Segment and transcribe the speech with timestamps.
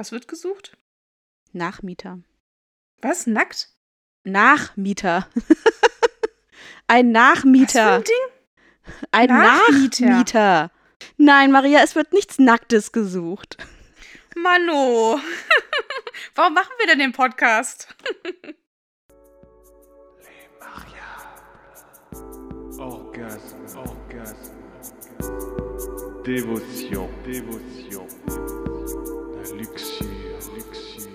[0.00, 0.78] Was wird gesucht?
[1.52, 2.20] Nachmieter.
[3.02, 3.26] Was?
[3.26, 3.68] Nackt?
[4.24, 5.28] Nachmieter.
[6.86, 7.66] Ein Nachmieter.
[7.66, 8.96] Was für ein Ding?
[9.10, 10.06] Ein Nachmieter.
[10.06, 10.70] Nachmieter.
[11.18, 13.58] Nein, Maria, es wird nichts Nacktes gesucht.
[14.36, 15.20] Mano.
[16.34, 17.94] Warum machen wir denn den Podcast?
[22.78, 24.54] Orgasme, orgasme,
[26.24, 28.59] dévotion, dévotion, la
[29.60, 30.06] luxure,
[30.56, 31.08] luxure,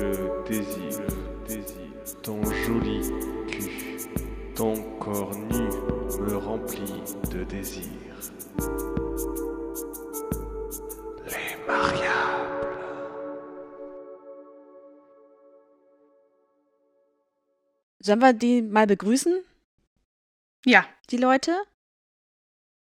[0.00, 3.00] le désir, le désir, ton joli
[3.48, 4.08] cul,
[4.54, 5.68] ton corps nu
[6.24, 7.84] me remplit de désir.
[11.26, 12.56] Les mariables.
[18.02, 19.44] Sollen wir die mal begrüßen,
[20.64, 20.84] Ja.
[21.10, 21.52] die Leute?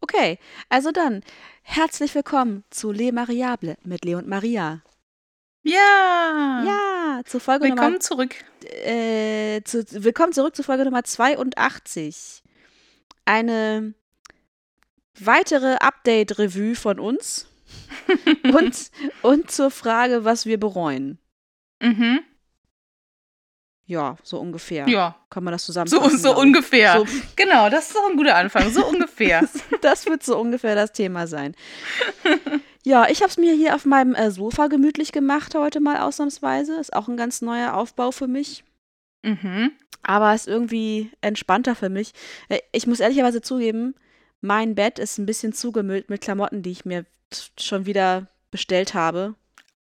[0.04, 1.24] Okay, also dann,
[1.62, 4.82] herzlich willkommen zu Les Mariable mit Leo und Maria.
[5.62, 6.62] Ja.
[6.66, 8.36] Ja, zur Folge Willkommen Nummer zurück.
[8.66, 12.44] äh, zu, willkommen zurück zu Folge Nummer 82.
[13.24, 13.94] Eine
[15.18, 17.48] weitere Update-Revue von uns
[18.44, 18.92] und,
[19.22, 21.18] und zur Frage, was wir bereuen.
[21.82, 22.20] Mhm.
[23.86, 24.88] Ja, so ungefähr.
[24.88, 25.16] Ja.
[25.30, 26.18] Kann man das So, zusammenfassen?
[26.20, 26.38] so ich.
[26.38, 26.98] ungefähr.
[27.00, 28.72] So, Genau, das ist doch ein guter Anfang.
[28.72, 29.48] So ungefähr.
[29.82, 31.56] das wird so ungefähr das Thema sein.
[32.86, 36.76] Ja, ich habe es mir hier auf meinem äh, Sofa gemütlich gemacht heute mal ausnahmsweise.
[36.76, 38.66] Ist auch ein ganz neuer Aufbau für mich.
[39.24, 39.72] mhm.
[40.06, 42.12] Aber ist irgendwie entspannter für mich.
[42.50, 43.96] Äh, Ich muss ehrlicherweise zugeben,
[44.42, 47.06] mein Bett ist ein bisschen zugemüllt mit Klamotten, die ich mir
[47.58, 49.36] schon wieder bestellt habe.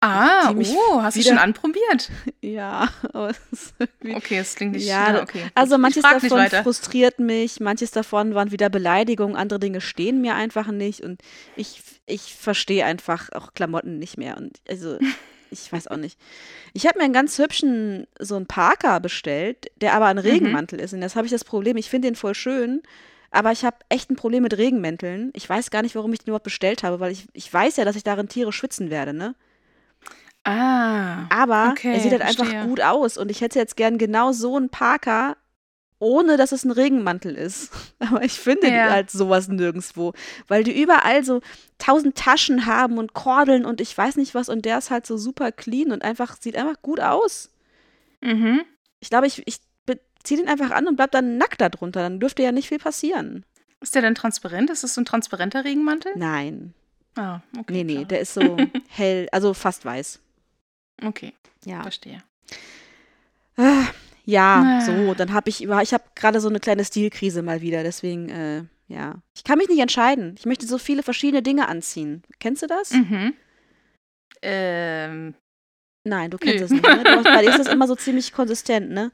[0.04, 2.10] Ah, oh, hast du schon anprobiert?
[2.42, 4.16] Ja, aber es ist irgendwie.
[4.16, 4.86] Okay, es klingt nicht.
[4.86, 5.46] Ja, okay.
[5.56, 10.68] Also manches davon frustriert mich, manches davon waren wieder Beleidigungen, andere Dinge stehen mir einfach
[10.68, 11.22] nicht und
[11.56, 15.00] ich, ich verstehe einfach auch Klamotten nicht mehr und also
[15.52, 16.20] ich weiß auch nicht.
[16.74, 20.24] Ich habe mir einen ganz hübschen so einen Parker bestellt, der aber ein Mhm.
[20.24, 22.82] Regenmantel ist und das habe ich das Problem, ich finde den voll schön,
[23.32, 25.32] aber ich habe echt ein Problem mit Regenmänteln.
[25.34, 27.86] Ich weiß gar nicht, warum ich den überhaupt bestellt habe, weil ich, ich weiß ja,
[27.86, 29.34] dass ich darin Tiere schwitzen werde, ne?
[30.44, 31.26] Ah.
[31.30, 32.66] Aber Okay, er sieht halt einfach verstehe.
[32.68, 35.38] gut aus und ich hätte jetzt gern genau so einen Parker,
[36.00, 37.72] ohne dass es ein Regenmantel ist.
[38.00, 38.90] Aber ich finde Ja.
[38.92, 40.14] halt sowas nirgendwo,
[40.50, 41.42] weil die überall so
[41.78, 45.18] tausend Taschen haben und Kordeln und ich weiß nicht was und der ist halt so
[45.18, 47.50] super clean und einfach sieht einfach gut aus.
[48.22, 48.62] Mhm.
[49.00, 49.60] Ich glaube, ich, ich
[50.24, 52.02] ziehe den einfach an und bleib dann nackt da drunter.
[52.02, 53.46] Dann dürfte ja nicht viel passieren.
[53.82, 54.70] Ist der denn transparent?
[54.70, 56.14] Ist das so ein transparenter Regenmantel?
[56.16, 56.74] Nein.
[57.16, 57.74] Ah, okay.
[57.74, 58.06] Nee, nee, klar.
[58.06, 58.56] der ist so
[58.88, 60.20] hell, also fast weiß.
[61.02, 61.34] Okay,
[61.66, 61.82] Ja.
[61.82, 62.22] verstehe.
[63.58, 63.86] Ah,
[64.26, 64.82] Ja, Ah.
[64.82, 68.30] so, dann habe ich über, ich habe gerade so eine kleine Stilkrise mal wieder, deswegen,
[68.30, 69.16] äh, ja.
[69.36, 70.36] Ich kann mich nicht entscheiden.
[70.40, 72.24] Ich möchte so viele verschiedene Dinge anziehen.
[72.40, 72.92] Kennst du das?
[72.92, 73.34] Mhm.
[74.42, 75.36] Ähm,
[76.06, 76.84] Nein, du kennst es nicht.
[76.84, 77.04] Ne?
[77.04, 79.12] Du hast, bei dir ist das immer so ziemlich konsistent, ne?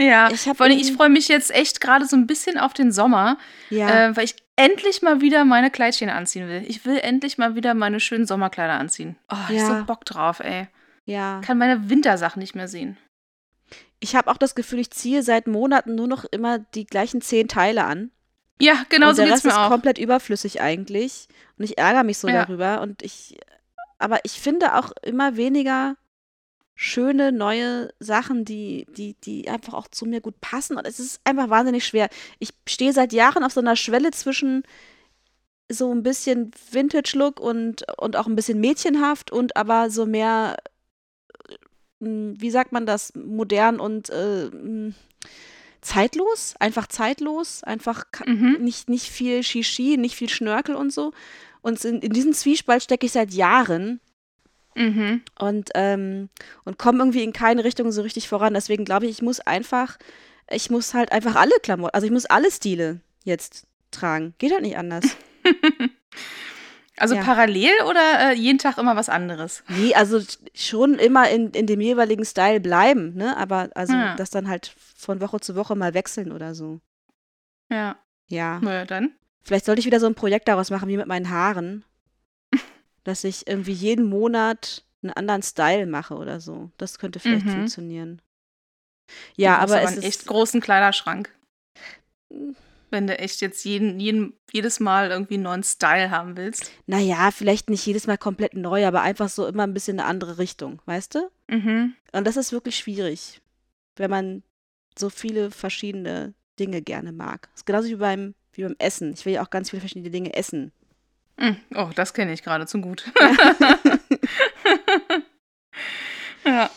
[0.00, 2.92] ja, Ich vor allem, ich freue mich jetzt echt gerade so ein bisschen auf den
[2.92, 3.38] Sommer,
[3.70, 4.06] Ja.
[4.08, 6.62] äh, weil ich endlich mal wieder meine Kleidchen anziehen will.
[6.68, 9.16] Ich will endlich mal wieder meine schönen Sommerkleider anziehen.
[9.32, 9.68] Oh, ich Ja.
[9.68, 10.68] hab so Bock drauf, ey.
[11.08, 11.40] Ja.
[11.44, 12.96] Kann meine Wintersachen nicht mehr sehen.
[14.00, 17.48] Ich habe auch das Gefühl, ich ziehe seit Monaten nur noch immer die gleichen zehn
[17.48, 18.10] Teile an.
[18.60, 19.70] Ja, genau und so der Rest ist auch.
[19.70, 21.26] komplett überflüssig eigentlich.
[21.56, 22.44] Und ich ärgere mich so Ja.
[22.44, 22.80] darüber.
[22.82, 23.38] Und ich,
[23.98, 25.96] aber ich finde auch immer weniger
[26.74, 30.76] schöne neue Sachen, die, die, die einfach auch zu mir gut passen.
[30.76, 32.08] Und es ist einfach wahnsinnig schwer.
[32.38, 34.62] Ich stehe seit Jahren auf so einer Schwelle zwischen
[35.70, 40.56] so ein bisschen Vintage-Look und, und auch ein bisschen mädchenhaft und aber so mehr,
[42.00, 44.92] wie sagt man das, modern und äh, mh,
[45.80, 48.58] zeitlos, einfach zeitlos, einfach Mhm.
[48.60, 51.12] nicht, nicht viel Shishi, nicht viel Schnörkel und so.
[51.62, 54.00] Und in, in diesen Zwiespalt stecke ich seit Jahren
[54.76, 55.22] Mhm.
[55.40, 56.28] und, ähm,
[56.64, 58.54] und komme irgendwie in keine Richtung so richtig voran.
[58.54, 59.98] Deswegen glaube ich, ich muss einfach,
[60.50, 64.34] ich muss halt einfach alle Klamotten, also ich muss alle Stile jetzt tragen.
[64.38, 65.04] Geht halt nicht anders.
[67.00, 67.22] Also Ja.
[67.22, 69.62] parallel oder äh, jeden Tag immer was anderes?
[69.68, 70.20] Nee, also
[70.54, 73.36] schon immer in, in dem jeweiligen Style bleiben, ne?
[73.36, 74.14] Aber also Ja.
[74.16, 76.80] das dann halt von Woche zu Woche mal wechseln oder so.
[77.70, 77.96] Ja,
[78.28, 78.58] Ja.
[78.62, 79.12] na ja, dann.
[79.42, 81.84] Vielleicht sollte ich wieder so ein Projekt daraus machen, wie mit meinen Haaren.
[83.04, 86.70] Dass ich irgendwie jeden Monat einen anderen Style mache oder so.
[86.76, 87.50] Das könnte vielleicht Mhm.
[87.50, 88.22] funktionieren.
[89.36, 90.04] Ja, aber aber es einen ist.
[90.04, 91.32] echt großen Kleiderschrank.
[92.90, 96.70] Wenn du echt jetzt jeden, jeden, jedes Mal irgendwie einen neuen Style haben willst.
[96.86, 100.38] Naja, vielleicht nicht jedes Mal komplett neu, aber einfach so immer ein bisschen eine andere
[100.38, 101.30] Richtung, weißt du?
[101.48, 101.94] Mhm.
[102.12, 103.40] Und das ist wirklich schwierig,
[103.96, 104.42] wenn man
[104.98, 107.48] so viele verschiedene Dinge gerne mag.
[107.52, 109.12] Das ist genauso wie beim, wie beim Essen.
[109.12, 110.72] Ich will ja auch ganz viele verschiedene Dinge essen.
[111.36, 113.04] Mm, Oh, das kenne ich gerade zu gut.
[116.44, 116.70] ja,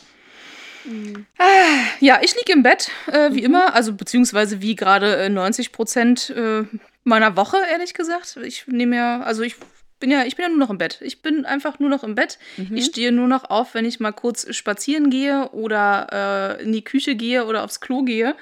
[2.21, 3.45] ich liege im Bett, äh, wie Mhm.
[3.45, 6.63] immer, also beziehungsweise wie gerade äh, 90 Prozent äh,
[7.03, 8.37] meiner Woche, ehrlich gesagt.
[8.43, 9.55] Ich nehme ja, also ich
[9.99, 10.99] bin ja, ich bin ja nur noch im Bett.
[11.01, 12.39] Ich bin einfach nur noch im Bett.
[12.57, 12.75] Mhm.
[12.75, 16.83] Ich stehe nur noch auf, wenn ich mal kurz spazieren gehe oder äh, in die
[16.83, 18.35] Küche gehe oder aufs Klo gehe.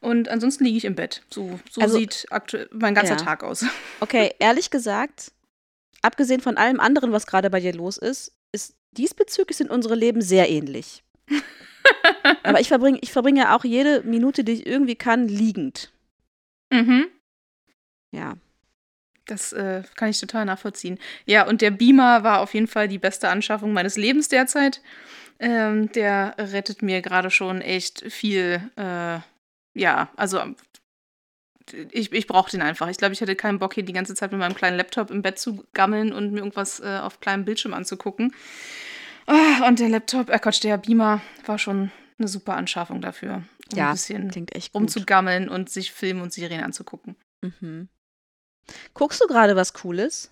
[0.00, 1.22] Und ansonsten liege ich im Bett.
[1.30, 3.20] So, so Also- sieht aktuell mein ganzer Ja.
[3.24, 3.64] Tag aus.
[4.00, 5.32] Okay, ehrlich gesagt,
[6.02, 10.20] abgesehen von allem anderen, was gerade bei dir los ist, ist diesbezüglich sind unsere Leben
[10.22, 11.02] sehr ähnlich.
[12.42, 15.92] Aber ich verbringe ich verbringe ja auch jede Minute, die ich irgendwie kann, liegend.
[16.72, 17.06] Mhm.
[18.12, 18.34] Ja.
[19.26, 20.98] Das äh, kann ich total nachvollziehen.
[21.24, 24.80] Ja, und der Beamer war auf jeden Fall die beste Anschaffung meines Lebens derzeit.
[25.40, 28.70] Ähm, der rettet mir gerade schon echt viel.
[28.76, 29.18] Äh,
[29.74, 30.40] ja, also
[31.90, 32.88] ich, ich brauche den einfach.
[32.88, 35.22] Ich glaube, ich hätte keinen Bock, hier die ganze Zeit mit meinem kleinen Laptop im
[35.22, 38.32] Bett zu gammeln und mir irgendwas äh, auf kleinem Bildschirm anzugucken.
[39.26, 43.42] Ah, und der Laptop, äh Quatsch, der Beamer war schon eine super Anschaffung dafür.
[43.72, 44.82] Um Ja, ein bisschen Klingt echt gut.
[44.82, 47.16] rumzugammeln und sich Filme und Serien anzugucken.
[47.42, 47.88] Mhm.
[48.94, 50.30] Guckst du gerade was Cooles?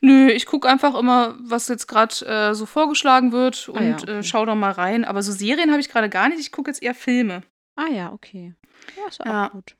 [0.00, 3.94] Nö, ich gucke einfach immer, was jetzt gerade äh, so vorgeschlagen wird und Ah ja,
[3.96, 4.10] okay.
[4.18, 5.04] äh, schau da mal rein.
[5.04, 6.38] Aber so Serien habe ich gerade gar nicht.
[6.40, 7.42] Ich gucke jetzt eher Filme.
[7.76, 8.54] Ah ja, okay.
[8.96, 9.48] Ja, ist Ja.
[9.48, 9.74] auch gut.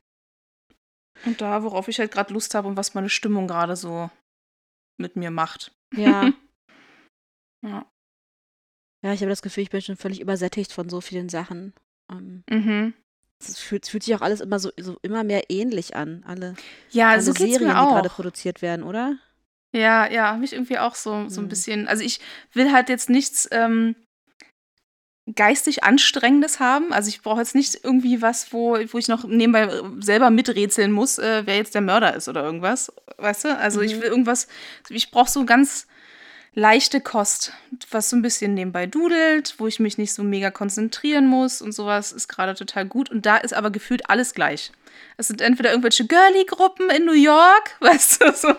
[1.25, 4.09] Und da, worauf ich halt gerade Lust habe und was meine Stimmung gerade so
[4.99, 5.71] mit mir macht.
[5.95, 6.31] Ja.
[7.63, 7.83] Ja.
[9.05, 11.73] Ja, ich habe das Gefühl, ich bin schon völlig übersättigt von so vielen Sachen.
[12.11, 12.93] Ähm, Mhm.
[13.39, 16.23] es fühlt, fühlt sich auch alles immer so, so immer mehr ähnlich an.
[16.25, 16.55] Alle,
[16.89, 19.17] Ja, alle so Serien, die gerade produziert werden, oder?
[19.75, 21.49] Ja, ja, habe ich irgendwie auch so, so ein Mhm.
[21.49, 21.87] bisschen.
[21.87, 22.19] Also ich
[22.53, 23.95] will halt jetzt nichts ähm,
[25.35, 26.91] geistig Anstrengendes haben.
[26.91, 30.91] Also ich brauche jetzt nicht irgendwie was, wo, wo ich noch nebenbei äh, selber miträtseln
[30.91, 32.91] muss, äh, wer jetzt der Mörder ist oder irgendwas.
[33.17, 33.57] Weißt du?
[33.57, 34.01] Also ich Mhm.
[34.01, 34.47] will irgendwas,
[34.89, 35.87] ich brauche so ganz
[36.55, 37.53] leichte Kost,
[37.91, 41.73] was so ein bisschen nebenbei dudelt, wo ich mich nicht so mega konzentrieren muss und
[41.73, 43.11] sowas ist gerade total gut.
[43.11, 44.71] Und da ist aber gefühlt alles gleich.
[45.17, 48.55] Es sind entweder irgendwelche Girly-Gruppen in New York, weißt du, so,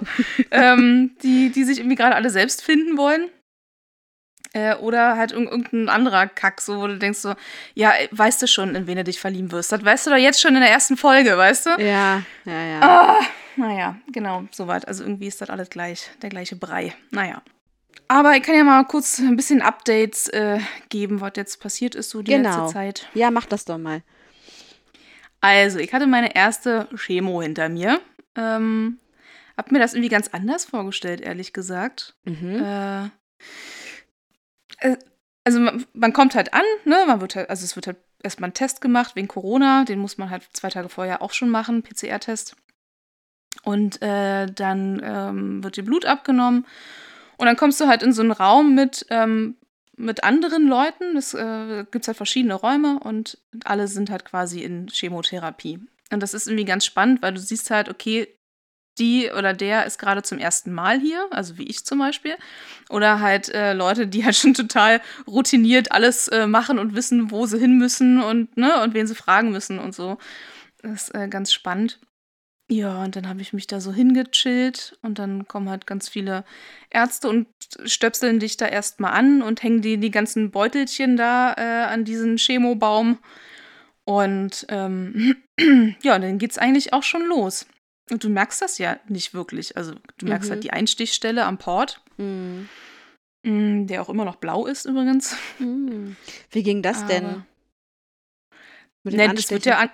[0.50, 3.30] ähm, die, die sich irgendwie gerade alle selbst finden wollen.
[4.52, 7.34] Äh, oder halt irg irgendein anderer Kack, so, wo du denkst so,
[7.74, 9.72] ja, ey, weißt du schon, in wen du dich verlieben wirst.
[9.72, 11.70] Das weißt du doch jetzt schon in der ersten Folge, weißt du?
[11.78, 12.80] Ja, ja, ja.
[12.80, 13.20] Ah,
[13.56, 14.86] naja, genau, soweit.
[14.86, 16.94] Also irgendwie ist das alles gleich, der gleiche Brei.
[17.10, 17.42] Naja.
[18.08, 22.10] Aber ich kann ja mal kurz ein bisschen Updates äh, geben, was jetzt passiert ist,
[22.10, 22.62] so die Genau.
[22.62, 23.08] letzte Zeit.
[23.14, 24.02] Ja, mach das doch mal.
[25.40, 28.00] Also, ich hatte meine erste Chemo hinter mir.
[28.36, 28.98] Ähm,
[29.56, 32.14] hab mir das irgendwie ganz anders vorgestellt, ehrlich gesagt.
[32.24, 32.62] Mhm.
[32.62, 33.04] Äh,
[34.78, 34.96] äh,
[35.44, 37.04] also man, man kommt halt an, ne?
[37.06, 40.18] Man wird halt, also es wird halt erstmal ein Test gemacht wegen Corona, den muss
[40.18, 42.56] man halt zwei Tage vorher auch schon machen, PCR-Test.
[43.62, 46.66] Und äh, dann ähm, wird dir Blut abgenommen.
[47.36, 49.56] Und dann kommst du halt in so einen Raum mit, ähm,
[49.96, 51.16] mit anderen Leuten.
[51.16, 55.80] Es äh, gibt halt verschiedene Räume und alle sind halt quasi in Chemotherapie.
[56.10, 58.28] Und das ist irgendwie ganz spannend, weil du siehst halt, okay,
[58.98, 62.36] die oder der ist gerade zum ersten Mal hier, also wie ich zum Beispiel.
[62.88, 67.46] Oder halt äh, Leute, die halt schon total routiniert alles äh, machen und wissen, wo
[67.46, 70.18] sie hin müssen und, ne, und wen sie fragen müssen und so.
[70.82, 71.98] Das ist äh, ganz spannend.
[72.68, 76.44] Ja, und dann habe ich mich da so hingechillt und dann kommen halt ganz viele
[76.90, 77.46] Ärzte und
[77.84, 82.38] stöpseln dich da erstmal an und hängen die, die ganzen Beutelchen da äh, an diesen
[82.38, 83.18] Chemobaum.
[84.04, 85.36] Und ähm,
[86.02, 87.66] ja, dann geht's eigentlich auch schon los.
[88.10, 89.76] Und du merkst das ja nicht wirklich.
[89.76, 90.54] Also du merkst Mhm.
[90.54, 92.68] halt die Einstichstelle am Port, Mhm.
[93.44, 95.36] mm, der auch immer noch blau ist übrigens.
[95.60, 96.16] Mhm.
[96.50, 97.24] Wie ging das denn?
[97.24, 97.46] Aber-
[99.04, 99.90] Mit dem Ne, das wird ja an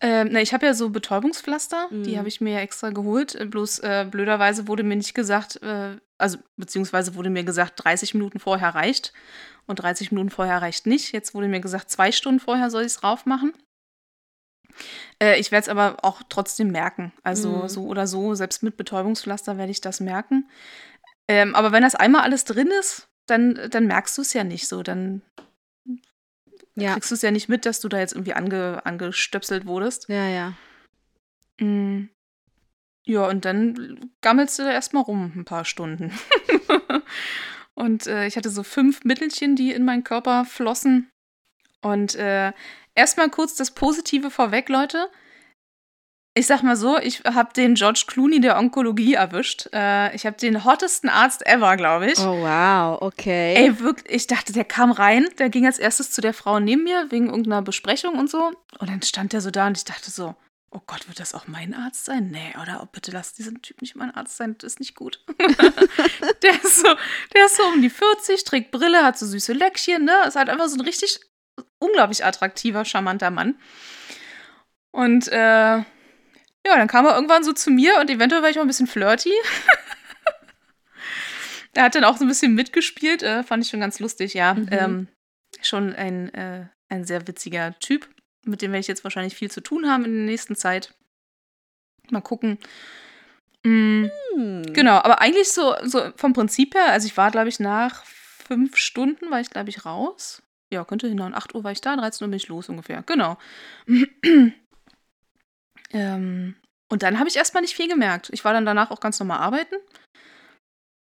[0.00, 2.18] ähm, ne, ich habe ja so Betäubungspflaster, die Mhm.
[2.18, 3.36] habe ich mir ja extra geholt.
[3.50, 8.38] Bloß äh, blöderweise wurde mir nicht gesagt, äh, also beziehungsweise wurde mir gesagt, 30 Minuten
[8.40, 9.12] vorher reicht
[9.66, 11.12] und 30 Minuten vorher reicht nicht.
[11.12, 13.52] Jetzt wurde mir gesagt, zwei Stunden vorher soll ich es drauf machen.
[15.22, 17.12] Äh, ich werde es aber auch trotzdem merken.
[17.22, 17.68] Also Mhm.
[17.68, 20.48] so oder so, selbst mit Betäubungspflaster werde ich das merken.
[21.28, 24.68] Ähm, aber wenn das einmal alles drin ist, dann, dann merkst du es ja nicht
[24.68, 24.82] so.
[24.82, 25.22] Dann
[26.80, 26.92] Ja.
[26.94, 30.08] kriegst du es ja nicht mit, dass du da jetzt irgendwie ange, angestöpselt wurdest.
[30.08, 30.54] Ja, ja.
[31.60, 32.08] Mm.
[33.04, 36.12] Ja, und dann gammelst du da erstmal rum ein paar Stunden.
[37.74, 41.10] und äh, ich hatte so fünf Mittelchen, die in meinen Körper flossen.
[41.80, 42.52] Und äh,
[42.94, 45.08] erstmal kurz das Positive vorweg, Leute.
[46.38, 49.68] Ich sag mal so, ich habe den George Clooney der Onkologie erwischt.
[49.72, 52.18] Äh, ich habe den hottesten Arzt ever, glaube ich.
[52.20, 53.56] Oh, wow, okay.
[53.56, 56.84] Ey, wirklich, ich dachte, der kam rein, der ging als erstes zu der Frau neben
[56.84, 58.52] mir wegen irgendeiner Besprechung und so.
[58.78, 60.36] Und dann stand der so da und ich dachte so,
[60.70, 62.28] oh Gott, wird das auch mein Arzt sein?
[62.30, 65.24] Nee, oder oh, bitte lass diesen Typ nicht mein Arzt sein, das ist nicht gut.
[66.42, 66.88] der, ist so,
[67.34, 70.14] der ist so um die 40, trägt Brille, hat so süße Löckchen, ne?
[70.28, 71.18] Ist halt einfach so ein richtig
[71.80, 73.56] unglaublich attraktiver, charmanter Mann.
[74.92, 75.82] Und äh,
[76.66, 78.86] ja, dann kam er irgendwann so zu mir und eventuell war ich auch ein bisschen
[78.86, 79.32] flirty.
[81.74, 84.54] er hat dann auch so ein bisschen mitgespielt, äh, fand ich schon ganz lustig, ja.
[84.54, 84.68] Mhm.
[84.70, 85.08] Ähm,
[85.62, 88.08] schon ein, äh, ein sehr witziger Typ,
[88.44, 90.94] mit dem werde ich jetzt wahrscheinlich viel zu tun haben in der nächsten Zeit.
[92.10, 92.58] Mal gucken.
[93.64, 94.06] Mm,
[94.38, 94.62] Hm.
[94.72, 98.76] Genau, aber eigentlich so, so vom Prinzip her, also ich war, glaube ich, nach fünf
[98.76, 100.42] Stunden war ich, glaube ich, raus.
[100.72, 101.34] Ja, könnte hinhauen.
[101.34, 103.02] 8 Uhr war ich da, 13 Uhr bin ich los ungefähr.
[103.04, 103.36] Genau.
[105.92, 106.56] Ähm,
[106.90, 108.30] und dann habe ich erstmal nicht viel gemerkt.
[108.32, 109.74] Ich war dann danach auch ganz normal arbeiten.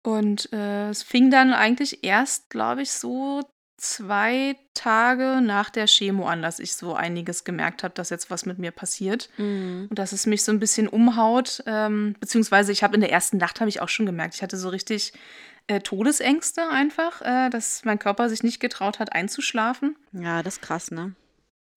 [0.06, 3.42] Und äh, es fing dann eigentlich erst, glaube ich, so
[3.82, 8.46] zwei Tage nach der Chemo an, dass ich so einiges gemerkt habe, dass jetzt was
[8.46, 9.88] mit mir passiert Mhm.
[9.90, 11.62] und dass es mich so ein bisschen umhaut.
[11.66, 14.58] Ähm, beziehungsweise ich habe in der ersten Nacht habe ich auch schon gemerkt, ich hatte
[14.58, 15.12] so richtig
[15.68, 19.98] äh, Todesängste einfach, äh, dass mein Körper sich nicht getraut hat einzuschlafen.
[20.14, 21.16] Ja, das ist krass, ne?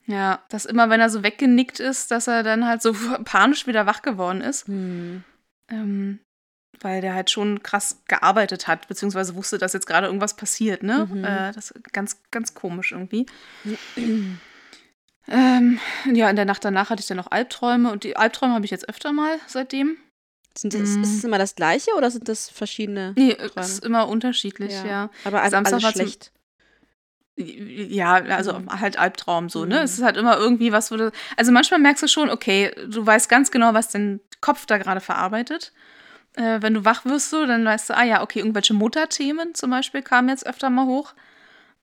[0.09, 3.87] Ja, dass immer, wenn er so weggenickt ist, dass er dann halt so panisch wieder
[3.87, 4.67] wach geworden ist.
[4.67, 5.23] Hm.
[5.71, 6.19] Ähm,
[6.81, 11.09] weil der halt schon krass gearbeitet hat, beziehungsweise wusste, dass jetzt gerade irgendwas passiert, ne?
[11.11, 11.25] Mhm.
[11.25, 13.27] Äh, das ist ganz, ganz komisch irgendwie.
[15.31, 15.79] Ähm,
[16.11, 18.71] ja, in der Nacht danach hatte ich dann noch Albträume und die Albträume habe ich
[18.71, 19.99] jetzt öfter mal seitdem.
[20.57, 21.03] Sind das, Mhm.
[21.03, 23.13] Ist es immer das gleiche oder sind das verschiedene?
[23.15, 23.67] Nee, Träume.
[23.67, 24.87] ist immer unterschiedlich, ja.
[24.87, 25.11] Ja.
[25.25, 26.33] Aber Samstag alles war schlecht.
[27.39, 28.81] Ja, also Mhm.
[28.81, 29.77] halt Albtraum so, ne?
[29.79, 29.83] Mhm.
[29.83, 31.13] Es ist halt immer irgendwie was, wo du.
[31.37, 35.01] Also manchmal merkst du schon, okay, du weißt ganz genau, was dein Kopf da gerade
[35.01, 35.73] verarbeitet.
[36.35, 39.71] Äh, wenn du wach wirst, so, dann weißt du, ah ja, okay, irgendwelche Mutterthemen zum
[39.71, 41.15] Beispiel kamen jetzt öfter mal hoch.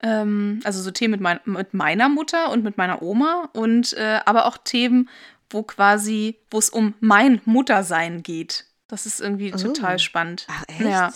[0.02, 4.20] Ähm, also so Themen mit, mein, mit meiner Mutter und mit meiner Oma und äh,
[4.26, 5.10] aber auch Themen,
[5.50, 8.66] wo quasi, wo es um mein Muttersein geht.
[8.88, 9.58] Das ist irgendwie Oh.
[9.58, 10.48] total spannend.
[10.50, 10.82] Ach, echt?
[10.82, 11.12] Ja.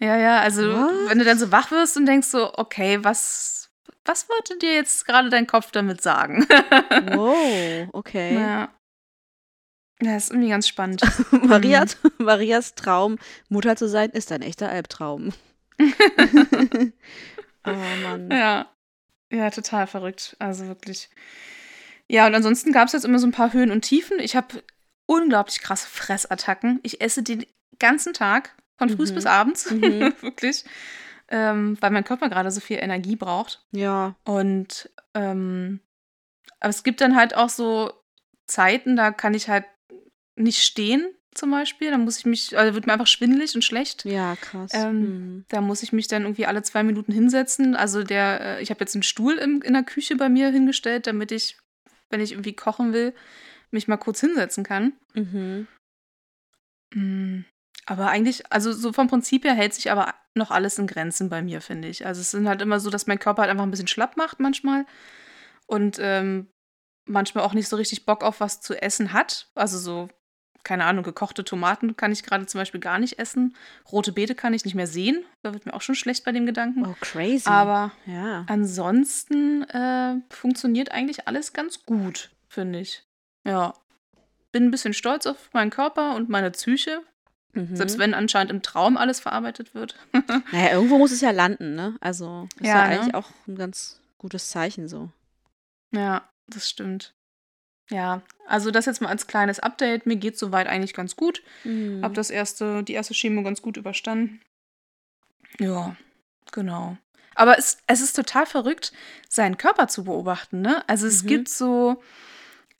[0.00, 1.08] Ja, ja, also What?
[1.08, 3.67] wenn du dann so wach wirst und denkst so, okay, was,
[4.08, 6.46] was wollte dir jetzt gerade dein Kopf damit sagen?
[7.12, 8.34] Wow, okay.
[8.40, 8.68] ja.
[10.00, 11.02] ja, ist irgendwie ganz spannend.
[11.42, 15.32] Marias, Marias Traum, Mutter zu sein, ist ein echter Albtraum.
[15.80, 17.70] oh
[18.02, 18.30] Mann.
[18.30, 18.68] ja.
[19.30, 20.36] Ja, total verrückt.
[20.38, 21.10] Also wirklich.
[22.08, 24.18] Ja, und ansonsten gab es jetzt immer so ein paar Höhen und Tiefen.
[24.20, 24.62] Ich habe
[25.04, 26.80] unglaublich krasse Fressattacken.
[26.82, 27.44] Ich esse den
[27.78, 29.14] ganzen Tag, von früh Mhm.
[29.14, 29.70] bis abends.
[29.70, 30.14] Mhm.
[30.22, 30.64] wirklich.
[31.30, 33.66] Ähm, weil mein Körper gerade so viel Energie braucht.
[33.72, 34.16] Ja.
[34.24, 35.80] Und ähm,
[36.60, 37.92] aber es gibt dann halt auch so
[38.46, 39.64] Zeiten, da kann ich halt
[40.36, 41.90] nicht stehen, zum Beispiel.
[41.90, 44.04] Da muss ich mich, also wird mir einfach schwindelig und schlecht.
[44.04, 44.72] Ja, krass.
[44.74, 45.44] Ähm, Mhm.
[45.48, 47.76] Da muss ich mich dann irgendwie alle zwei Minuten hinsetzen.
[47.76, 51.06] Also der, äh, ich habe jetzt einen Stuhl im, in der Küche bei mir hingestellt,
[51.06, 51.58] damit ich,
[52.10, 53.14] wenn ich irgendwie kochen will,
[53.70, 54.94] mich mal kurz hinsetzen kann.
[55.14, 55.66] Mhm.
[57.88, 61.40] Aber eigentlich, also so vom Prinzip her hält sich aber noch alles in Grenzen bei
[61.40, 62.04] mir, finde ich.
[62.04, 64.40] Also es sind halt immer so, dass mein Körper halt einfach ein bisschen schlapp macht
[64.40, 64.84] manchmal
[65.66, 66.48] und ähm,
[67.06, 69.48] manchmal auch nicht so richtig Bock auf was zu essen hat.
[69.54, 70.10] Also so,
[70.64, 73.56] keine Ahnung, gekochte Tomaten kann ich gerade zum Beispiel gar nicht essen.
[73.90, 75.24] Rote Beete kann ich nicht mehr sehen.
[75.42, 76.86] Da wird mir auch schon schlecht bei dem Gedanken.
[76.86, 77.48] Oh, crazy.
[77.48, 78.44] Aber ja.
[78.48, 83.06] ansonsten äh, funktioniert eigentlich alles ganz gut, finde ich.
[83.46, 83.72] Ja.
[84.52, 87.00] Bin ein bisschen stolz auf meinen Körper und meine Psyche,
[87.58, 87.76] Mhm.
[87.76, 89.96] selbst wenn anscheinend im Traum alles verarbeitet wird.
[90.52, 91.96] Naja, irgendwo muss es ja landen, ne?
[92.00, 93.00] Also, ist ja, Ja, ne?
[93.00, 95.10] eigentlich auch ein ganz gutes Zeichen so.
[95.92, 97.12] ja, das stimmt.
[97.90, 100.04] Ja, also das jetzt mal als kleines Update.
[100.06, 101.42] Mir geht soweit eigentlich ganz gut.
[101.64, 102.00] Mhm.
[102.02, 104.40] Hab das erste, die erste Chemo ganz gut überstanden.
[105.58, 105.96] Ja,
[106.52, 106.96] genau.
[107.34, 108.92] Aber es, es ist total verrückt,
[109.28, 110.82] seinen Körper zu beobachten, ne?
[110.88, 111.28] Also es Mhm.
[111.28, 112.02] gibt so,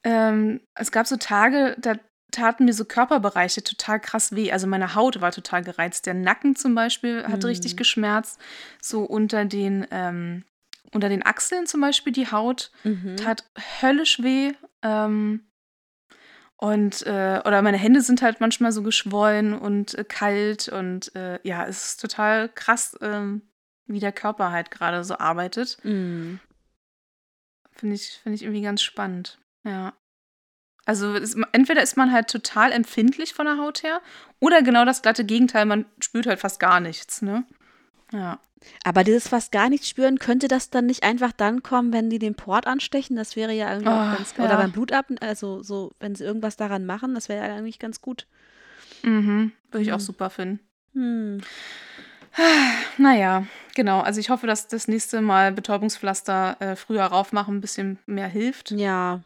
[0.04, 1.94] ähm, es gab so Tage, da
[2.30, 4.52] taten mir so Körperbereiche total krass weh.
[4.52, 6.06] Also meine Haut war total gereizt.
[6.06, 7.49] Der Nacken zum Beispiel hat Mhm.
[7.49, 8.38] richtig geschmerzt.
[8.82, 10.44] So unter den, ähm,
[10.92, 13.16] unter den Achseln zum Beispiel die Haut Mhm.
[13.16, 13.44] tat
[13.82, 14.52] höllisch weh.
[14.82, 15.44] Ähm,
[16.56, 20.68] und, äh, oder meine Hände sind halt manchmal so geschwollen und äh, kalt.
[20.68, 23.42] Und äh, ja, es ist total krass, ähm,
[23.87, 25.78] wie der Körper halt gerade so arbeitet.
[25.85, 26.40] Mhm.
[27.70, 29.38] Finde ich, finde ich irgendwie ganz spannend.
[29.64, 29.92] Ja.
[30.88, 34.00] Also es, entweder ist man halt total empfindlich von der Haut her
[34.40, 37.45] oder genau das glatte Gegenteil, man spürt halt fast gar nichts, ne?
[38.11, 38.38] Ja.
[38.85, 42.18] Aber dieses fast gar nicht spüren, könnte das dann nicht einfach dann kommen, wenn die
[42.18, 43.16] den Port anstechen?
[43.16, 44.45] Das wäre ja irgendwie auch Oh, ganz ja.
[44.45, 48.00] Oder beim Blutab, also so, wenn sie irgendwas daran machen, das wäre ja eigentlich ganz
[48.00, 48.26] gut.
[49.02, 49.52] Mhm.
[49.71, 50.02] Würde ich auch Mhm.
[50.02, 50.61] super finden.
[50.95, 51.40] Hm.
[52.97, 54.00] Naja, genau.
[54.00, 58.71] Also ich hoffe, dass das nächste Mal Betäubungspflaster äh, früher raufmachen ein bisschen mehr hilft.
[58.71, 59.21] Ja.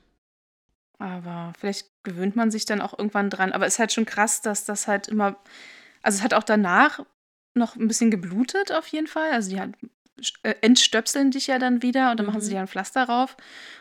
[1.02, 3.52] Aber vielleicht gewöhnt man sich dann auch irgendwann dran.
[3.52, 5.36] Aber es ist halt schon krass, dass das halt immer.
[6.02, 7.00] Also es hat auch danach
[7.54, 9.32] noch ein bisschen geblutet auf jeden Fall.
[9.32, 9.70] Also die hat
[10.44, 12.44] äh, entstöpseln dich ja dann wieder und dann machen Mhm.
[12.44, 13.36] sie ja ein Pflaster drauf.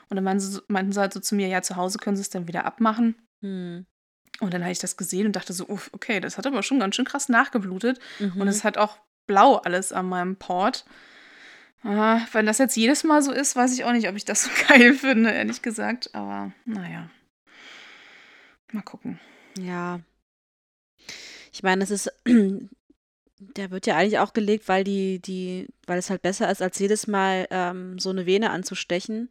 [0.09, 2.21] Und dann meinten sie, meinten sie halt so zu mir, ja, zu Hause können sie
[2.23, 3.15] es dann wieder abmachen.
[3.41, 3.85] Hm.
[4.39, 6.79] Und dann habe ich das gesehen und dachte so, uff, okay, das hat aber schon
[6.79, 7.99] ganz schön krass nachgeblutet.
[8.19, 8.41] Mhm.
[8.41, 8.97] Und es hat auch
[9.27, 10.85] blau alles an meinem Port.
[11.83, 14.43] Ah, wenn das jetzt jedes Mal so ist, weiß ich auch nicht, ob ich das
[14.43, 16.13] so geil finde, ehrlich gesagt.
[16.13, 17.09] Aber naja.
[18.71, 19.19] Mal gucken.
[19.57, 19.99] Ja.
[21.51, 22.11] Ich meine, es ist,
[23.39, 26.79] der wird ja eigentlich auch gelegt, weil die, die, weil es halt besser ist, als
[26.79, 29.29] jedes Mal ähm, so eine Vene anzustechen.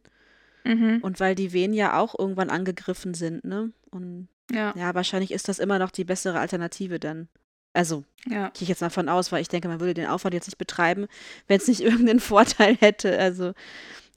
[0.63, 0.99] Mhm.
[1.01, 3.71] Und weil die Venen ja auch irgendwann angegriffen sind, ne?
[3.89, 7.29] Und Ja, ja, wahrscheinlich ist das immer noch die bessere Alternative dann.
[7.73, 8.49] Also, ja.
[8.49, 10.57] gehe ich jetzt mal von aus, weil ich denke, man würde den Aufwand jetzt nicht
[10.57, 11.07] betreiben,
[11.47, 13.17] wenn es nicht irgendeinen Vorteil hätte.
[13.17, 13.53] Also,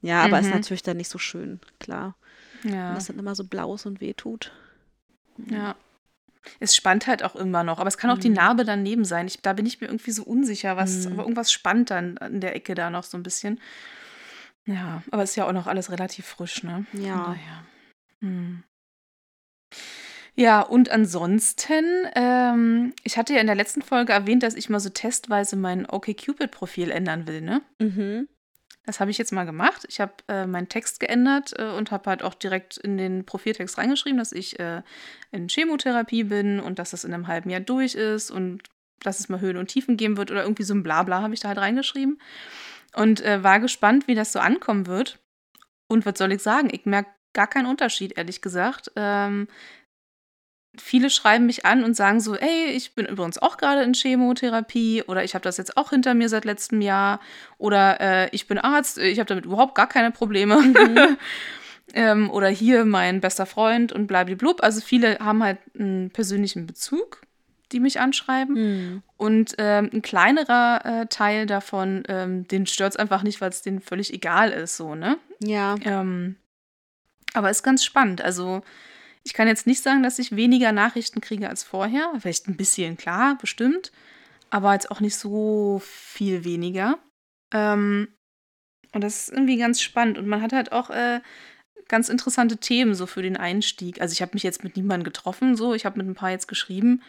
[0.02, 0.52] ja, aber ist Mhm.
[0.52, 2.16] natürlich dann nicht so schön, klar.
[2.64, 4.52] Ja, das dann immer so blau ist und wehtut.
[5.48, 5.74] ja.
[6.60, 8.34] Es spannt halt auch immer noch, aber es kann auch die Mhm.
[8.34, 9.26] Narbe daneben sein.
[9.26, 11.12] Ich, da bin ich mir irgendwie so unsicher, was, Mhm.
[11.14, 13.58] aber irgendwas spannt dann in der Ecke da noch so ein bisschen.
[14.66, 16.84] Ja, aber ist ja auch noch alles relativ frisch, ne?
[16.92, 17.16] Ja.
[17.28, 17.64] daher.
[18.20, 18.62] Hm.
[20.36, 21.84] Ja, und ansonsten,
[22.16, 25.88] ähm, ich hatte ja in der letzten Folge erwähnt, dass ich mal so testweise mein
[25.88, 27.62] OkCupid-Profil ändern will, ne?
[27.78, 28.28] Mhm.
[28.86, 29.86] Das habe ich jetzt mal gemacht.
[29.88, 33.78] Ich habe äh, meinen Text geändert äh, und habe halt auch direkt in den Profiltext
[33.78, 34.82] reingeschrieben, dass ich äh,
[35.30, 38.62] in Chemotherapie bin und dass das in einem halben Jahr durch ist und
[39.00, 41.40] dass es mal Höhen und Tiefen geben wird oder irgendwie so ein Blabla habe ich
[41.40, 42.20] da halt reingeschrieben.
[42.94, 45.18] Und äh, war gespannt, wie das so ankommen wird.
[45.88, 46.68] Und was soll ich sagen?
[46.70, 48.92] Ich merke gar keinen Unterschied, ehrlich gesagt.
[48.96, 49.48] Ähm,
[50.80, 55.02] viele schreiben mich an und sagen so, ey, ich bin übrigens auch gerade in Chemotherapie
[55.06, 57.20] oder ich habe das jetzt auch hinter mir seit letztem Jahr
[57.58, 60.60] oder äh, ich bin Arzt, ich habe damit überhaupt gar keine Probleme.
[60.60, 61.16] Mhm.
[61.94, 64.62] ähm, oder hier mein bester Freund und blablablub.
[64.62, 67.22] Also viele haben halt einen persönlichen Bezug,
[67.72, 68.56] die mich anschreiben.
[68.56, 69.02] Hm.
[69.16, 73.62] Und ähm, ein kleinerer äh, Teil davon, ähm, den stört es einfach nicht, weil es
[73.62, 75.18] denen völlig egal ist, so, ne?
[75.40, 75.76] Ja.
[75.82, 76.36] Ähm,
[77.32, 78.22] aber ist ganz spannend.
[78.22, 78.62] Also,
[79.24, 82.12] ich kann jetzt nicht sagen, dass ich weniger Nachrichten kriege als vorher.
[82.18, 83.90] Vielleicht ein bisschen, klar, bestimmt.
[84.50, 86.98] Aber jetzt auch nicht so viel weniger.
[87.52, 88.08] Ähm,
[88.92, 90.18] und das ist irgendwie ganz spannend.
[90.18, 91.20] Und man hat halt auch äh,
[91.88, 94.00] ganz interessante Themen so für den Einstieg.
[94.00, 95.74] Also, ich habe mich jetzt mit niemandem getroffen, so.
[95.74, 97.02] Ich habe mit ein paar jetzt geschrieben.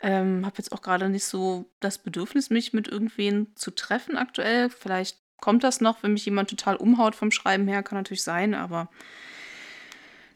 [0.00, 4.68] Ähm, habe jetzt auch gerade nicht so das Bedürfnis, mich mit irgendwen zu treffen aktuell.
[4.68, 8.54] Vielleicht kommt das noch, wenn mich jemand total umhaut vom Schreiben her, kann natürlich sein,
[8.54, 8.90] aber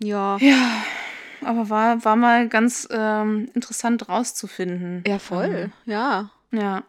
[0.02, 0.36] Ja.
[0.40, 0.84] ja,
[1.42, 5.04] aber war, war mal ganz ähm, interessant rauszufinden.
[5.06, 5.70] Ja, voll.
[5.86, 6.30] Ja.
[6.52, 6.84] Ähm, ja,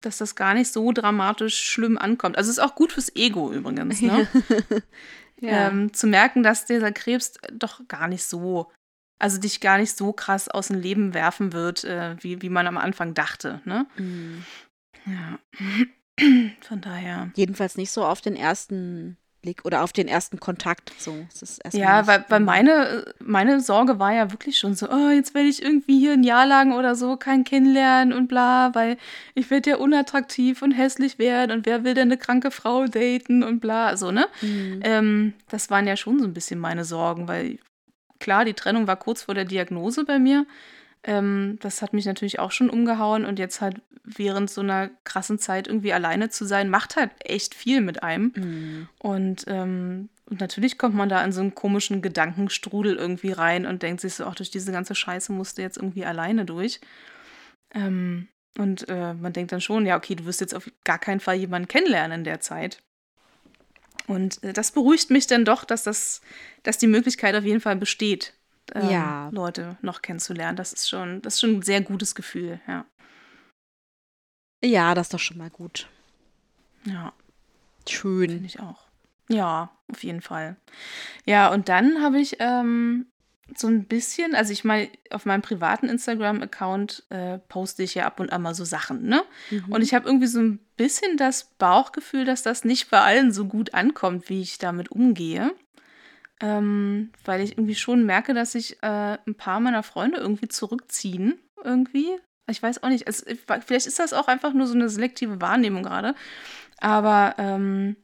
[0.00, 2.36] dass das gar nicht so dramatisch schlimm ankommt.
[2.36, 4.26] Also ist auch gut fürs Ego übrigens, ne?
[5.40, 5.68] ja.
[5.68, 8.70] ähm, zu merken, dass dieser Krebs doch gar nicht so,
[9.18, 12.66] also dich gar nicht so krass aus dem Leben werfen wird, äh, wie, wie man
[12.66, 13.86] am Anfang dachte, ne?
[13.96, 14.44] Hm.
[15.06, 15.38] Ja.
[16.60, 17.30] Von daher.
[17.34, 20.92] Jedenfalls nicht so auf den ersten Blick oder auf den ersten Kontakt.
[20.98, 21.26] So,
[21.80, 25.62] Ja, weil, weil meine, meine Sorge war ja wirklich schon so, oh, jetzt werde ich
[25.62, 28.96] irgendwie hier ein Jahr lang oder so kein kennenlernen und bla, weil
[29.34, 33.42] ich werde ja unattraktiv und hässlich werden und wer will denn eine kranke Frau daten
[33.42, 34.26] und bla, so, ne?
[34.40, 34.80] Hm.
[34.82, 37.58] Ähm, das waren ja schon so ein bisschen meine Sorgen, weil
[38.18, 40.46] klar, die Trennung war kurz vor der Diagnose bei mir.
[41.04, 45.38] Ähm, das hat mich natürlich auch schon umgehauen und jetzt halt während so einer krassen
[45.38, 48.32] Zeit irgendwie alleine zu sein, macht halt echt viel mit einem.
[48.34, 48.88] Hm.
[48.98, 53.82] Und, ähm, und natürlich kommt man da in so einen komischen Gedankenstrudel irgendwie rein und
[53.82, 56.80] denkt sich so, auch durch diese ganze Scheiße musste jetzt irgendwie alleine durch.
[57.74, 61.20] Ähm, und äh, man denkt dann schon, ja, okay, du wirst jetzt auf gar keinen
[61.20, 62.82] Fall jemanden kennenlernen in der Zeit.
[64.06, 66.20] Und äh, das beruhigt mich dann doch, dass das,
[66.62, 68.34] dass die Möglichkeit auf jeden Fall besteht,
[68.74, 69.28] ähm, Ja.
[69.32, 70.56] Leute noch kennenzulernen.
[70.56, 72.84] Das ist schon, das ist schon ein sehr gutes Gefühl, ja.
[74.62, 75.88] Ja, das ist doch schon mal gut.
[76.84, 77.12] Ja.
[77.88, 78.30] Schön.
[78.30, 78.86] Finde ich auch.
[79.28, 80.56] Ja, auf jeden Fall.
[81.24, 83.06] Ja, und dann habe ich ähm,
[83.56, 88.20] so ein bisschen, also ich meine, auf meinem privaten Instagram-Account äh, poste ich ja ab
[88.20, 89.22] und an mal so Sachen, ne?
[89.50, 89.72] Mhm.
[89.72, 93.46] Und ich habe irgendwie so ein bisschen das Bauchgefühl, dass das nicht bei allen so
[93.46, 95.52] gut ankommt, wie ich damit umgehe.
[96.40, 101.38] Ähm, weil ich irgendwie schon merke, dass sich äh, ein paar meiner Freunde irgendwie zurückziehen.
[101.62, 102.08] Irgendwie.
[102.48, 103.06] Ich weiß auch nicht.
[103.06, 106.14] Es, vielleicht ist das auch einfach nur so eine selektive Wahrnehmung gerade.
[106.78, 107.96] Aber ähm,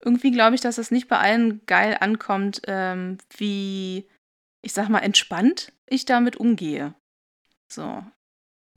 [0.00, 4.08] irgendwie glaube ich, dass das nicht bei allen geil ankommt, ähm, wie,
[4.62, 6.94] ich sag mal, entspannt ich damit umgehe.
[7.70, 8.04] So.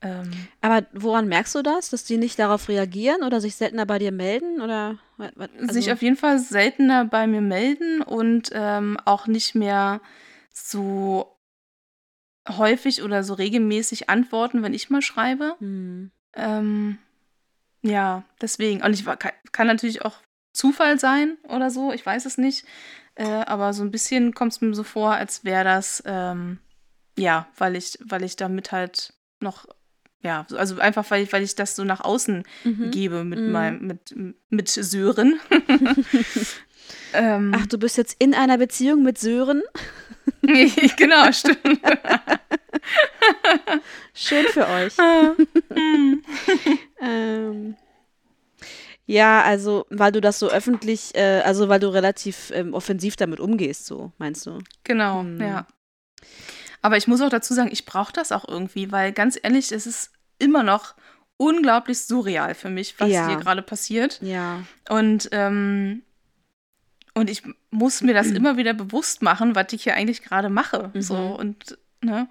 [0.04, 1.90] Ähm, Aber woran merkst du das?
[1.90, 4.60] Dass die nicht darauf reagieren oder sich seltener bei dir melden?
[4.60, 9.54] Oder wa- sich also- auf jeden Fall seltener bei mir melden und ähm, auch nicht
[9.54, 10.00] mehr
[10.52, 11.36] so
[12.48, 15.56] häufig oder so regelmäßig antworten, wenn ich mal schreibe.
[15.58, 16.10] Hm.
[16.34, 16.98] Ähm,
[17.82, 18.82] Ja, deswegen.
[18.82, 20.16] Und ich kann, kann natürlich auch
[20.52, 22.64] Zufall sein oder so, ich weiß es nicht.
[23.14, 26.58] Äh, aber so ein bisschen kommt es mir so vor, als wäre das, ähm,
[27.16, 29.66] ja, weil ich, weil ich damit halt noch,
[30.24, 32.90] ja, so- also einfach, weil ich, weil ich das so nach außen Mhm.
[32.90, 33.52] gebe mit Mhm.
[33.52, 34.14] meinem, mit,
[34.50, 35.38] mit Sören.
[37.12, 39.62] ähm, Ach, du bist jetzt in einer Beziehung mit Sören?
[40.42, 41.80] genau, stimmt.
[44.14, 44.96] Schön für euch.
[44.98, 46.22] Hm.
[47.00, 47.76] Ähm,
[49.06, 53.40] ja, also, weil du das so öffentlich, äh, also weil du relativ ähm, offensiv damit
[53.40, 54.58] umgehst, so, meinst du?
[54.84, 55.40] Genau, Hm.
[55.40, 55.66] ja.
[56.84, 59.86] Aber ich muss auch dazu sagen, ich brauche das auch irgendwie, weil ganz ehrlich, es
[59.86, 60.94] ist immer noch
[61.38, 63.26] unglaublich surreal für mich, was Ja.
[63.26, 64.20] hier gerade passiert.
[64.20, 64.62] Ja.
[64.90, 66.02] Und, ähm,
[67.14, 70.90] und ich muss mir das immer wieder bewusst machen, was ich hier eigentlich gerade mache.
[70.92, 71.00] Mhm.
[71.00, 72.28] So und, ne?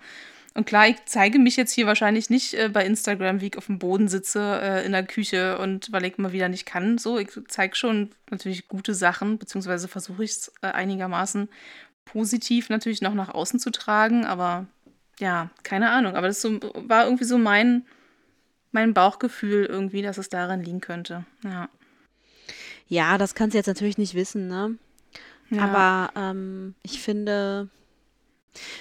[0.53, 3.65] Und klar, ich zeige mich jetzt hier wahrscheinlich nicht äh, bei Instagram, wie ich auf
[3.65, 6.99] dem Boden sitze äh, in der Küche und weil ich mal wieder nicht kann.
[6.99, 11.49] So, ich zeige schon natürlich gute Sachen, beziehungsweise versuche ich es äh, einigermaßen
[12.05, 14.67] positiv natürlich noch nach außen zu tragen, aber
[15.19, 16.15] ja, keine Ahnung.
[16.15, 17.85] Aber das so, war irgendwie so mein,
[18.71, 21.25] mein Bauchgefühl irgendwie, dass es daran liegen könnte.
[21.43, 21.69] Ja.
[22.87, 24.77] Ja, das kannst du jetzt natürlich nicht wissen, ne?
[25.49, 25.63] ja.
[25.63, 27.69] Aber ähm, ich finde,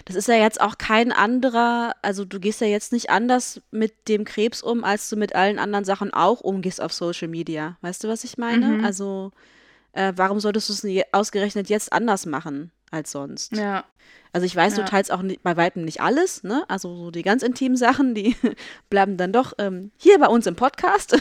[0.04, 4.08] das ist ja jetzt auch kein anderer, also du gehst ja jetzt nicht anders mit
[4.08, 7.78] dem Krebs um, als du mit allen anderen Sachen auch umgehst auf Social Media.
[7.80, 8.78] Weißt du, was ich meine?
[8.78, 8.84] Mhm.
[8.84, 9.30] Also,
[9.92, 13.56] äh, warum solltest du es ausgerechnet jetzt anders machen als sonst?
[13.56, 13.84] Ja,
[14.34, 14.82] Also ich weiß, Ja.
[14.84, 16.64] du teilst auch ni- bei Weitem nicht alles, ne?
[16.68, 18.34] Also so die ganz intimen Sachen, die
[18.90, 21.20] bleiben dann doch ähm, hier bei uns im Podcast.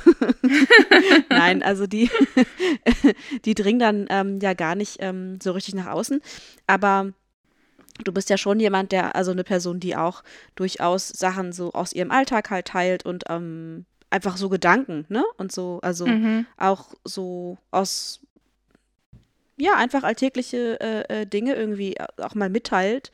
[1.30, 2.10] Nein, also die,
[3.46, 6.22] die dringen dann ähm, ja gar nicht ähm, so richtig nach außen.
[6.68, 7.12] Aber
[8.04, 10.24] du bist ja schon jemand, der, also eine Person, die auch
[10.56, 15.24] durchaus Sachen so aus ihrem Alltag halt teilt und ähm, einfach so Gedanken, ne?
[15.38, 16.46] Und so, also mhm.
[16.58, 18.20] auch so aus,
[19.58, 23.12] ja, einfach alltägliche äh, äh, Dinge irgendwie auch mal mitteilt.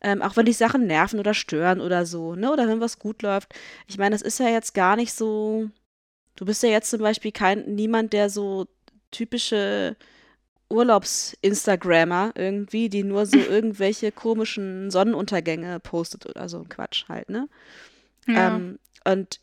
[0.00, 2.52] Ähm, auch wenn die Sachen nerven oder stören oder so, ne?
[2.52, 3.52] Oder wenn was gut läuft.
[3.88, 5.70] Ich meine, das ist ja jetzt gar nicht so.
[6.36, 8.68] Du bist ja jetzt zum Beispiel kein niemand, der so
[9.10, 9.96] typische
[10.70, 17.48] Urlaubs-Instagrammer irgendwie, die nur so irgendwelche komischen Sonnenuntergänge postet oder so ein Quatsch halt, ne?
[18.26, 18.56] ja.
[18.56, 19.40] Ähm, und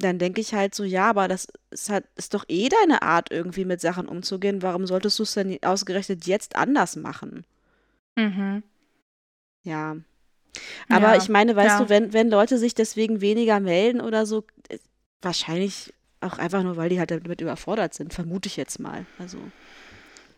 [0.00, 3.30] dann denke ich halt so, ja, aber das ist halt, ist doch eh deine Art,
[3.30, 4.62] irgendwie mit Sachen umzugehen.
[4.62, 7.44] Warum solltest du es denn ausgerechnet jetzt anders machen?
[8.16, 8.62] mhm.
[9.62, 9.96] Ja.
[10.88, 11.84] Aber Ja, ich meine, weißt ja.
[11.84, 14.78] du, wenn, wenn Leute sich deswegen weniger melden oder so, äh,
[15.22, 19.06] wahrscheinlich auch einfach nur, weil die halt damit überfordert sind, vermute ich jetzt mal.
[19.18, 19.38] Also,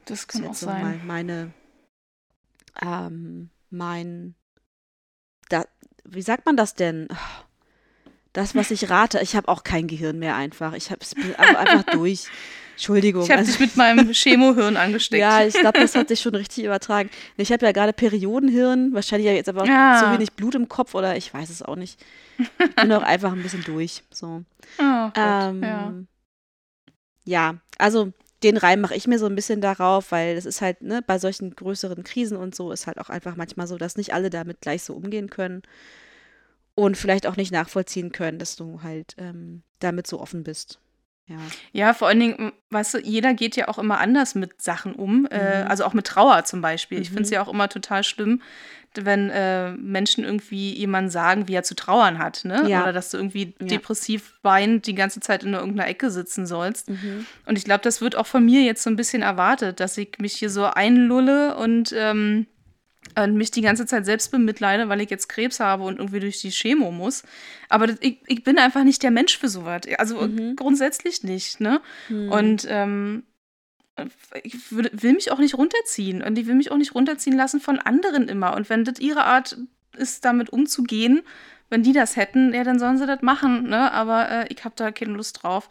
[0.05, 0.83] Das ist kann auch sein.
[0.83, 1.53] mal meine,
[2.81, 4.35] ähm, mein,
[5.49, 5.65] da,
[6.05, 7.09] wie sagt man das denn?
[8.33, 10.73] Das, was ich rate, ich habe auch kein Gehirn mehr einfach.
[10.73, 12.25] Ich habe es einfach durch.
[12.75, 13.23] Entschuldigung.
[13.25, 15.21] Ich habe also- dich mit meinem Chemohirn angesteckt.
[15.21, 17.11] ja, ich glaube, das hat sich schon richtig übertragen.
[17.37, 20.01] Ich habe ja gerade Periodenhirn, wahrscheinlich ja jetzt aber auch Ja.
[20.03, 22.03] so wenig Blut im Kopf oder ich weiß es auch nicht.
[22.39, 24.03] Ich bin auch einfach ein bisschen durch.
[24.11, 24.43] So.
[24.79, 25.93] Oh Gott, Ähm, ja.
[27.25, 27.55] ja.
[27.79, 31.01] also den Reim mache ich mir so ein bisschen darauf, weil es ist halt, ne,
[31.07, 34.31] bei solchen größeren Krisen und so ist halt auch einfach manchmal so, dass nicht alle
[34.31, 35.63] damit gleich so umgehen können
[36.75, 40.79] und vielleicht auch nicht nachvollziehen können, dass du halt ähm, damit so offen bist.
[41.27, 41.37] Ja.
[41.73, 44.95] Ja, vor allen Dingen, m, weißt du, jeder geht ja auch immer anders mit Sachen
[44.95, 45.27] um.
[45.31, 45.69] Äh, Mhm.
[45.71, 47.01] also auch mit Trauer zum Beispiel.
[47.01, 47.15] Ich Mhm.
[47.15, 48.43] finde es ja auch immer total schlimm,
[48.95, 52.45] wenn äh, Menschen irgendwie jemandem sagen, wie er zu trauern hat.
[52.45, 52.65] Ne?
[52.69, 52.83] Ja.
[52.83, 53.67] Oder dass du irgendwie Ja.
[53.69, 56.91] depressiv weinend die ganze Zeit in irgendeiner Ecke sitzen sollst.
[56.91, 57.25] Mhm.
[57.47, 60.19] Und ich glaube, das wird auch von mir jetzt so ein bisschen erwartet, dass ich
[60.19, 62.47] mich hier so einlulle und, ähm,
[63.19, 66.41] und mich die ganze Zeit selbst bemitleide, weil ich jetzt Krebs habe und irgendwie durch
[66.41, 67.25] die Chemo muss.
[67.69, 69.83] Aber das, ich, ich bin einfach nicht der Mensch für sowas.
[69.99, 70.57] Also Mhm.
[70.57, 71.81] grundsätzlich nicht, ne?
[72.09, 72.33] Mhm.
[72.33, 73.25] Und ähm,
[74.43, 76.23] ich würde, will mich auch nicht runterziehen.
[76.23, 78.55] Und ich will mich auch nicht runterziehen lassen von anderen immer.
[78.57, 79.59] Und wenn das ihre Art
[79.97, 81.21] ist, damit umzugehen,
[81.69, 83.93] wenn die das hätten, ja, dann sollen sie das machen, ne?
[83.93, 85.69] Aber äh, ich habe da keine Lust drauf.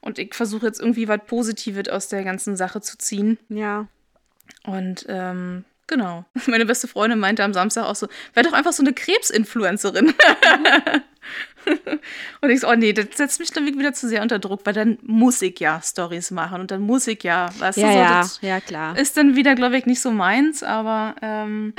[0.00, 3.38] Und ich versuche jetzt irgendwie was Positives aus der ganzen Sache zu ziehen.
[3.48, 3.86] ja.
[4.64, 6.24] Und ähm, genau.
[6.46, 10.14] Meine beste Freundin meinte am Samstag auch so, wär doch einfach so eine Krebsinfluencerin.
[12.40, 14.74] und ich so, oh nee, das setzt mich dann wieder zu sehr unter Druck, weil
[14.74, 17.98] dann muss ich ja Stories machen und dann muss ich ja, weißt Ja, du, so,
[17.98, 18.98] ja, das ja, klar.
[18.98, 21.74] ist dann wieder, glaube ich, nicht so meins, aber ähm,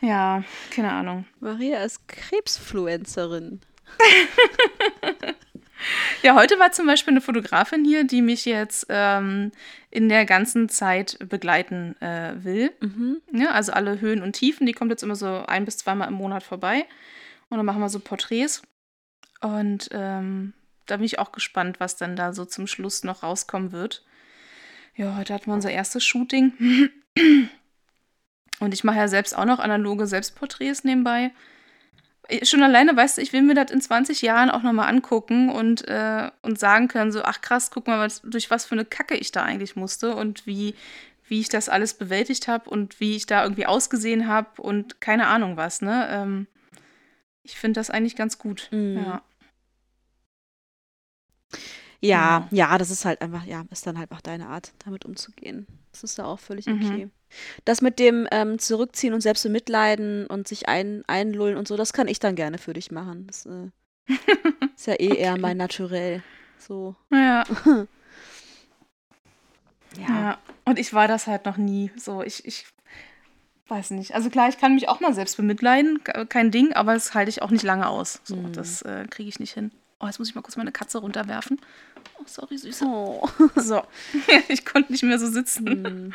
[0.00, 0.42] ja,
[0.74, 1.26] keine Ahnung.
[1.40, 3.60] Maria ist Krebsfluencerin.
[6.22, 9.52] Ja, heute war zum Beispiel eine Fotografin hier, die mich jetzt ähm,
[9.90, 12.72] in der ganzen Zeit begleiten äh, will.
[12.80, 13.22] Mhm.
[13.32, 16.14] Ja, also alle Höhen und Tiefen, die kommt jetzt immer so ein bis zweimal im
[16.14, 16.86] Monat vorbei.
[17.48, 18.62] Und dann machen wir so Porträts.
[19.40, 20.52] Und ähm,
[20.86, 24.04] da bin ich auch gespannt, was dann da so zum Schluss noch rauskommen wird.
[24.96, 26.90] Ja, heute hatten wir unser erstes Shooting.
[28.60, 31.30] Und ich mache ja selbst auch noch analoge Selbstporträts nebenbei.
[32.42, 35.86] Schon alleine, weißt du, ich will mir das in 20 Jahren auch nochmal angucken und,
[35.88, 39.16] äh, und sagen können, so, ach krass, guck mal, was, durch was für eine Kacke
[39.16, 40.74] ich da eigentlich musste und wie,
[41.26, 45.26] wie ich das alles bewältigt habe und wie ich da irgendwie ausgesehen habe und keine
[45.28, 46.08] Ahnung was, ne?
[46.10, 46.46] Ähm,
[47.42, 48.68] ich finde das eigentlich ganz gut.
[48.70, 48.96] Mhm.
[48.96, 49.22] Ja.
[52.02, 52.48] Ja, Genau.
[52.50, 55.66] ja, das ist halt einfach, ja, ist dann halt auch deine Art, damit umzugehen.
[55.92, 56.84] Das ist ja auch völlig Mhm.
[56.84, 57.08] okay.
[57.64, 61.92] Das mit dem ähm, Zurückziehen und selbst bemitleiden und sich ein, einlullen und so, das
[61.92, 63.26] kann ich dann gerne für dich machen.
[63.28, 63.70] Das äh,
[64.76, 65.40] ist ja eh eher Okay.
[65.40, 66.22] mein Naturell.
[66.58, 67.44] So, Ja,
[69.96, 70.08] ja.
[70.08, 70.38] ja.
[70.64, 71.90] Und ich war das halt noch nie.
[71.96, 72.66] So, ich, ich
[73.68, 74.14] weiß nicht.
[74.14, 77.28] Also klar, ich kann mich auch mal selbst bemitleiden, ke- kein Ding, aber das halte
[77.30, 78.20] ich auch nicht lange aus.
[78.24, 78.52] So, Mhm.
[78.52, 79.70] das äh, kriege ich nicht hin.
[80.00, 81.60] Oh, jetzt muss ich mal kurz meine Katze runterwerfen.
[82.20, 82.84] Oh, sorry, Süße.
[82.84, 83.26] Oh.
[83.56, 83.82] So,
[84.48, 85.66] ich konnte nicht mehr so sitzen.
[85.68, 86.12] Hm.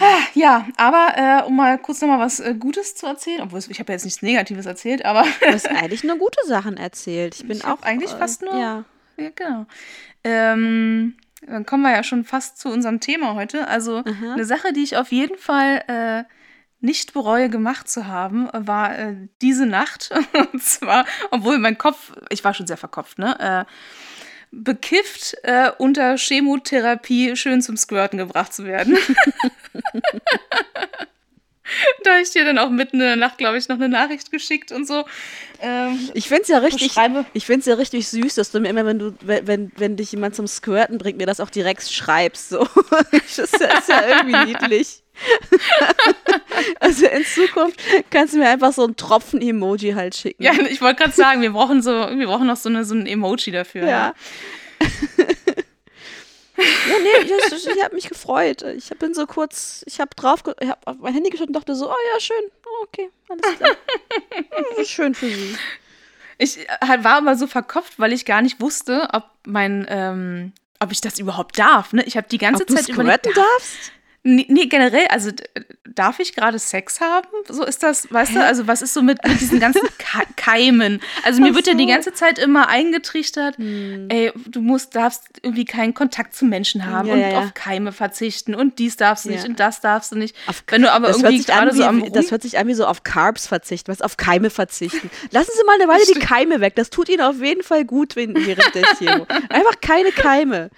[0.00, 0.18] Ja.
[0.34, 3.92] Ja, aber äh, um mal kurz nochmal was äh, Gutes zu erzählen, obwohl ich habe
[3.92, 7.36] ja jetzt nichts Negatives erzählt, aber Du hast eigentlich nur gute Sachen erzählt.
[7.36, 8.84] Ich bin Ich auch eigentlich äh, fast nur- Ja.
[9.16, 9.66] ja, genau.
[10.24, 13.68] Ähm, dann kommen wir ja schon fast zu unserem Thema heute.
[13.68, 14.32] Also Aha.
[14.32, 16.24] eine Sache, die ich auf jeden Fall äh,
[16.80, 20.10] nicht bereue gemacht zu haben, war äh, diese Nacht.
[20.52, 23.38] Und zwar, obwohl mein Kopf, ich war schon sehr verkopft, ne?
[23.38, 23.72] Äh,
[24.50, 28.96] bekifft äh, unter Chemotherapie schön zum Squirten gebracht zu werden.
[32.04, 34.72] da ich dir dann auch mitten in der Nacht, glaube ich, noch eine Nachricht geschickt
[34.72, 35.04] und so.
[35.60, 37.24] Ähm, Ich finde es ja richtig, beschreibe.
[37.32, 40.12] ich find's ja richtig süß, dass du mir immer, wenn du, wenn, wenn, wenn dich
[40.12, 42.50] jemand zum Squirten bringt, mir das auch direkt schreibst.
[42.50, 42.66] So.
[43.10, 45.02] Das ist ja, ist ja irgendwie niedlich.
[46.80, 50.42] also in Zukunft kannst du mir einfach so einen Tropfen-Emoji halt schicken.
[50.42, 53.06] Ja, ich wollte gerade sagen, wir brauchen so, wir brauchen noch so, eine, so ein
[53.06, 53.86] Emoji dafür.
[53.86, 54.14] Ja.
[54.80, 54.86] ja,
[56.56, 58.62] nee, ich, ich habe mich gefreut.
[58.62, 61.74] Ich bin so kurz, ich habe drauf, ich habe auf mein Handy geschaut und dachte
[61.74, 63.70] so, oh ja, schön, oh, okay, alles klar.
[64.76, 65.56] Hm, schön für sie.
[66.38, 70.52] Ich äh, halt war aber so verkopft, weil ich gar nicht wusste, ob mein, ähm,
[70.80, 71.92] ob ich das überhaupt darf.
[71.92, 72.02] Ne?
[72.04, 73.26] Ich habe die ganze Ob du Zeit überlegt.
[73.26, 73.92] darfst?
[74.28, 75.44] Nee, nee, generell, also d-
[75.94, 77.28] darf ich gerade Sex haben?
[77.48, 78.44] So ist das, weißt du?
[78.44, 81.00] Also was ist so mit, mit diesen ganzen Ke Keimen?
[81.22, 81.88] Also mir Ach wird ja die so.
[81.90, 84.08] ganze Zeit immer eingetrichtert, Hm.
[84.10, 87.92] ey, du musst, darfst irgendwie keinen Kontakt zu Menschen haben Ja, und ja, auf Keime
[87.92, 89.48] verzichten und dies darfst du nicht Ja.
[89.48, 90.34] und das darfst du nicht.
[90.48, 92.42] Auf- Wenn du aber Das hört, irgendwie sich an gerade wie, so am das hört
[92.42, 95.08] sich an wie so auf Carbs verzichten, was auf Keime verzichten.
[95.30, 96.74] Lassen Sie mal eine Weile die Keime weg.
[96.74, 99.26] Das tut Ihnen auf jeden Fall gut wenn- während der Chemo.
[99.50, 100.70] Einfach keine Keime.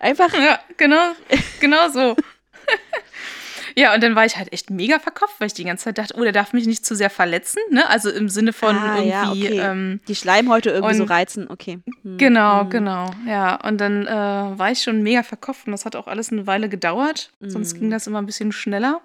[0.00, 1.12] Einfach, Ja, genau,
[1.60, 2.16] genau so.
[3.76, 6.14] ja, und dann war ich halt echt mega verkopft, weil ich die ganze Zeit dachte,
[6.16, 7.88] oh, der darf mich nicht zu sehr verletzen, ne?
[7.88, 9.58] Also im Sinne von Ah, ja, irgendwie, okay.
[9.60, 11.50] ähm, die Schleimhäute irgendwie so Und- reizen.
[11.50, 11.80] Okay.
[12.02, 12.18] Hm.
[12.18, 13.56] Genau, genau, ja.
[13.66, 14.10] Und dann äh,
[14.58, 17.30] war ich schon mega verkopft und das hat auch alles eine Weile gedauert.
[17.40, 17.80] Sonst Mhm.
[17.80, 19.00] ging das immer ein bisschen schneller.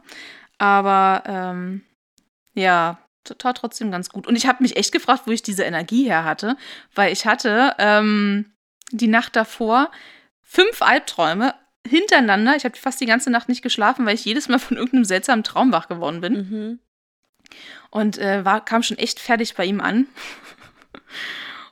[0.57, 1.81] Aber ähm,
[2.53, 4.27] ja, total trotzdem ganz gut.
[4.27, 6.57] Und ich habe mich echt gefragt, wo ich diese Energie her hatte,
[6.95, 8.51] weil ich hatte ähm,
[8.91, 9.89] die Nacht davor
[10.41, 11.53] fünf Albträume
[11.89, 12.55] hintereinander.
[12.55, 15.43] Ich habe fast die ganze Nacht nicht geschlafen, weil ich jedes Mal von irgendeinem seltsamen
[15.43, 16.33] Traum wach geworden bin.
[16.33, 16.79] Mhm.
[17.91, 20.07] Und äh, war, kam schon echt fertig bei ihm an.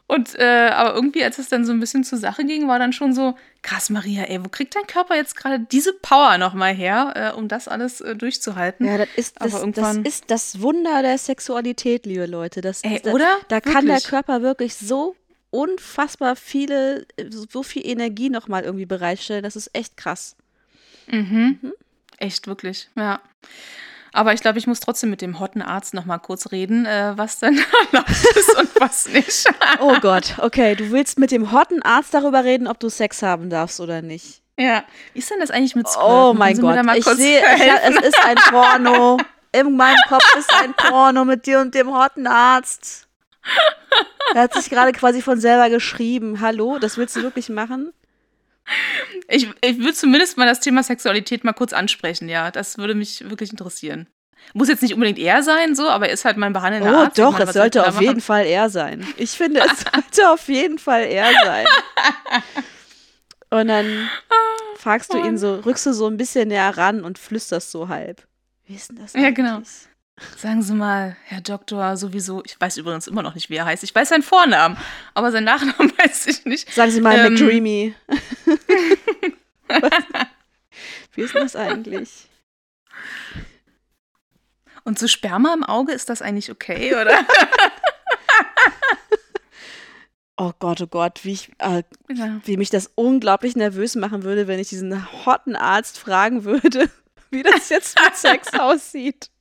[0.10, 2.94] Und äh, aber irgendwie, als es dann so ein bisschen zur Sache ging, war dann
[2.94, 7.34] schon so, krass, Maria, ey, wo kriegt dein Körper jetzt gerade diese Power nochmal her,
[7.34, 8.88] äh, um das alles äh, durchzuhalten?
[8.88, 12.62] Ja, das ist Aber das, das ist das Wunder der Sexualität, liebe Leute.
[12.62, 13.38] Das, Ey, das, oder?
[13.50, 14.00] Da kann der.
[14.00, 15.18] Körper wirklich so
[15.50, 19.44] unfassbar viele, so viel Energie nochmal irgendwie bereitstellen.
[19.44, 20.36] Das ist echt krass.
[21.08, 21.74] Mhm.
[22.18, 23.20] Echt, wirklich, ja.
[24.14, 27.40] Aber ich glaube, ich muss trotzdem mit dem hotten Arzt nochmal kurz reden, äh, was
[27.40, 27.60] denn
[27.92, 29.46] erlaubt ist und was nicht.
[29.80, 33.50] Oh Gott, okay, du willst mit dem hotten Arzt darüber reden, ob du Sex haben
[33.50, 34.42] darfst oder nicht.
[34.58, 34.84] ja.
[35.14, 36.12] Wie ist denn das eigentlich mit Squirten?
[36.12, 37.42] Oh mein Gott, ich sehe,
[37.84, 39.18] es ist ein Porno.
[39.54, 43.07] In meinem Kopf ist ein Porno mit dir und dem hotten Arzt.
[44.34, 46.42] Er hat sich gerade quasi von selber geschrieben.
[46.42, 47.94] Hallo, das willst du wirklich machen?
[49.30, 52.52] Ich, ich würde zumindest mal das Thema Sexualität mal kurz ansprechen, ja.
[52.52, 54.08] Das würde mich wirklich interessieren.
[54.54, 57.18] Muss jetzt nicht unbedingt er sein, so, aber er ist halt mein behandelnder Oh Arzt.
[57.18, 58.22] Ich doch, es sollte auf jeden?
[58.22, 59.06] Fall er sein.
[59.18, 61.66] Ich finde, es sollte auf jeden Fall er sein.
[63.50, 64.10] Und dann
[64.78, 68.28] fragst du ihn so, rückst du so ein bisschen näher ran und flüsterst so halb.
[68.66, 69.62] Wie ist denn das Ja, genau.
[70.36, 73.84] Sagen Sie mal, Herr Doktor, sowieso, ich weiß übrigens immer noch nicht, wie er heißt.
[73.84, 74.76] Ich weiß seinen Vornamen,
[75.14, 76.74] aber seinen Nachnamen weiß ich nicht.
[76.74, 77.34] Sagen Sie mal, Ähm.
[77.34, 77.94] McDreamy.
[81.14, 82.28] Wie ist das eigentlich?
[84.84, 87.26] Und so Sperma im Auge, ist das eigentlich okay, oder?
[90.38, 91.82] Oh Gott, oh Gott, wie, ich, äh,
[92.14, 92.40] Ja.
[92.46, 96.90] wie mich das unglaublich nervös machen würde, wenn ich diesen hotten Arzt fragen würde,
[97.32, 99.32] wie das jetzt mit Sex aussieht.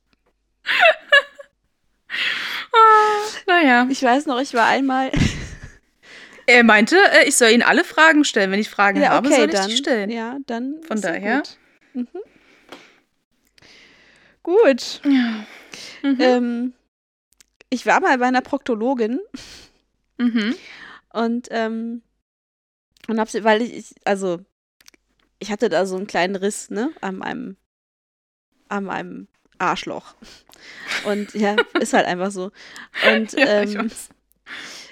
[3.47, 3.87] Naja.
[3.89, 5.11] Ich weiß noch, ich war einmal.
[6.49, 8.51] Er meinte, äh, ich soll Ihnen alle Fragen stellen.
[8.51, 9.69] Wenn ich Fragen Ja, habe, okay, soll ich dann.
[9.69, 10.09] die stellen.
[10.09, 10.81] Ja, dann.
[10.87, 11.39] Von daher.
[11.39, 11.57] Gut.
[11.93, 12.07] Mhm.
[14.43, 15.01] gut.
[15.03, 15.45] Ja.
[16.03, 16.17] Mhm.
[16.21, 16.73] Ähm,
[17.69, 19.19] ich war mal bei einer Proktologin
[20.17, 20.55] Mhm.
[21.11, 22.01] und, ähm,
[23.09, 24.39] und hab sie, weil ich, ich, also,
[25.39, 27.57] ich hatte da so einen kleinen Riss, ne, an meinem,
[28.69, 29.27] an meinem
[29.59, 30.15] Arschloch.
[31.05, 32.51] Und ja, ist halt einfach so.
[33.13, 33.91] Und, Ja, ähm,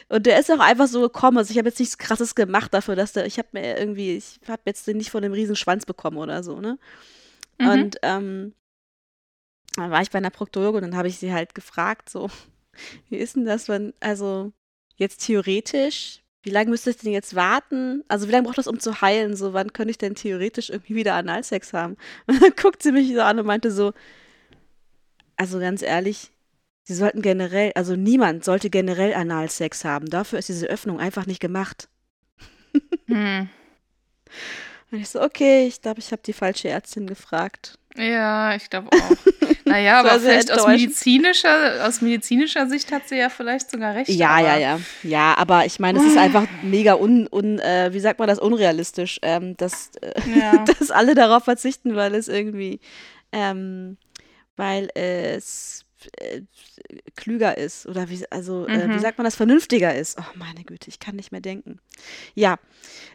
[0.07, 1.37] und der ist auch einfach so gekommen.
[1.37, 4.39] Also ich habe jetzt nichts krasses gemacht dafür, dass der, ich habe mir irgendwie, ich
[4.47, 6.77] habe jetzt den nicht von dem riesen Schwanz bekommen oder so, ne?
[7.59, 7.67] Mhm.
[7.67, 8.53] Und ähm,
[9.75, 12.29] dann war ich bei einer Proktologin und dann habe ich sie halt gefragt, so,
[13.09, 14.51] wie ist denn das, wenn, also
[14.95, 18.03] jetzt theoretisch, wie lange müsste ich denn jetzt warten?
[18.07, 19.35] Also wie lange braucht das, um zu heilen?
[19.35, 21.97] So, wann könnte ich denn theoretisch irgendwie wieder Analsex haben?
[22.27, 23.93] Und dann guckt sie mich so an und meinte so,
[25.37, 26.31] also ganz ehrlich,
[26.83, 30.09] sie sollten generell, also niemand sollte generell Analsex haben.
[30.09, 31.89] Dafür ist diese Öffnung einfach nicht gemacht.
[33.07, 33.47] Hm.
[34.91, 37.77] Und ich so, okay, ich glaube, ich habe die falsche Ärztin gefragt.
[37.95, 39.11] Ja, ich glaube auch.
[39.67, 44.09] Naja, aber vielleicht aus medizinischer, aus medizinischer Sicht hat sie ja vielleicht sogar recht.
[44.09, 44.79] Ja, ja, ja.
[45.01, 48.37] Ja, aber ich meine, es ist einfach mega un, un äh, wie sagt man das,
[48.37, 50.63] unrealistisch, ähm, dass, äh, Ja.
[50.79, 52.79] dass alle darauf verzichten, weil es irgendwie,
[53.31, 53.97] ähm,
[54.57, 55.85] weil es
[56.19, 56.41] äh,
[57.15, 58.99] klüger ist oder wie, also, äh, wie Mhm.
[58.99, 60.17] sagt man das, vernünftiger ist.
[60.19, 61.79] Oh, meine Güte, ich kann nicht mehr denken.
[62.35, 62.57] Ja,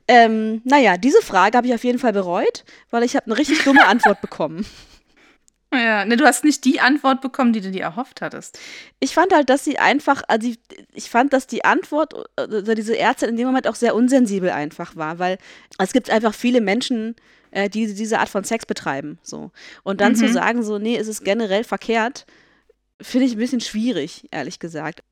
[0.09, 3.63] ähm, naja, diese Frage habe ich auf jeden Fall bereut, weil ich habe eine richtig
[3.65, 4.67] dumme Antwort bekommen.
[5.73, 8.59] Ja, ne, du hast nicht die Antwort bekommen, die du dir erhofft hattest.
[8.99, 10.59] Ich fand halt, dass sie einfach, also ich,
[10.95, 14.97] ich fand, dass die Antwort oder diese Ärztin in dem Moment auch sehr unsensibel einfach
[14.97, 15.39] war, weil
[15.79, 17.21] es gibt einfach viele Menschen, äh,
[17.69, 19.51] die diese Art von Sex betreiben, so.
[19.83, 20.33] Und dann zu Mhm.
[20.33, 22.27] sagen, so, nee, es ist generell verkehrt,
[23.01, 25.03] finde ich ein bisschen schwierig, ehrlich gesagt.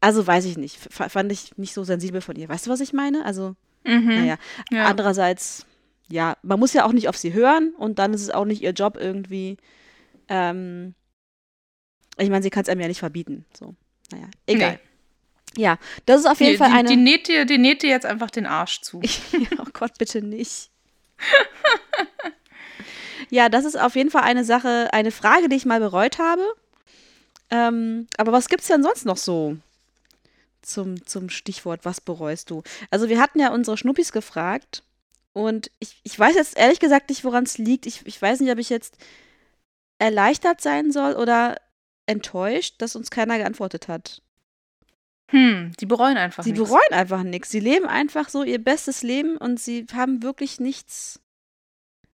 [0.00, 2.48] Also weiß ich nicht, f fand ich nicht so sensibel von ihr.
[2.48, 3.24] Weißt du, was ich meine?
[3.24, 4.08] Also, Mhm.
[4.14, 4.36] naja,
[4.70, 4.84] ja.
[4.84, 5.64] andererseits,
[6.08, 8.62] ja, man muss ja auch nicht auf sie hören und dann ist es auch nicht
[8.62, 9.56] ihr Job irgendwie,
[10.28, 10.94] ähm,
[12.18, 13.74] ich meine, sie kann es einem ja nicht verbieten, so.
[14.12, 14.80] Naja, egal.
[15.56, 16.88] Ja, das ist auf jeden Die, Fall die, eine.
[16.88, 19.00] die, näht dir, die näht dir jetzt einfach den Arsch zu.
[19.58, 20.70] oh Gott, bitte nicht.
[23.30, 26.42] ja, das ist auf jeden Fall eine Sache, eine Frage, die ich mal bereut habe.
[27.50, 29.56] Ähm, aber was gibt's denn sonst noch so
[30.62, 32.62] zum, zum Stichwort, was bereust du?
[32.90, 34.82] Also wir hatten ja unsere Schnuppis gefragt
[35.32, 37.86] und ich, ich weiß jetzt ehrlich gesagt nicht, woran es liegt.
[37.86, 38.96] Ich, ich weiß nicht, ob ich jetzt
[39.98, 41.56] erleichtert sein soll oder
[42.06, 44.22] enttäuscht, dass uns keiner geantwortet hat.
[45.28, 46.68] Hm, die bereuen einfach Sie nichts.
[46.68, 47.50] bereuen einfach nichts.
[47.50, 51.20] Sie leben einfach so ihr bestes Leben und sie haben wirklich nichts,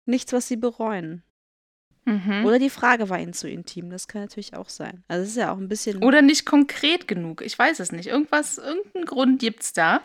[0.05, 1.23] nichts, was sie bereuen.
[2.05, 2.45] Mhm.
[2.45, 3.89] Oder die Frage war ihnen zu intim.
[3.89, 5.03] Das kann natürlich auch sein.
[5.07, 6.03] Also es ist ja auch ein bisschen.
[6.03, 7.41] Oder nicht konkret genug.
[7.41, 8.07] Ich weiß es nicht.
[8.07, 10.01] Irgendwas, irgendeinen Grund gibt's da.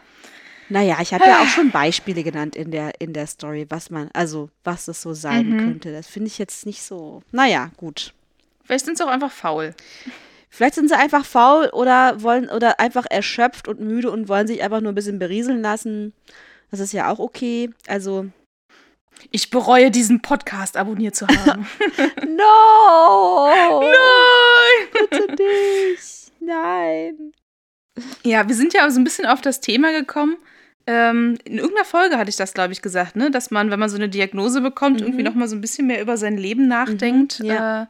[0.68, 4.10] naja, ich habe ja auch schon Beispiele genannt in der, in der Story, was man,
[4.14, 5.58] also was das so sein Mhm.
[5.58, 5.92] könnte.
[5.92, 7.22] Das finde ich jetzt nicht so.
[7.30, 8.14] Naja, gut.
[8.64, 9.74] Vielleicht sind sie auch einfach faul.
[10.54, 14.62] Vielleicht sind sie einfach faul oder wollen oder einfach erschöpft und müde und wollen sich
[14.62, 16.12] einfach nur ein bisschen berieseln lassen.
[16.70, 17.70] Das ist ja auch okay.
[17.88, 18.26] Also,
[19.30, 21.66] Ich bereue, diesen Podcast abonniert zu haben.
[22.36, 23.50] no!
[23.80, 25.06] Nein!
[25.10, 26.32] Bitte nicht.
[26.40, 27.32] Nein.
[28.22, 30.36] Ja, wir sind ja so ein bisschen auf das Thema gekommen.
[30.86, 33.30] Ähm, in irgendeiner Folge hatte ich das, glaube ich, gesagt, ne?
[33.30, 35.06] dass man, wenn man so eine Diagnose bekommt, Mhm.
[35.06, 37.84] irgendwie noch mal so ein bisschen mehr über sein Leben nachdenkt ja.
[37.84, 37.86] äh,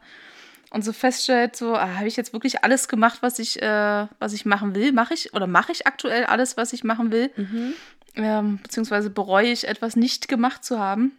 [0.73, 4.33] und so feststellt, so, ah, habe ich jetzt wirklich alles gemacht, was ich, äh, was
[4.33, 4.91] ich machen will?
[4.91, 7.29] Mache ich oder mache ich aktuell alles, was ich machen will?
[7.35, 7.73] Mhm.
[8.15, 11.11] Ähm, beziehungsweise bereue ich etwas nicht gemacht zu haben?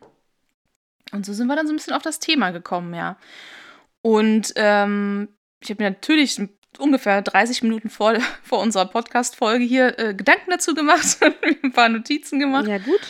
[1.12, 3.16] Und so sind wir dann so ein bisschen auf das Thema gekommen, ja.
[4.02, 5.28] Und ähm,
[5.60, 6.40] ich habe mir natürlich
[6.78, 11.88] ungefähr 30 Minuten vor, vor unserer Podcast-Folge hier äh, Gedanken dazu gemacht und ein paar
[11.88, 12.66] Notizen gemacht.
[12.66, 13.00] Ja, gut.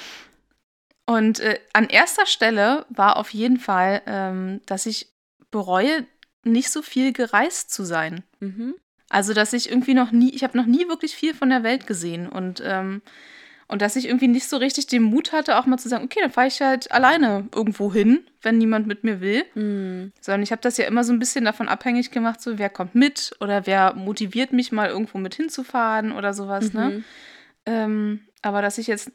[1.06, 5.14] Und äh, an erster Stelle war auf jeden Fall, ähm, dass ich
[5.54, 6.04] bereue,
[6.44, 8.22] nicht so viel gereist zu sein.
[8.40, 8.74] Mhm.
[9.08, 11.86] Also, dass ich irgendwie noch nie, ich habe noch nie wirklich viel von der Welt
[11.86, 13.02] gesehen und, ähm,
[13.66, 16.18] und dass ich irgendwie nicht so richtig den Mut hatte, auch mal zu sagen, okay,
[16.20, 19.44] dann fahre ich halt alleine irgendwo hin, wenn niemand mit mir will.
[19.54, 20.12] Mhm.
[20.20, 22.94] Sondern ich habe das ja immer so ein bisschen davon abhängig gemacht, so wer kommt
[22.94, 26.90] mit oder wer motiviert mich mal irgendwo mit hinzufahren oder sowas, ne?
[26.90, 27.04] Mhm.
[27.66, 29.10] Ähm, aber dass ich jetzt,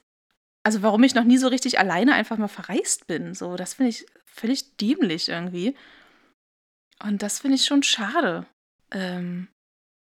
[0.64, 3.90] also warum ich noch nie so richtig alleine einfach mal verreist bin, so, das finde
[3.92, 5.76] ich völlig dämlich irgendwie.
[7.04, 8.46] Und das finde ich schon schade.
[8.92, 9.48] Ähm,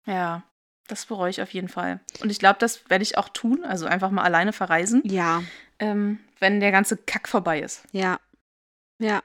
[0.05, 0.43] ja.
[0.87, 1.99] Das bereue ich auf jeden Fall.
[2.21, 5.41] Und ich glaube, das werde ich auch tun, also einfach mal alleine verreisen, Ja,
[5.79, 7.85] ähm, wenn der ganze Kack vorbei ist.
[7.91, 8.19] ja,
[8.99, 9.23] ja.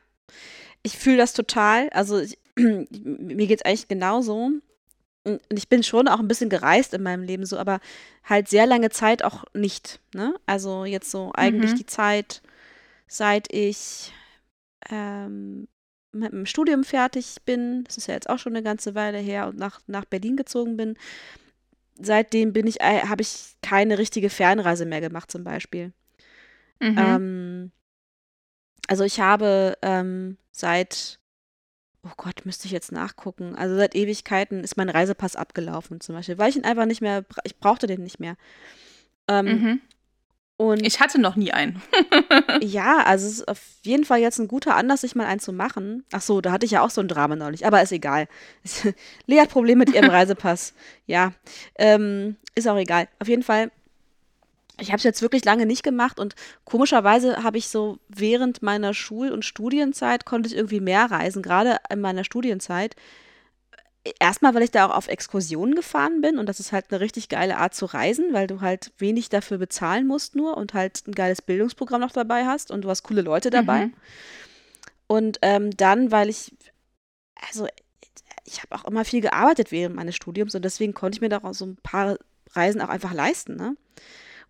[0.83, 1.89] Ich fühle das total.
[1.91, 4.53] Also ich, mir geht es eigentlich genauso.
[5.25, 7.81] Und ich bin schon auch ein bisschen gereist in meinem Leben so, aber
[8.23, 9.99] halt sehr lange Zeit auch nicht.
[10.15, 10.35] Ne?
[10.47, 11.77] Also jetzt so eigentlich Mhm.
[11.77, 12.43] die Zeit,
[13.09, 14.13] seit ich
[14.89, 15.67] ähm,
[16.17, 19.49] mit dem Studium fertig bin, das ist ja jetzt auch schon eine ganze Weile her,
[19.49, 20.97] und nach, nach Berlin gezogen bin.
[21.99, 25.93] Seitdem bin ich, habe ich keine richtige Fernreise mehr gemacht, zum Beispiel.
[26.81, 26.99] Mhm.
[26.99, 27.73] Ähm,
[28.89, 31.19] also ich habe ähm, seit,
[32.03, 33.55] oh Gott, müsste ich jetzt nachgucken.
[33.57, 37.25] Also seit Ewigkeiten ist mein Reisepass abgelaufen zum Beispiel, weil ich ihn einfach nicht mehr,
[37.45, 38.37] ich brauchte den nicht mehr.
[39.29, 39.81] Ähm, mhm.
[40.59, 41.83] Und Ich hatte noch nie einen.
[42.63, 45.53] ja, also es ist auf jeden Fall jetzt ein guter Anlass, sich mal einen zu
[45.53, 46.05] machen.
[46.13, 48.27] Ach so, da hatte ich ja auch so ein Drama neulich, aber ist egal.
[49.27, 50.73] Lea hat Probleme mit ihrem Reisepass.
[51.07, 51.33] Ja,
[51.77, 53.09] ähm, ist auch egal.
[53.19, 53.71] Auf jeden Fall,
[54.81, 56.35] ich habe es jetzt wirklich lange nicht gemacht und
[56.65, 61.77] komischerweise habe ich so während meiner Schul- und Studienzeit konnte ich irgendwie mehr reisen, gerade
[61.91, 62.97] in meiner Studienzeit.
[64.21, 67.29] Erstmal, weil ich da auch auf Exkursionen gefahren bin und das ist halt eine richtig
[67.29, 71.13] geile Art zu reisen, weil du halt wenig dafür bezahlen musst nur und halt ein
[71.13, 73.87] geiles Bildungsprogramm noch dabei hast und du hast coole Leute dabei.
[73.87, 73.95] Mhm.
[75.07, 76.55] Und ähm, dann, weil ich,
[77.49, 77.67] also
[78.45, 81.39] ich habe auch immer viel gearbeitet während meines Studiums und deswegen konnte ich mir da
[81.39, 82.19] auch so ein paar
[82.53, 83.77] Reisen auch einfach leisten, ne?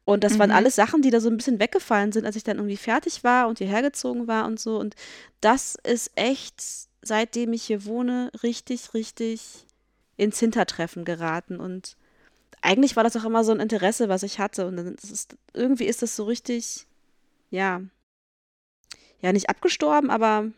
[0.04, 0.56] Und das waren Mhm.
[0.56, 3.48] alles Sachen, die da so ein bisschen weggefallen sind, als ich dann irgendwie fertig war
[3.48, 4.78] und hierher gezogen war und so.
[4.78, 4.94] Und
[5.40, 6.62] das ist echt,
[7.06, 9.66] seitdem ich hier wohne, richtig, richtig
[10.16, 11.60] ins Hintertreffen geraten.
[11.60, 11.96] Und
[12.62, 14.66] eigentlich war das auch immer so ein Interesse, was ich hatte.
[14.66, 16.86] Und dann ist irgendwie ist das so richtig,
[17.50, 17.82] ja,
[19.20, 20.50] ja, nicht abgestorben, aber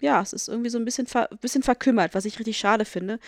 [0.00, 3.18] ja, es ist irgendwie so ein bisschen, ver bisschen verkümmert, was ich richtig schade finde.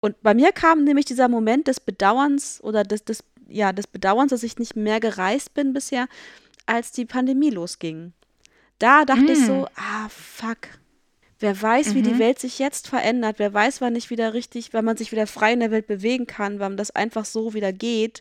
[0.00, 4.30] Und bei mir kam nämlich dieser Moment des Bedauerns oder des, des, ja, des Bedauerns,
[4.30, 6.06] dass ich nicht mehr gereist bin bisher,
[6.66, 8.12] als die Pandemie losging.
[8.78, 9.66] Da dachte ich so, Mm.
[9.74, 10.68] ah, fuck.
[11.40, 12.18] Wer weiß, wie die Mhm.
[12.18, 13.38] Welt sich jetzt verändert.
[13.38, 16.26] Wer weiß, wann ich wieder richtig, wann man sich wieder frei in der Welt bewegen
[16.26, 18.20] kann, wann das einfach so wieder geht.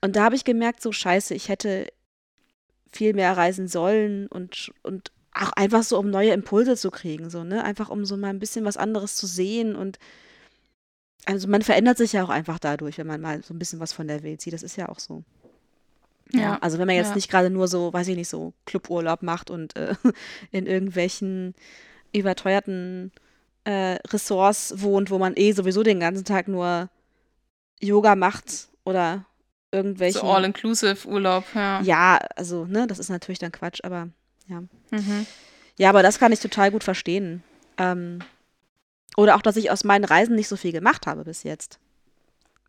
[0.00, 1.86] Und da habe ich gemerkt, so scheiße, ich hätte
[2.90, 7.44] viel mehr reisen sollen und, und auch einfach so, um neue Impulse zu kriegen, so,
[7.44, 7.64] ne?
[7.64, 9.98] Einfach um so mal ein bisschen was anderes zu sehen und
[11.24, 13.92] also man verändert sich ja auch einfach dadurch, wenn man mal so ein bisschen was
[13.92, 14.52] von der Welt sieht.
[14.52, 15.22] Das ist ja auch so.
[16.32, 16.58] Ja.
[16.60, 17.14] Also wenn man jetzt Ja.
[17.14, 19.94] nicht gerade nur so, weiß ich nicht, so Cluburlaub macht und äh,
[20.50, 21.54] in irgendwelchen
[22.12, 23.12] überteuerten
[23.64, 26.88] äh, Ressorts wohnt, wo man eh sowieso den ganzen Tag nur
[27.80, 29.24] Yoga macht oder
[29.70, 30.20] irgendwelchen.
[30.20, 31.80] So all-inclusive Urlaub, ja.
[31.82, 34.08] ja, also, ne, das ist natürlich dann Quatsch, aber
[34.46, 34.60] ja.
[34.90, 35.26] Mhm.
[35.78, 37.42] Ja, aber das kann ich total gut verstehen.
[37.78, 38.18] Ähm,
[39.16, 41.78] oder auch, dass ich aus meinen Reisen nicht so viel gemacht habe bis jetzt.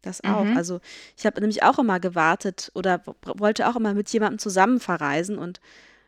[0.01, 0.43] Das auch.
[0.43, 0.57] Mhm.
[0.57, 0.81] Also
[1.17, 5.61] ich habe nämlich auch immer gewartet oder wollte auch immer mit jemandem zusammen verreisen und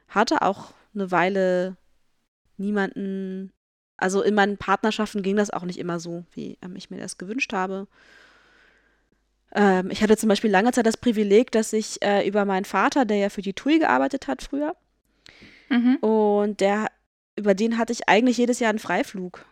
[0.09, 1.77] hatte auch eine Weile
[2.57, 3.51] niemanden.
[3.97, 7.17] Also in meinen Partnerschaften ging das auch nicht immer so, wie ähm, ich mir das
[7.17, 7.87] gewünscht habe.
[9.53, 13.05] Ähm, ich hatte zum Beispiel lange Zeit das Privileg, dass ich äh, über meinen Vater,
[13.05, 14.75] der ja für die TUI gearbeitet hat früher,
[15.69, 15.95] Mhm.
[15.95, 16.87] und der,
[17.35, 19.43] über den hatte ich eigentlich jedes Jahr einen Freiflug.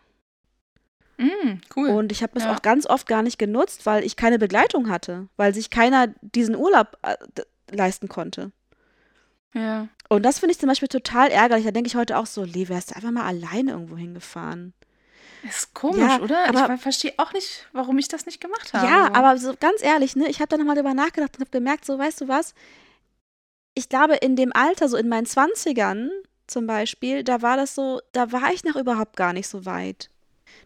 [1.16, 1.88] Mhm, cool.
[1.90, 2.54] Und ich habe das Ja.
[2.54, 6.54] auch ganz oft gar nicht genutzt, weil ich keine Begleitung hatte, weil sich keiner diesen
[6.56, 7.16] Urlaub äh,
[7.70, 8.52] leisten konnte.
[9.54, 9.88] ja.
[10.08, 11.64] Und das finde ich zum Beispiel total ärgerlich.
[11.64, 14.74] Da denke ich heute auch so, Lee, wärst du einfach mal alleine irgendwo hingefahren.
[15.42, 16.48] Ist komisch, Ja, oder?
[16.48, 18.86] aber- ich verstehe auch nicht, warum ich das nicht gemacht habe.
[18.86, 21.84] Ja, aber so ganz ehrlich, ne, ich habe da nochmal drüber nachgedacht und habe gemerkt,
[21.84, 22.54] so, weißt du was?
[23.74, 26.10] Ich glaube, in dem Alter, so in meinen Zwanzigern
[26.46, 30.10] zum Beispiel, da war das so, da war ich noch überhaupt gar nicht so weit.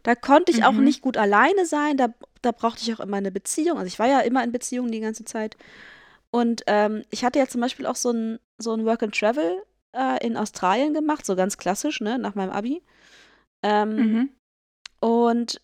[0.03, 0.85] Da konnte ich auch Mhm.
[0.85, 2.09] nicht gut alleine sein, da,
[2.43, 3.79] da brauchte ich auch immer eine Beziehung.
[3.79, 5.57] Also ich war ja immer in Beziehungen die ganze Zeit.
[6.31, 9.63] Und ähm, ich hatte ja zum Beispiel auch so ein, so ein Work and Travel
[9.93, 12.83] äh, in Australien gemacht, so ganz klassisch, ne, nach meinem Abi.
[13.63, 14.29] Ähm, Mhm.
[15.01, 15.61] und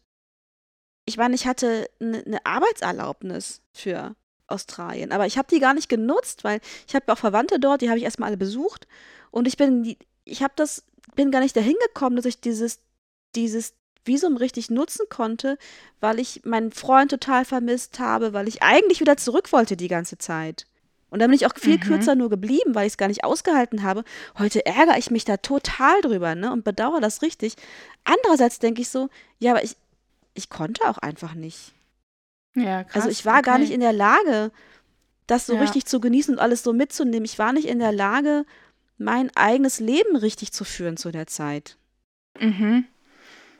[1.07, 4.15] ich meine, ich hatte eine ne Arbeitserlaubnis für
[4.47, 7.89] Australien, aber ich habe die gar nicht genutzt, weil ich habe auch Verwandte dort, die
[7.89, 8.87] habe ich erstmal alle besucht
[9.31, 10.85] und ich bin ich habe das
[11.15, 12.81] bin gar nicht dahin gekommen, dass ich dieses
[13.35, 13.75] dieses
[14.07, 15.59] Visum richtig nutzen konnte,
[16.01, 20.19] weil ich meinen Freund total vermisst habe, weil ich eigentlich wieder zurück wollte die ganze
[20.19, 20.67] Zeit.
[21.15, 21.81] Und dann bin ich auch viel Mhm.
[21.81, 24.03] kürzer nur geblieben, weil ich es gar nicht ausgehalten habe.
[24.37, 27.55] Heute ärgere ich mich da total drüber, ne, und bedauere das richtig.
[28.03, 29.09] Andererseits denke ich so,
[29.39, 29.77] ja, aber ich
[30.35, 31.73] ich konnte auch einfach nicht.
[32.57, 32.97] Ja, krass.
[33.05, 33.63] Also ich war gar okay.
[33.63, 34.51] nicht in der Lage,
[35.29, 35.61] das so Ja.
[35.61, 37.25] richtig zu genießen und alles so mitzunehmen.
[37.25, 38.45] Ich war nicht in der Lage,
[38.99, 41.77] mein eigenes Leben richtig zu führen zu der Zeit.
[42.41, 42.87] Mhm.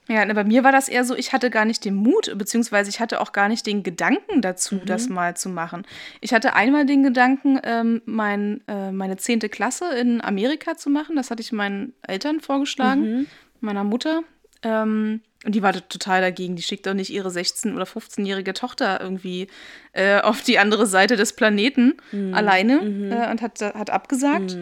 [0.09, 2.91] Ja, ne, bei mir war das eher so, ich hatte gar nicht den Mut, beziehungsweise
[2.91, 4.85] ich hatte auch gar nicht den Gedanken dazu, Mhm.
[4.87, 5.87] das mal zu machen.
[6.21, 11.17] Ich hatte einmal den Gedanken, ähm, mein, äh, meine zehnte Klasse in Amerika zu machen.
[11.17, 13.27] Das hatte ich meinen Eltern vorgeschlagen, Mhm.
[13.61, 14.23] meiner Mutter.
[14.63, 16.57] Ähm, und die war total dagegen.
[16.57, 19.49] Die schickt doch nicht ihre 16- oder 15-jährige Tochter irgendwie
[19.93, 21.95] äh, auf die andere Seite des Planeten
[22.33, 24.57] alleine äh, und hat, hat abgesagt.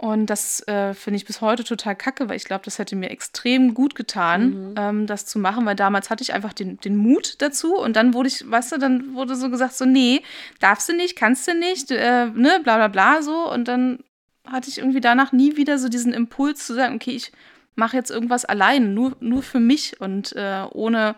[0.00, 0.08] Mhm.
[0.08, 3.10] Und das äh, finde ich bis heute total kacke, weil ich glaube, das hätte mir
[3.10, 7.34] extrem gut getan, ähm, das zu machen, weil damals hatte ich einfach den, den Mut
[7.42, 10.22] dazu und dann wurde ich, weißt du, dann wurde so gesagt, so, nee,
[10.60, 13.50] darfst du nicht, kannst du nicht, äh, ne, bla bla bla so.
[13.52, 13.98] Und dann
[14.46, 17.32] hatte ich irgendwie danach nie wieder so diesen Impuls zu sagen, okay, ich
[17.74, 21.16] mache jetzt irgendwas allein, nur, nur für mich und äh, ohne,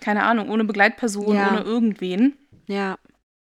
[0.00, 1.48] keine Ahnung, ohne Begleitperson, Ja.
[1.50, 2.36] ohne irgendwen.
[2.66, 2.98] Ja.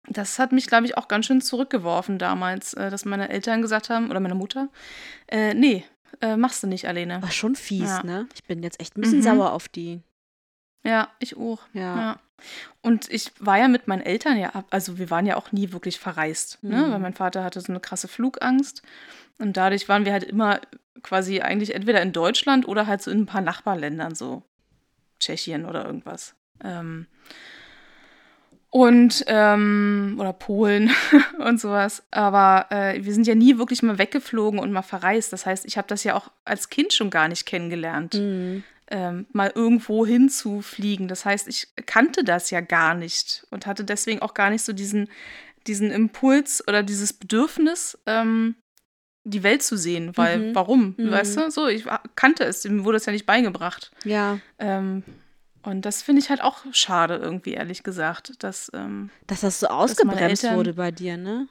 [0.08, 3.90] Das hat mich, glaube ich, auch ganz schön zurückgeworfen damals, äh, dass meine Eltern gesagt
[3.90, 4.70] haben, oder meine Mutter,
[5.28, 5.86] äh, nee,
[6.22, 7.22] äh, machst du nicht alleine.
[7.22, 8.04] War schon fies, Ja.
[8.04, 8.28] ne?
[8.36, 9.24] Ich bin jetzt echt ein bisschen Mhm.
[9.24, 10.02] sauer auf die.
[10.84, 11.62] Ja, ich auch.
[11.74, 11.96] Ja.
[12.02, 12.20] Ja.
[12.82, 15.72] Und ich war ja mit meinen Eltern ja ab, also wir waren ja auch nie
[15.72, 16.76] wirklich verreist, ne?
[16.88, 16.92] Mhm.
[16.92, 18.82] weil mein Vater hatte so eine krasse Flugangst.
[19.40, 20.60] Und dadurch waren wir halt immer
[21.02, 24.44] quasi eigentlich entweder in Deutschland oder halt so in ein paar Nachbarländern, so
[25.20, 26.36] Tschechien oder irgendwas.
[26.62, 27.08] Ähm,
[28.74, 30.90] und, ähm, oder Polen
[31.40, 32.02] und sowas.
[32.10, 35.32] Aber äh, wir sind ja nie wirklich mal weggeflogen und mal verreist.
[35.32, 38.64] Das heißt, ich habe das ja auch als Kind schon gar nicht kennengelernt Mhm.
[38.90, 41.08] ähm, mal irgendwo hinzufliegen.
[41.08, 44.74] Das heißt, ich kannte das ja gar nicht und hatte deswegen auch gar nicht so
[44.74, 45.08] diesen,
[45.68, 48.56] diesen Impuls oder dieses Bedürfnis, ähm,
[49.24, 50.18] die Welt zu sehen.
[50.18, 50.56] Weil, Mhm.
[50.56, 50.96] warum?
[50.98, 51.12] Mhm.
[51.12, 51.52] Weißt du?
[51.52, 53.92] So, ich kannte es, mir wurde es ja nicht beigebracht.
[54.04, 54.40] Ja.
[54.58, 55.04] Ähm,
[55.64, 59.68] und das finde ich halt auch schade, irgendwie, ehrlich gesagt, dass, ähm, Dass das so
[59.68, 61.48] ausgebremst Eltern- wurde bei dir, ne?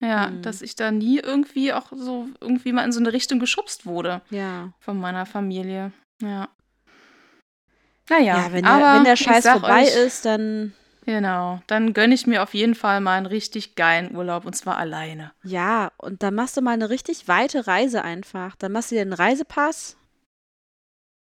[0.00, 0.40] ja, Mhm.
[0.42, 4.22] dass ich da nie irgendwie auch so irgendwie mal in so eine Richtung geschubst wurde
[4.30, 4.72] Ja.
[4.80, 5.92] von meiner Familie.
[6.22, 6.48] Ja.
[8.08, 10.72] Naja, Ja, wenn, der, aber wenn der Scheiß vorbei euch, ist, dann.
[11.06, 14.76] Genau, dann gönne ich mir auf jeden Fall mal einen richtig geilen Urlaub und zwar
[14.76, 15.32] alleine.
[15.44, 18.54] Ja, und dann machst du mal eine richtig weite Reise einfach.
[18.56, 19.96] Dann machst du dir einen Reisepass.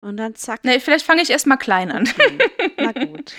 [0.04, 0.64] Und dann zack.
[0.64, 2.04] Nee, vielleicht fange ich erstmal klein an.
[2.08, 2.38] Okay.
[2.78, 3.34] Na gut.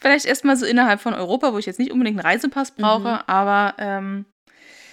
[0.00, 3.18] vielleicht erstmal so innerhalb von Europa, wo ich jetzt nicht unbedingt einen Reisepass brauche, Mhm.
[3.26, 4.24] aber ähm,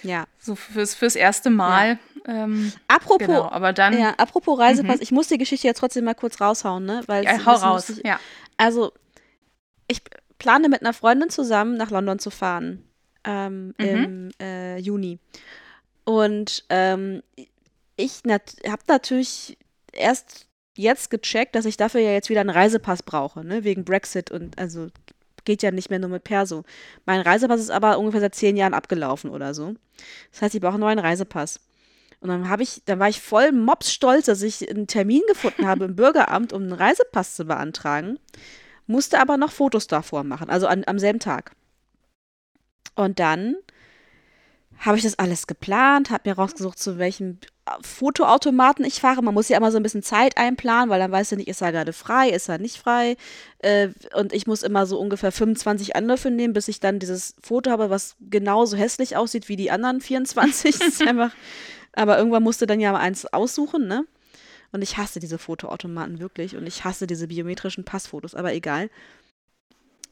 [0.02, 0.24] Ja.
[0.38, 1.98] so fürs, fürs erste Mal.
[2.26, 3.96] Ähm, Apropos, genau, aber dann.
[3.98, 5.02] ja, apropos Reisepass, Mhm.
[5.02, 7.02] ich muss die Geschichte jetzt trotzdem mal kurz raushauen, ne?
[7.06, 7.88] Weil ja, hau raus.
[7.88, 8.18] lustig- Ja.
[8.58, 8.92] Also,
[9.86, 10.02] ich
[10.38, 12.84] plane mit einer Freundin zusammen nach London zu fahren
[13.24, 13.84] ähm, Mhm.
[13.86, 15.20] im äh, Juni.
[16.04, 17.22] Und ähm,
[17.96, 19.56] ich nat habe natürlich
[19.92, 20.47] erst
[20.78, 23.64] jetzt gecheckt, dass ich dafür ja jetzt wieder einen Reisepass brauche, ne?
[23.64, 24.88] Wegen Brexit und also
[25.44, 26.64] geht ja nicht mehr nur mit Perso.
[27.06, 29.74] Mein Reisepass ist aber ungefähr seit zehn Jahren abgelaufen oder so.
[30.30, 31.60] Das heißt, ich brauche einen neuen Reisepass.
[32.20, 35.84] Und dann habe ich, dann war ich voll mopsstolz, dass ich einen Termin gefunden habe
[35.84, 38.18] im Bürgeramt, um einen Reisepass zu beantragen.
[38.86, 41.52] Musste aber noch Fotos davor machen, also an, am selben Tag.
[42.94, 43.56] Und dann
[44.78, 47.38] habe ich das alles geplant, habe mir rausgesucht, zu welchem
[47.82, 49.22] Fotoautomaten ich fahre.
[49.22, 51.60] Man muss ja immer so ein bisschen Zeit einplanen, weil dann weißt du nicht, ist
[51.60, 53.16] er gerade frei, ist er nicht frei.
[53.58, 57.70] Äh, und ich muss immer so ungefähr 25 Anläufe nehmen, bis ich dann dieses Foto
[57.70, 60.78] habe, was genauso hässlich aussieht wie die anderen 24.
[60.78, 61.32] Das ist einfach,
[61.92, 64.06] aber irgendwann musste dann ja mal eins aussuchen, ne?
[64.70, 68.90] Und ich hasse diese Fotoautomaten wirklich und ich hasse diese biometrischen Passfotos, aber egal.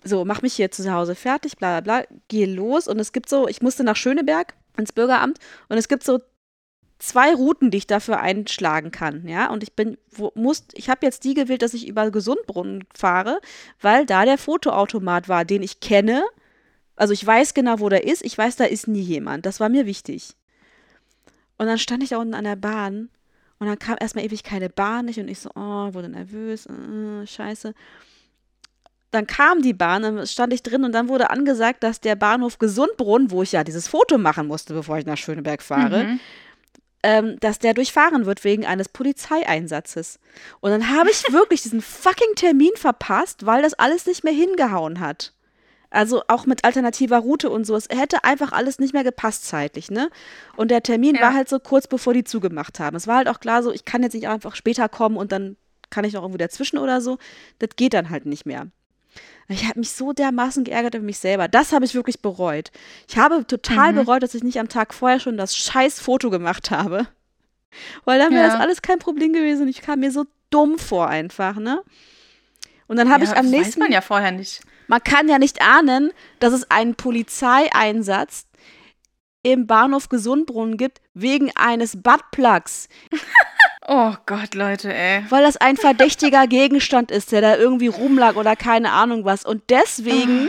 [0.07, 2.89] So, mach mich hier zu Hause fertig, bla bla bla, gehe los.
[2.89, 5.39] Und es gibt so, ich musste nach Schöneberg ins Bürgeramt
[5.69, 6.21] und es gibt so
[6.99, 11.05] zwei Routen, die ich dafür einschlagen kann, ja, und ich bin, wo, muss, ich habe
[11.05, 13.41] jetzt die gewählt, dass ich über Gesundbrunnen fahre,
[13.83, 16.25] weil da der Fotoautomat war, den ich kenne,
[16.97, 19.69] also ich weiß genau, wo der ist, ich weiß, da ist nie jemand, das war
[19.69, 20.35] mir wichtig.
[21.59, 23.11] Und dann stand ich da unten an der Bahn
[23.59, 25.07] und dann kam erstmal ewig keine Bahn.
[25.07, 27.75] Nicht und ich so, oh, wurde nervös, äh, scheiße.
[29.13, 32.59] Dann kam die Bahn, dann stand ich drin und dann wurde angesagt, dass der Bahnhof
[32.59, 36.21] Gesundbrunn, wo ich ja dieses Foto machen musste, bevor ich nach Schöneberg fahre, Mhm.
[37.03, 40.19] ähm, dass der durchfahren wird wegen eines Polizeieinsatzes.
[40.61, 45.01] Und dann habe ich wirklich diesen fucking Termin verpasst, weil das alles nicht mehr hingehauen
[45.01, 45.33] hat.
[45.89, 47.77] Also auch mit alternativer Route und so.
[47.77, 50.11] Es hätte einfach alles nicht mehr gepasst zeitlich, ne?
[50.57, 51.23] Und der Termin Ja.
[51.23, 52.97] war halt so kurz bevor die zugemacht haben.
[52.97, 55.57] Es war halt auch klar so, ich kann jetzt nicht einfach später kommen und dann
[55.89, 57.19] kann ich noch irgendwo dazwischen oder so.
[57.61, 58.67] Das geht dann halt nicht mehr.
[59.49, 61.47] Ich habe mich so dermaßen geärgert über mich selber.
[61.49, 62.71] Das habe ich wirklich bereut.
[63.09, 63.97] Ich habe total Mhm.
[64.05, 67.07] bereut, dass ich nicht am Tag vorher schon das scheiß Foto gemacht habe.
[68.05, 68.53] Weil dann wäre Ja.
[68.53, 69.69] das alles kein Problem gewesen.
[69.69, 71.83] Ich kam mir so dumm vor einfach, ne?
[72.89, 74.63] Und dann habe ja, ich am das nächsten weiß man ja vorher nicht.
[74.89, 78.47] man kann ja nicht ahnen, dass es einen Polizeieinsatz
[79.43, 82.89] im Bahnhof Gesundbrunnen gibt wegen eines Buttplugs.
[83.89, 85.25] Oh Gott, Leute, ey.
[85.29, 89.45] Weil das ein verdächtiger Gegenstand ist, der da irgendwie rumlag oder keine Ahnung was.
[89.45, 90.49] Und deswegen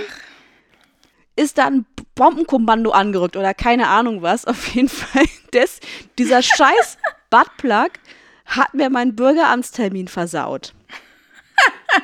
[1.35, 1.85] ist da ein
[2.15, 4.45] Bombenkommando angerückt oder keine Ahnung was.
[4.45, 5.25] Auf jeden Fall.
[5.53, 5.79] Des,
[6.17, 6.97] dieser scheiß
[7.29, 7.91] Buttplug
[8.45, 10.73] hat mir meinen Bürgeramtstermin versaut.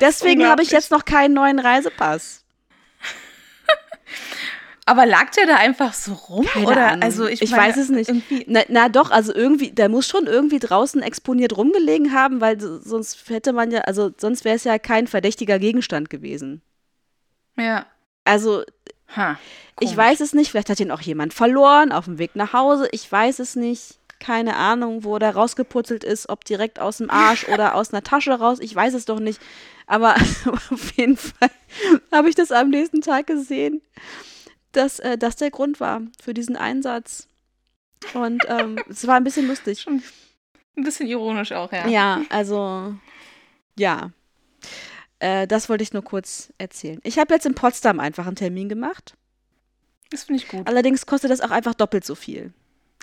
[0.02, 2.44] Deswegen habe ich jetzt noch keinen neuen Reisepass.
[4.86, 6.46] Aber lag der da einfach so rum?
[6.46, 7.04] Keine oder Ahnung.
[7.04, 8.12] also ich, Ich meine, weiß es nicht.
[8.48, 12.80] Na, na doch, also irgendwie, der muss schon irgendwie draußen exponiert rumgelegen haben, weil so-
[12.80, 16.62] sonst hätte man ja, also sonst wäre es ja kein verdächtiger Gegenstand gewesen.
[17.58, 17.86] ja.
[18.26, 18.64] Also
[19.16, 19.38] Ha,
[19.82, 22.88] ich weiß es nicht, vielleicht hat ihn auch jemand verloren auf dem Weg nach Hause,
[22.92, 24.00] ich weiß es nicht.
[24.20, 28.32] Keine Ahnung, wo der rausgeputzelt ist, ob direkt aus dem Arsch oder aus einer Tasche
[28.32, 29.42] raus, ich weiß es doch nicht.
[29.88, 30.16] Aber
[30.72, 31.50] auf jeden Fall
[32.14, 33.82] habe ich das am nächsten Tag gesehen,
[34.74, 37.28] dass äh, das der Grund war für diesen Einsatz.
[38.14, 39.82] Und ähm, es war ein bisschen lustig.
[39.82, 40.04] Schon
[40.76, 41.88] ein bisschen ironisch auch, ja.
[41.88, 42.96] Ja, also
[43.78, 44.12] ja.
[45.20, 47.00] Äh, das wollte ich nur kurz erzählen.
[47.04, 49.16] Ich habe jetzt in Potsdam einfach einen Termin gemacht.
[50.10, 50.68] Das finde ich gut.
[50.68, 52.54] Allerdings kostet das auch einfach doppelt so viel.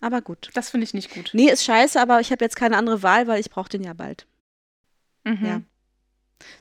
[0.00, 0.50] Aber gut.
[0.54, 1.30] Das finde ich nicht gut.
[1.32, 3.92] Nee, ist scheiße, aber ich habe jetzt keine andere Wahl, weil ich brauche den ja
[3.92, 4.26] bald.
[5.24, 5.44] Mhm.
[5.46, 5.62] Ja.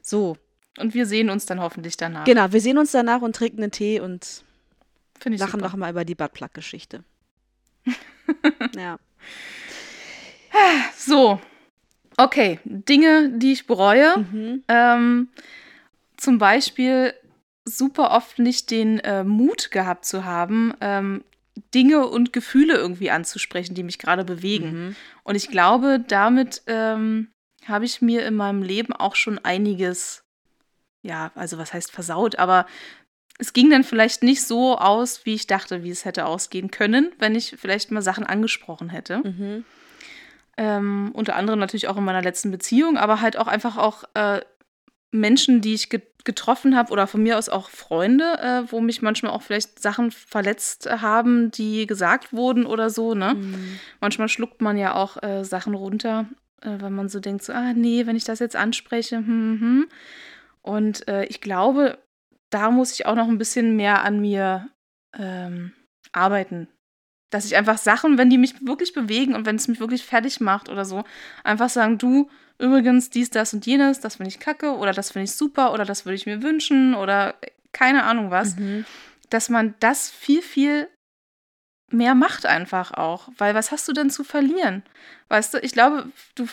[0.02, 0.38] So,
[0.78, 2.26] Und wir sehen uns dann hoffentlich danach.
[2.26, 2.52] genau.
[2.52, 4.44] Wir sehen uns danach und trinken einen Tee und
[5.20, 5.66] Finde ich lachen super.
[5.66, 7.04] noch mal über die Buttplug-Geschichte.
[8.76, 8.98] ja.
[10.96, 11.40] So.
[12.18, 14.18] Okay, Dinge, die ich bereue.
[14.18, 14.64] Mhm.
[14.68, 15.30] Ähm,
[16.18, 17.14] zum Beispiel
[17.66, 21.24] super oft nicht den äh, Mut gehabt zu haben, ähm,
[21.74, 24.72] Dinge und Gefühle irgendwie anzusprechen, die mich gerade bewegen.
[24.72, 24.96] Mhm.
[25.24, 27.30] Und ich glaube, damit ähm,
[27.66, 30.24] habe ich mir in meinem Leben auch schon einiges,
[31.02, 32.66] ja, also was heißt versaut, aber
[33.40, 37.12] es ging dann vielleicht nicht so aus, wie ich dachte, wie es hätte ausgehen können,
[37.20, 39.20] wenn ich vielleicht mal Sachen angesprochen hätte.
[39.20, 39.66] Mhm.
[40.58, 44.42] Ähm, unter anderem natürlich auch in meiner letzten Beziehung, aber halt auch einfach auch äh,
[45.12, 49.02] Menschen, die ich ge getroffen habe oder von mir aus auch Freunde, äh, wo mich
[49.02, 53.36] manchmal auch vielleicht Sachen verletzt haben, die gesagt wurden oder so, ne?
[53.36, 53.80] Mhm.
[54.02, 56.28] Manchmal schluckt man ja auch äh, Sachen runter,
[56.62, 59.60] äh, wenn man so denkt, so, ah nee, wenn ich das jetzt anspreche, hm, hm,
[59.62, 59.88] hm.
[60.62, 61.98] Und äh, ich glaube,
[62.50, 64.70] da muss ich auch noch ein bisschen mehr an mir
[65.18, 65.74] ähm,
[66.12, 66.68] arbeiten.
[67.32, 70.42] Dass ich einfach Sachen, wenn die mich wirklich bewegen und wenn es mich wirklich fertig
[70.42, 71.04] macht oder so,
[71.44, 75.26] einfach sagen, du, übrigens, dies, das und jenes, das finde ich kacke oder das finde
[75.26, 78.86] ich super oder das würde ich mir wünschen oder äh, keine Ahnung was Mhm.
[79.30, 80.90] dass man das viel, viel
[81.92, 83.30] mehr macht einfach auch.
[83.38, 84.84] Weil was hast du denn zu verlieren?
[85.28, 86.48] Weißt du, ich glaube, du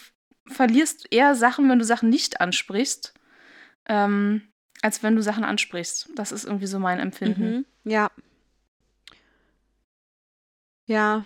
[0.46, 3.14] verlierst eher Sachen, wenn du Sachen nicht ansprichst,
[3.88, 4.42] ähm,
[4.86, 6.08] als wenn du Sachen ansprichst.
[6.16, 7.44] Das ist irgendwie so mein Empfinden.
[7.58, 7.66] Mhm.
[7.84, 8.10] Ja.
[10.86, 11.24] Ja,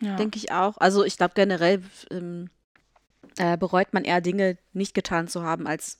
[0.00, 0.16] Ja.
[0.16, 0.78] Denke ich auch.
[0.78, 2.48] Also ich glaube generell ähm,
[3.36, 5.98] äh, bereut man eher Dinge nicht getan zu haben, als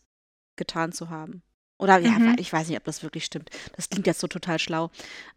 [0.57, 1.43] getan zu haben.
[1.79, 2.37] Oder ja, Mhm.
[2.39, 3.51] ich weiß nicht, ob das wirklich stimmt.
[3.77, 4.91] Das klingt jetzt so total schlau.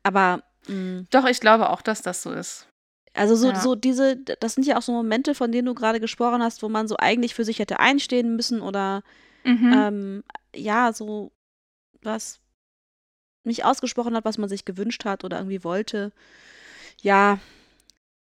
[0.03, 2.67] Aber mh, Doch, ich glaube auch, dass das so ist.
[3.13, 3.59] also so, Ja.
[3.59, 6.69] so diese, das sind ja auch so Momente, von denen du gerade gesprochen hast, wo
[6.69, 9.03] man so eigentlich für sich hätte einstehen müssen oder
[9.43, 9.73] Mhm.
[9.73, 10.23] ähm,
[10.55, 11.32] ja, so
[12.05, 12.39] was
[13.43, 16.11] nicht ausgesprochen hat, was man sich gewünscht hat oder irgendwie wollte.
[17.01, 17.39] Ja,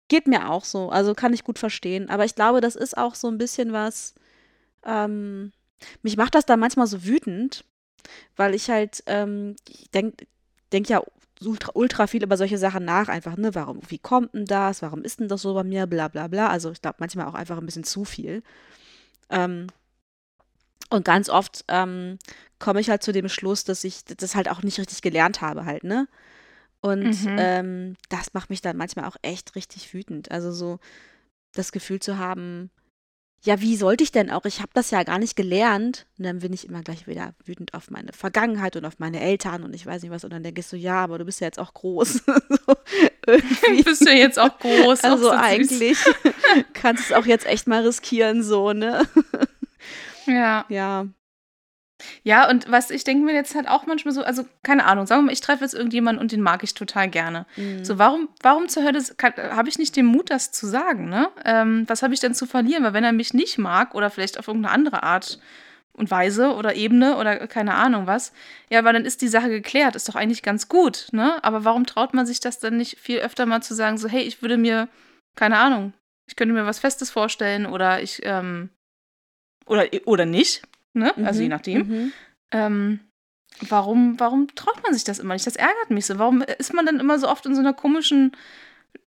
[0.08, 0.90] geht mir auch so.
[0.90, 2.10] Also kann ich gut verstehen.
[2.10, 4.14] Aber ich glaube, das ist auch so ein bisschen was.
[4.84, 5.52] Ähm,
[6.04, 7.64] mich macht das dann manchmal so wütend,
[8.36, 10.28] weil ich halt, ähm, ich denke
[10.72, 11.02] denk ja
[11.42, 15.04] ultra, ultra viel über solche Sachen nach, einfach, ne, warum, wie kommt denn das, warum
[15.04, 16.50] ist denn das so bei mir, bla bla bla.
[16.50, 18.44] Also ich glaube manchmal auch einfach ein bisschen zu viel.
[19.30, 19.68] Ähm,
[20.90, 22.18] und ganz oft ähm,
[22.60, 25.66] komme ich halt zu dem Schluss, dass ich das halt auch nicht richtig gelernt habe,
[25.66, 26.08] halt, ne?
[26.82, 27.36] Und Mhm.
[27.38, 30.32] ähm, das macht mich dann manchmal auch echt richtig wütend.
[30.32, 30.80] Also so
[31.54, 32.70] das Gefühl zu haben,
[33.42, 34.46] ja, wie sollte ich denn auch?
[34.46, 36.06] Ich habe das ja gar nicht gelernt.
[36.18, 39.64] Und dann bin ich immer gleich wieder wütend auf meine Vergangenheit und auf meine Eltern
[39.64, 40.24] und ich weiß nicht was.
[40.26, 42.14] Und dann ich so, ja, aber du bist ja jetzt auch groß.
[42.26, 42.76] so.
[43.86, 45.04] Bist du jetzt auch groß?
[45.04, 45.40] auch Also so süß.
[45.42, 45.98] eigentlich
[46.74, 49.08] kannst du es auch jetzt echt mal riskieren, so, ne?
[50.30, 50.66] Ja.
[50.70, 51.08] Ja.
[52.24, 55.22] Ja, und was ich denke mir jetzt halt auch manchmal so, also keine Ahnung, sagen
[55.22, 57.46] wir mal, ich treffe jetzt irgendjemanden und den mag ich total gerne.
[57.58, 57.84] Mhm.
[57.84, 61.30] So, warum, warum zur Hölle habe ich nicht den Mut, das zu sagen, ne?
[61.44, 62.84] Ähm, was habe ich denn zu verlieren?
[62.84, 65.40] Weil wenn er mich nicht mag oder vielleicht auf irgendeine andere Art
[65.92, 68.32] und Weise oder Ebene oder keine Ahnung was,
[68.70, 71.44] ja, weil dann ist die Sache geklärt, ist doch eigentlich ganz gut, ne?
[71.44, 74.22] Aber warum traut man sich das dann nicht viel öfter mal zu sagen, so, hey,
[74.22, 74.88] ich würde mir,
[75.36, 75.94] keine Ahnung,
[76.28, 78.70] ich könnte mir was Festes vorstellen oder ich, ähm,
[79.70, 80.62] oder, oder nicht,
[80.94, 81.16] ne?
[81.26, 81.78] Also Mhm, je nachdem.
[81.88, 82.12] mhm.
[82.52, 83.00] Ähm,
[83.68, 85.48] warum, warum traut man sich das immer nicht?
[85.48, 86.18] Das ärgert mich so.
[86.20, 88.36] Warum ist man dann immer so oft in so einer komischen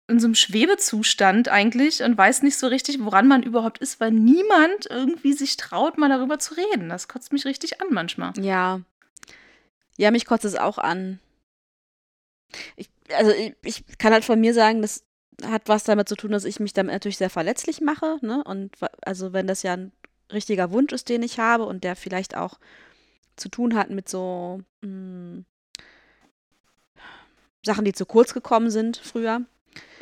[0.08, 4.12] in so einem Schwebezustand eigentlich und weiß nicht so richtig, woran man überhaupt ist, weil
[4.12, 6.90] niemand irgendwie sich traut, mal darüber zu reden.
[6.90, 8.34] Das kotzt mich richtig an manchmal.
[8.38, 8.82] Ja.
[9.98, 11.20] Ja, mich kotzt es auch an.
[12.76, 15.06] Ich, also ich, ich kann halt von mir sagen, das
[15.46, 18.18] hat was damit zu tun, dass ich mich damit natürlich sehr verletzlich mache.
[18.22, 18.44] Ne?
[18.44, 19.92] Und also wenn das ja ein
[20.34, 22.60] richtiger Wunsch ist, den ich habe und der vielleicht auch
[23.36, 25.46] zu tun hat mit so mh, hm,
[27.64, 29.42] Sachen, die zu kurz gekommen sind früher.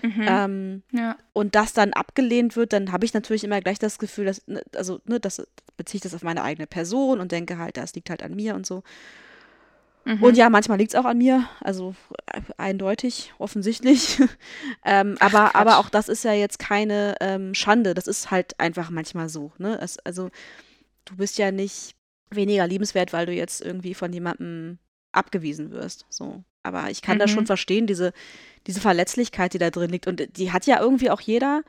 [0.02, 0.26] Mhm.
[0.28, 1.18] Ähm, ja.
[1.34, 4.64] Und das dann abgelehnt wird, dann habe ich natürlich immer gleich das Gefühl, dass, ne,
[4.76, 5.46] also, ne, das
[5.78, 8.56] beziehe ich das auf meine eigene Person und denke halt, das liegt halt an mir
[8.56, 8.84] und so.
[10.10, 10.24] Mhm.
[10.24, 11.94] Und ja, manchmal liegt es auch an mir, also
[12.26, 14.20] äh, eindeutig, offensichtlich.
[14.86, 18.60] ähm, Ach, aber, aber auch das ist ja jetzt keine ähm, Schande, das ist halt
[18.60, 19.52] einfach manchmal so.
[19.60, 19.78] Ne?
[19.80, 20.32] Es, also
[21.06, 21.96] du bist ja nicht
[22.32, 24.80] weniger liebenswert, weil du jetzt irgendwie von jemandem
[25.12, 26.08] abgewiesen wirst.
[26.10, 26.44] So.
[26.64, 27.20] Aber ich kann mhm.
[27.20, 28.12] das schon verstehen, diese,
[28.66, 30.08] diese Verletzlichkeit, die da drin liegt.
[30.08, 31.62] Und die hat ja irgendwie auch jeder.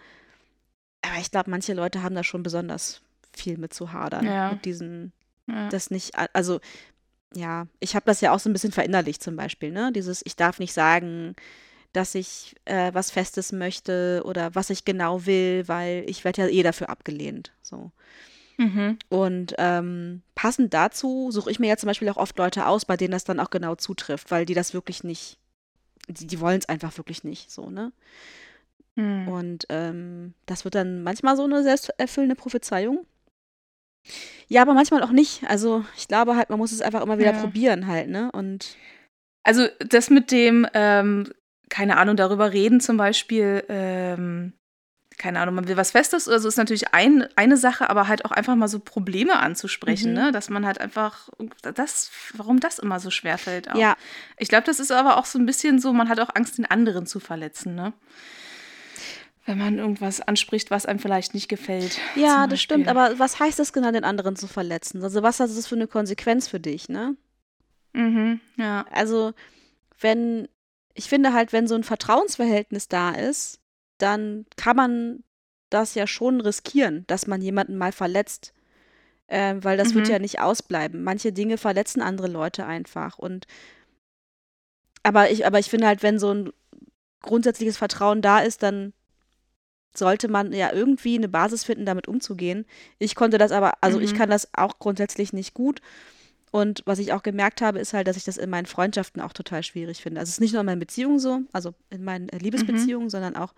[1.02, 3.02] Aber ich glaube, manche Leute haben da schon besonders
[3.34, 4.24] viel mit zu hadern.
[4.24, 4.52] Ja.
[4.52, 5.12] Mit diesen,
[5.46, 5.68] ja.
[5.68, 6.60] das nicht, also
[7.34, 9.92] ja, ich habe das ja auch so ein bisschen verinnerlicht zum Beispiel, ne?
[9.92, 11.36] Dieses, ich darf nicht sagen,
[11.92, 16.48] dass ich äh, was Festes möchte oder was ich genau will, weil ich werde ja
[16.48, 17.52] eh dafür abgelehnt.
[17.62, 17.90] So.
[18.58, 18.98] Mhm.
[19.08, 22.96] Und ähm, passend dazu suche ich mir ja zum Beispiel auch oft Leute aus, bei
[22.96, 25.38] denen das dann auch genau zutrifft, weil die das wirklich nicht,
[26.08, 27.92] die, die wollen es einfach wirklich nicht, so, ne?
[28.96, 29.28] Mhm.
[29.28, 33.06] Und ähm, das wird dann manchmal so eine selbsterfüllende Prophezeiung.
[34.48, 35.42] Ja, aber manchmal auch nicht.
[35.48, 37.40] Also ich glaube halt, man muss es einfach immer wieder ja.
[37.40, 38.30] probieren halt, ne?
[38.32, 38.76] Und
[39.42, 41.32] also das mit dem, ähm,
[41.68, 44.52] keine Ahnung, darüber reden zum Beispiel, ähm,
[45.18, 48.24] keine Ahnung, man will was Festes oder so, ist natürlich ein, eine Sache, aber halt
[48.24, 50.18] auch einfach mal so Probleme anzusprechen, mhm.
[50.18, 50.32] ne?
[50.32, 51.28] Dass man halt einfach,
[51.74, 53.70] das, warum das immer so schwer fällt.
[53.70, 53.76] Auch.
[53.76, 53.96] Ja.
[54.38, 56.66] Ich glaube, das ist aber auch so ein bisschen so, man hat auch Angst, den
[56.66, 57.92] anderen zu verletzen, ne?
[59.46, 61.98] Wenn man irgendwas anspricht, was einem vielleicht nicht gefällt.
[62.14, 65.02] Ja, das stimmt, aber was heißt das genau, den anderen zu verletzen?
[65.02, 67.16] Also was hat das für eine Konsequenz für dich, ne?
[67.92, 68.84] Mhm, ja.
[68.90, 69.32] Also,
[69.98, 70.48] wenn,
[70.94, 73.60] ich finde halt, wenn so ein Vertrauensverhältnis da ist,
[73.98, 75.24] dann kann man
[75.70, 78.52] das ja schon riskieren, dass man jemanden mal verletzt.
[79.26, 79.98] Äh, weil das mhm.
[79.98, 81.04] wird ja nicht ausbleiben.
[81.04, 83.18] Manche Dinge verletzen andere Leute einfach.
[83.18, 83.46] Und
[85.02, 86.50] aber ich, aber ich finde halt, wenn so ein
[87.22, 88.92] grundsätzliches Vertrauen da ist, dann
[89.94, 92.64] sollte man ja irgendwie eine Basis finden, damit umzugehen.
[92.98, 94.04] Ich konnte das aber, also mhm.
[94.04, 95.80] ich kann das auch grundsätzlich nicht gut.
[96.52, 99.32] Und was ich auch gemerkt habe, ist halt, dass ich das in meinen Freundschaften auch
[99.32, 100.20] total schwierig finde.
[100.20, 103.10] Also es ist nicht nur in meinen Beziehungen so, also in meinen äh, Liebesbeziehungen, mhm.
[103.10, 103.54] sondern auch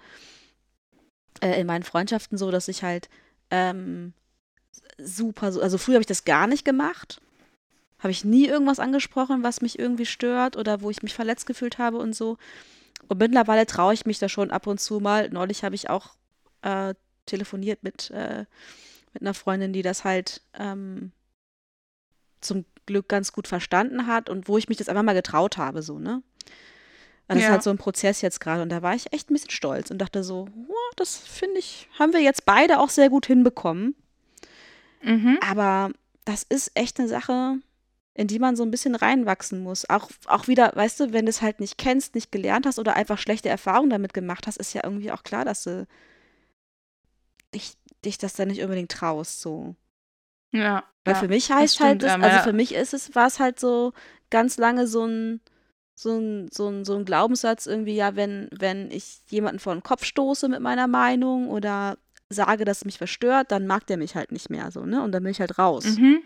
[1.41, 3.09] äh, in meinen Freundschaften so, dass ich halt
[3.51, 4.13] ähm,
[4.99, 7.21] super, also früher habe ich das gar nicht gemacht.
[7.99, 11.79] Habe ich nie irgendwas angesprochen, was mich irgendwie stört oder wo ich mich verletzt gefühlt
[11.79, 12.37] habe und so.
[13.09, 15.31] Und mittlerweile traue ich mich da schon ab und zu mal.
[15.31, 16.17] Neulich habe ich auch
[16.63, 16.95] äh,
[17.27, 18.45] telefoniert mit, äh,
[19.13, 21.13] mit einer Freundin, die das halt ähm,
[22.41, 25.83] zum Glück ganz gut verstanden hat und wo ich mich das einfach mal getraut habe,
[25.83, 26.23] so, ne?
[27.29, 27.45] Das ja.
[27.45, 29.91] ist halt so ein Prozess jetzt gerade und da war ich echt ein bisschen stolz
[29.91, 33.95] und dachte so, oh, das finde ich, haben wir jetzt beide auch sehr gut hinbekommen.
[35.03, 35.39] Mhm.
[35.49, 35.93] Aber
[36.25, 37.59] das ist echt eine Sache,
[38.15, 39.89] in die man so ein bisschen reinwachsen muss.
[39.89, 42.95] Auch, auch wieder, weißt du, wenn du es halt nicht kennst, nicht gelernt hast oder
[42.95, 45.87] einfach schlechte Erfahrungen damit gemacht hast, ist ja irgendwie auch klar, dass du
[47.55, 49.75] dich, dich das dann nicht unbedingt traust, so.
[50.53, 50.85] Ja.
[51.05, 53.59] Weil ja, für mich heißt halt, das, also für mich ist es, war es halt
[53.59, 53.93] so
[54.31, 55.41] ganz lange so ein,
[55.95, 59.83] so ein, so ein, so ein Glaubenssatz irgendwie, ja, wenn, wenn ich jemanden vor den
[59.83, 61.99] Kopf stoße mit meiner Meinung oder
[62.29, 65.03] sage, dass es mich verstört, dann mag der mich halt nicht mehr so, ne?
[65.03, 65.85] Und dann bin ich halt raus.
[65.85, 66.23] Mhm.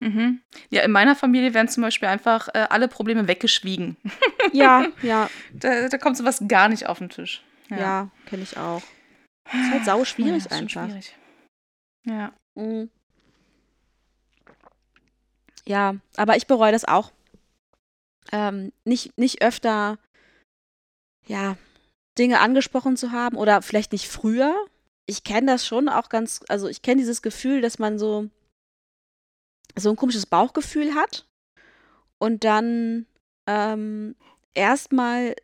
[0.00, 0.40] Mhm.
[0.70, 3.96] Ja, in meiner Familie werden zum Beispiel einfach äh, alle Probleme weggeschwiegen.
[4.52, 5.30] Ja, ja.
[5.52, 7.44] Da, da kommt sowas gar nicht auf den Tisch.
[7.70, 8.82] Ja, ja kenne ich auch.
[9.46, 10.88] Ist halt sau schwierig ja, einfach.
[10.88, 11.16] Schwierig.
[12.04, 12.32] Ja.
[12.54, 12.90] Mhm.
[15.64, 17.12] Ja, aber ich bereue das auch.
[18.30, 19.98] Ähm, nicht, nicht öfter,
[21.26, 21.56] ja,
[22.18, 24.54] Dinge angesprochen zu haben oder vielleicht nicht früher.
[25.06, 28.28] Ich kenne das schon auch ganz, also ich kenne dieses Gefühl, dass man so,
[29.76, 31.26] so ein komisches Bauchgefühl hat
[32.18, 33.06] und dann
[33.48, 34.14] ähm,
[34.54, 35.34] erstmal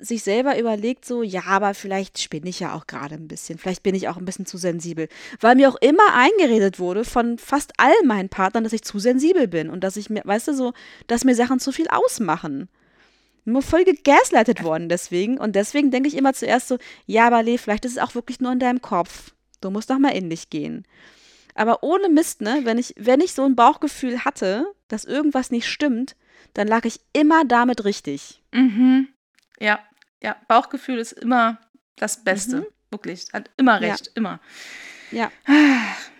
[0.00, 3.58] sich selber überlegt, so, ja, aber vielleicht spinne ich ja auch gerade ein bisschen.
[3.58, 5.08] Vielleicht bin ich auch ein bisschen zu sensibel.
[5.40, 9.48] Weil mir auch immer eingeredet wurde von fast all meinen Partnern, dass ich zu sensibel
[9.48, 10.72] bin und dass ich mir, weißt du, so,
[11.06, 12.68] dass mir Sachen zu viel ausmachen.
[13.44, 15.38] Nur voll gegaslightet worden deswegen.
[15.38, 18.40] Und deswegen denke ich immer zuerst so, ja, aber Lee, vielleicht ist es auch wirklich
[18.40, 19.32] nur in deinem Kopf.
[19.60, 20.84] Du musst doch mal in dich gehen.
[21.54, 25.68] Aber ohne Mist, ne, wenn ich, wenn ich so ein Bauchgefühl hatte, dass irgendwas nicht
[25.68, 26.16] stimmt,
[26.54, 28.42] dann lag ich immer damit richtig.
[28.52, 29.08] Mhm.
[29.60, 29.78] Ja,
[30.22, 31.58] ja, Bauchgefühl ist immer
[31.96, 32.56] das Beste.
[32.56, 32.66] Mhm.
[32.90, 33.26] Wirklich.
[33.32, 33.90] Hat immer Ja.
[33.92, 34.40] recht, immer.
[35.12, 35.30] Ja.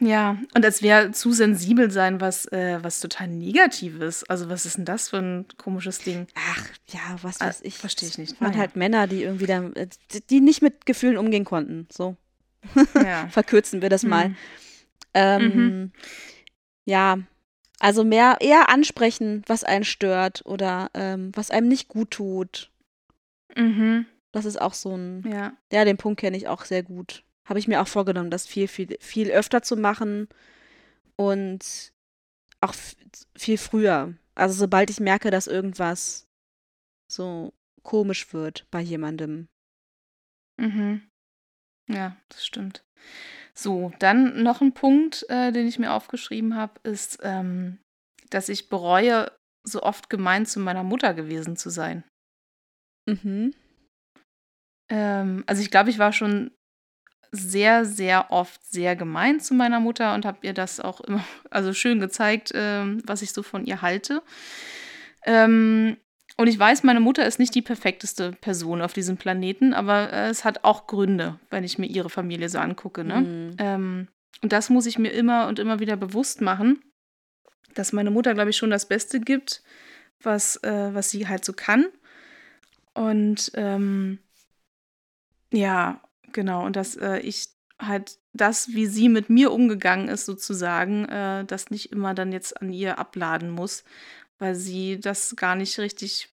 [0.01, 4.25] Ja, und als wäre zu sensibel sein was, äh, was total Negatives.
[4.25, 6.27] Also, was ist denn das für ein komisches Ding?
[6.35, 7.79] Ach, ja, was Ah, weiß ich.
[7.79, 8.33] versteh ich nicht.
[8.33, 8.61] Das waren Naja.
[8.61, 9.89] halt Männer, die irgendwie dann, äh,
[10.31, 11.87] die nicht mit Gefühlen umgehen konnten.
[11.93, 12.17] So,
[12.95, 13.29] Ja.
[13.31, 14.27] verkürzen wir das mal.
[14.27, 14.37] Hm.
[15.15, 15.93] Ähm,
[16.85, 17.19] Ja,
[17.79, 22.70] also mehr, eher ansprechen, was einen stört oder ähm, was einem nicht gut tut.
[23.57, 24.07] Mhm.
[24.33, 25.57] Das ist auch so ein, Ja.
[25.73, 27.25] ja, den Punkt kenne ich auch sehr gut.
[27.49, 30.29] Habe ich mir auch vorgenommen, das viel, viel, viel öfter zu machen
[31.17, 31.93] und
[32.61, 32.75] auch
[33.37, 34.15] viel früher.
[34.35, 36.29] Also sobald ich merke, dass irgendwas
[37.11, 39.49] so komisch wird bei jemandem.
[40.59, 41.09] Mhm.
[41.89, 42.85] Ja, das stimmt.
[43.55, 47.79] So, dann noch ein Punkt, äh, den ich mir aufgeschrieben habe, ist, ähm,
[48.31, 49.33] dass ich bereue,
[49.67, 52.05] so oft gemein zu meiner Mutter gewesen zu sein.
[53.23, 53.55] Mhm.
[54.89, 56.51] Ähm, also ich glaube, ich war schon
[57.33, 61.73] sehr, sehr oft sehr gemein zu meiner Mutter und habe ihr das auch immer, also
[61.73, 64.23] schön gezeigt, ähm, was ich so von ihr halte.
[65.25, 65.97] Ähm,
[66.37, 70.29] und ich weiß, meine Mutter ist nicht die perfekteste Person auf diesem Planeten, aber äh,
[70.31, 73.05] es hat auch Gründe, wenn ich mir ihre Familie so angucke.
[73.05, 73.21] Ne?
[73.21, 73.57] Mhm.
[73.59, 74.09] Ähm,
[74.43, 76.83] und das muss ich mir immer und immer wieder bewusst machen,
[77.75, 79.63] dass meine Mutter, glaube ich, schon das Beste gibt,
[80.23, 81.87] was, äh, was sie halt so kann.
[82.95, 84.19] Und ähm,
[85.53, 86.01] ja,
[86.33, 86.65] genau.
[86.65, 91.71] Und dass äh, ich halt das, wie sie mit mir umgegangen ist, sozusagen, äh, das
[91.71, 93.85] nicht immer dann jetzt an ihr abladen muss,
[94.39, 96.35] weil sie das gar nicht richtig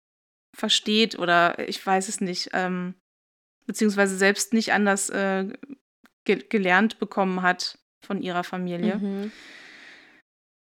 [0.56, 2.95] versteht oder ich weiß es nicht, ähm,
[3.66, 5.47] beziehungsweise selbst nicht anders äh,
[6.26, 8.97] ge gelernt bekommen hat von ihrer Familie.
[8.97, 9.32] Mhm.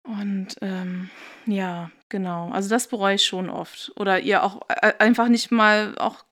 [0.03, 1.09] Und ähm,
[1.45, 2.49] ja, genau.
[2.51, 3.91] Also das bereue ich schon oft.
[3.95, 6.25] Oder ihr auch äh, einfach nicht mal auch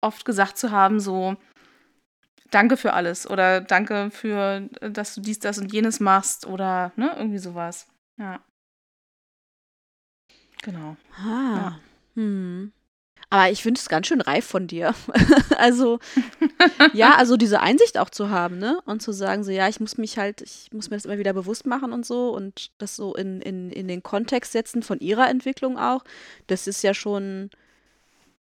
[0.00, 1.36] oft gesagt zu haben, so
[2.50, 6.92] danke für alles oder danke für, äh, dass du dies, das und jenes machst oder
[6.96, 7.88] ne, irgendwie sowas.
[8.18, 8.40] Ja.
[10.62, 10.96] Genau.
[11.18, 11.78] Ah.
[12.14, 12.72] Hm.
[13.28, 14.94] Aber ich finde es ganz schön reif von dir.
[15.58, 15.98] also,
[16.92, 18.78] ja, also diese Einsicht auch zu haben, ne?
[18.84, 21.32] Und zu sagen, so, ja, ich muss mich halt, ich muss mir das immer wieder
[21.32, 25.28] bewusst machen und so und das so in, in, in den Kontext setzen von ihrer
[25.28, 26.04] Entwicklung auch.
[26.46, 27.50] Das ist ja schon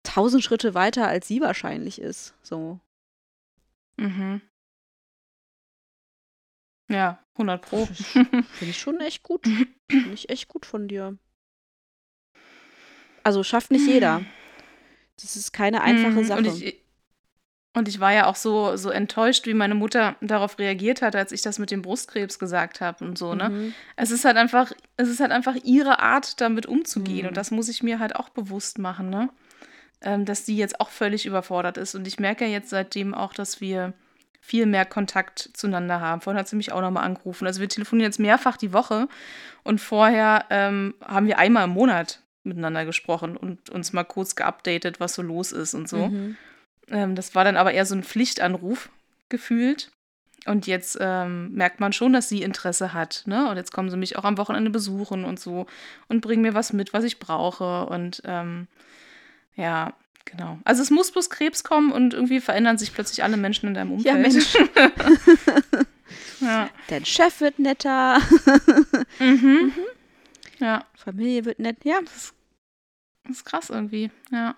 [0.03, 2.33] tausend Schritte weiter, als sie wahrscheinlich ist.
[2.41, 2.79] So.
[3.95, 4.41] Mhm.
[6.89, 7.85] Ja, 100 Pro.
[7.95, 9.45] Finde ich schon echt gut.
[9.89, 11.17] Finde ich echt gut von dir.
[13.23, 14.25] Also schafft nicht jeder.
[15.21, 16.39] Das ist keine einfache Mm, Sache.
[16.39, 16.83] Und ich,
[17.75, 21.31] und ich war ja auch so, so enttäuscht, wie meine Mutter darauf reagiert hat, als
[21.31, 23.49] ich das mit dem Brustkrebs gesagt habe und so, ne?
[23.49, 23.73] Mhm.
[23.95, 27.23] Es ist halt einfach, es ist halt einfach ihre Art, damit umzugehen.
[27.23, 27.27] Mhm.
[27.29, 29.29] Und das muss ich mir halt auch bewusst machen, ne?
[30.01, 31.95] Ähm, dass die jetzt auch völlig überfordert ist.
[31.95, 33.93] Und ich merke ja jetzt seitdem auch, dass wir
[34.39, 36.19] viel mehr Kontakt zueinander haben.
[36.19, 37.47] Vorhin hat sie mich auch nochmal angerufen.
[37.47, 39.07] Also wir telefonieren jetzt mehrfach die Woche
[39.63, 44.99] und vorher ähm, haben wir einmal im Monat miteinander gesprochen und uns mal kurz geupdatet,
[44.99, 46.07] was so los ist und so.
[46.09, 46.37] Mhm.
[46.89, 48.89] Ähm, das war dann aber eher so ein Pflichtanruf
[49.29, 49.91] gefühlt.
[50.45, 53.23] Und jetzt ähm, merkt man schon, dass sie Interesse hat.
[53.27, 53.49] Ne?
[53.49, 55.67] Und jetzt kommen sie mich auch am Wochenende besuchen und so
[56.09, 57.85] und bringen mir was mit, was ich brauche.
[57.85, 58.67] Und ähm,
[59.55, 59.93] ja,
[60.25, 60.57] genau.
[60.65, 63.97] Also es muss bloß Krebs kommen und irgendwie verändern sich plötzlich alle Menschen in deinem
[63.99, 64.33] Ja, Umfeld.
[64.33, 64.53] Mensch.
[66.41, 66.69] ja.
[66.89, 68.19] Dein Chef wird netter,
[69.19, 69.71] Mhm.
[70.63, 71.83] Ja, Familie wird nett.
[71.83, 71.99] Ja.
[72.03, 72.33] das
[73.29, 74.09] ist krass irgendwie.
[74.31, 74.55] Ja.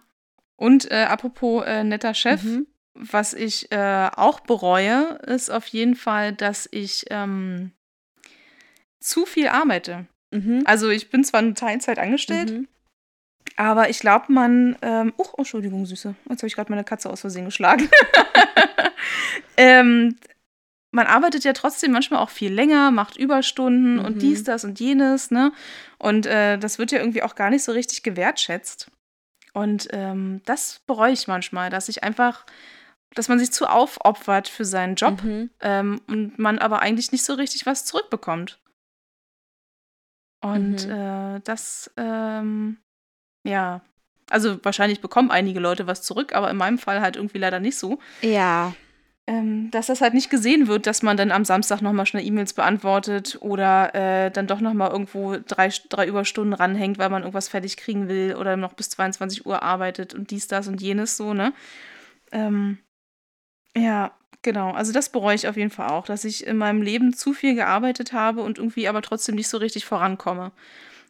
[0.56, 2.68] Und äh, apropos äh, netter Chef, Mhm.
[2.98, 7.72] Was ich äh, auch bereue, ist auf jeden Fall, dass ich ähm,
[9.02, 10.06] zu viel arbeite.
[10.32, 10.62] Mhm.
[10.66, 12.68] Also ich bin zwar eine Teilzeit angestellt, Mhm.
[13.58, 14.78] aber ich glaube, man.
[14.82, 16.16] Ähm, oh, Entschuldigung, Süße.
[16.30, 17.90] Jetzt habe ich gerade meine Katze aus Versehen geschlagen.
[19.58, 20.16] ähm,
[20.96, 24.20] man arbeitet ja trotzdem manchmal auch viel länger, macht Überstunden und Mhm.
[24.20, 25.52] dies, das und jenes, ne?
[26.00, 28.90] Und äh, das wird ja irgendwie auch gar nicht so richtig gewertschätzt.
[29.54, 32.46] Und ähm, das bereue ich manchmal, dass ich einfach,
[33.14, 35.50] dass man sich zu aufopfert für seinen Job Mhm.
[35.62, 38.60] ähm, und man aber eigentlich nicht so richtig was zurückbekommt.
[40.42, 40.92] Und Mhm.
[40.92, 42.78] äh, das, ähm,
[43.44, 43.82] ja,
[44.30, 47.78] also wahrscheinlich bekommen einige Leute was zurück, aber in meinem Fall halt irgendwie leider nicht
[47.78, 48.00] so.
[48.22, 48.74] Ja.
[49.28, 52.54] Ähm, dass das halt nicht gesehen wird, dass man dann am Samstag nochmal schnell E-Mails
[52.54, 57.76] beantwortet oder äh, dann doch nochmal irgendwo drei, drei Überstunden ranhängt, weil man irgendwas fertig
[57.76, 61.54] kriegen will oder noch bis 22 Uhr arbeitet und dies, das und jenes so, ne?
[62.32, 62.78] Ähm,
[63.76, 64.12] ja,
[64.44, 64.72] genau.
[64.74, 67.56] Also das bereue ich auf jeden Fall auch, dass ich in meinem Leben zu viel
[67.56, 70.52] gearbeitet habe und irgendwie aber trotzdem nicht so richtig vorankomme.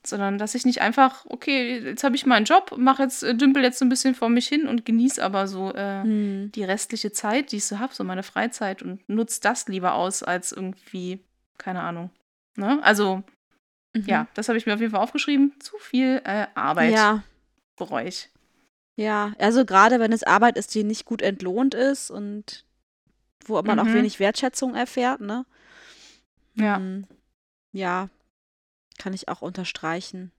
[0.07, 3.63] Sondern dass ich nicht einfach, okay, jetzt habe ich meinen Job, mache jetzt, äh, dümpel
[3.63, 6.51] jetzt so ein bisschen vor mich hin und genieße aber so äh, Hm.
[6.53, 10.21] die restliche Zeit, die ich so habe, so meine Freizeit und nutze das lieber aus,
[10.23, 11.19] als irgendwie,
[11.57, 12.09] keine Ahnung.
[12.55, 12.79] Ne?
[12.83, 13.23] Also,
[13.95, 14.03] Mhm.
[14.07, 15.53] ja, das habe ich mir auf jeden Fall aufgeschrieben.
[15.59, 17.23] Zu viel äh, Arbeit Ja,
[17.77, 18.29] bereue ich.
[18.97, 19.33] ja.
[19.39, 22.65] Also gerade wenn es Arbeit ist, die nicht gut entlohnt ist und
[23.45, 23.93] wo man auch Mhm.
[23.93, 25.45] wenig Wertschätzung erfährt, ne?
[26.55, 26.77] Ja.
[26.77, 27.05] Hm.
[27.71, 28.09] Ja,
[28.97, 30.31] kann ich auch unterstreichen.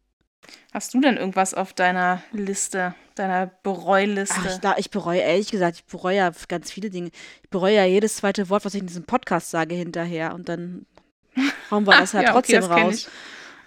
[0.73, 4.37] Hast du denn irgendwas auf deiner Liste, deiner Bereuliste?
[4.63, 7.11] Ach, ich, ich bereue, ehrlich gesagt, ich bereue ja ganz viele Dinge.
[7.43, 10.35] Ich bereue ja jedes zweite Wort, was ich in diesem Podcast sage, hinterher.
[10.35, 10.87] Und dann
[11.71, 13.11] hauen wir das Ja, okay, trotzdem das kenn raus.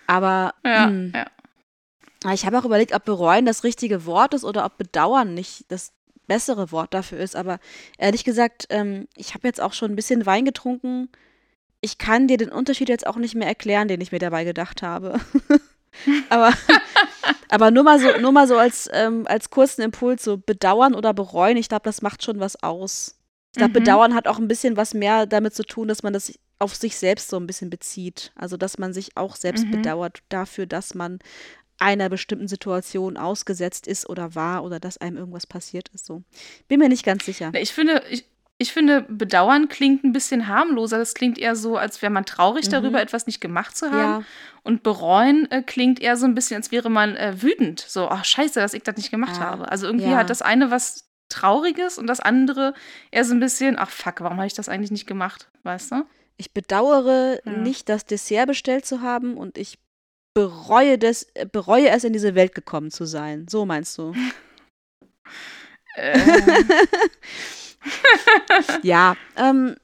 [0.07, 2.33] Aber Ja, hm, ja.
[2.33, 5.93] ich habe auch überlegt, ob bereuen das richtige Wort ist oder ob bedauern nicht das
[6.27, 7.35] bessere Wort dafür ist.
[7.35, 7.59] Aber
[7.97, 11.09] ehrlich gesagt, ähm, ich habe jetzt auch schon ein bisschen Wein getrunken.
[11.81, 14.81] Ich kann dir den Unterschied jetzt auch nicht mehr erklären, den ich mir dabei gedacht
[14.81, 15.19] habe.
[16.29, 16.53] aber,
[17.49, 21.13] aber nur mal so, nur mal so als, ähm, als kurzen Impuls, so bedauern oder
[21.13, 23.15] bereuen, ich glaube, das macht schon was aus.
[23.53, 23.83] Ich glaube, Mhm.
[23.83, 26.97] bedauern hat auch ein bisschen was mehr damit zu tun, dass man das auf sich
[26.97, 28.31] selbst so ein bisschen bezieht.
[28.35, 29.71] Also, dass man sich auch selbst Mhm.
[29.71, 31.19] bedauert dafür, dass man
[31.79, 36.05] einer bestimmten Situation ausgesetzt ist oder war oder dass einem irgendwas passiert ist.
[36.05, 36.23] So.
[36.67, 37.51] Bin mir nicht ganz sicher.
[37.55, 38.25] Ich finde, ich,
[38.61, 40.97] ich finde, bedauern klingt ein bisschen harmloser.
[40.97, 42.71] Das klingt eher so, als wäre man traurig Mhm.
[42.71, 43.97] darüber, etwas nicht gemacht zu haben.
[43.97, 44.23] Ja,
[44.63, 47.79] Und bereuen äh, klingt eher so ein bisschen, als wäre man äh, wütend.
[47.79, 49.71] So, ach scheiße, dass ich das nicht gemacht Ah, habe.
[49.71, 50.17] Also irgendwie ja.
[50.17, 52.73] hat das eine was Trauriges und das andere
[53.11, 55.49] eher so ein bisschen, ach fuck, warum habe ich das eigentlich nicht gemacht?
[55.63, 56.05] Weißt du?
[56.37, 57.51] ich bedauere Ja.
[57.51, 59.77] nicht, das Dessert bestellt zu haben und ich
[60.33, 63.47] bereue, das, äh, bereue es, in diese Welt gekommen zu sein.
[63.49, 64.13] So meinst du?
[65.95, 66.17] Äh,
[68.83, 69.75] Ja, ähm,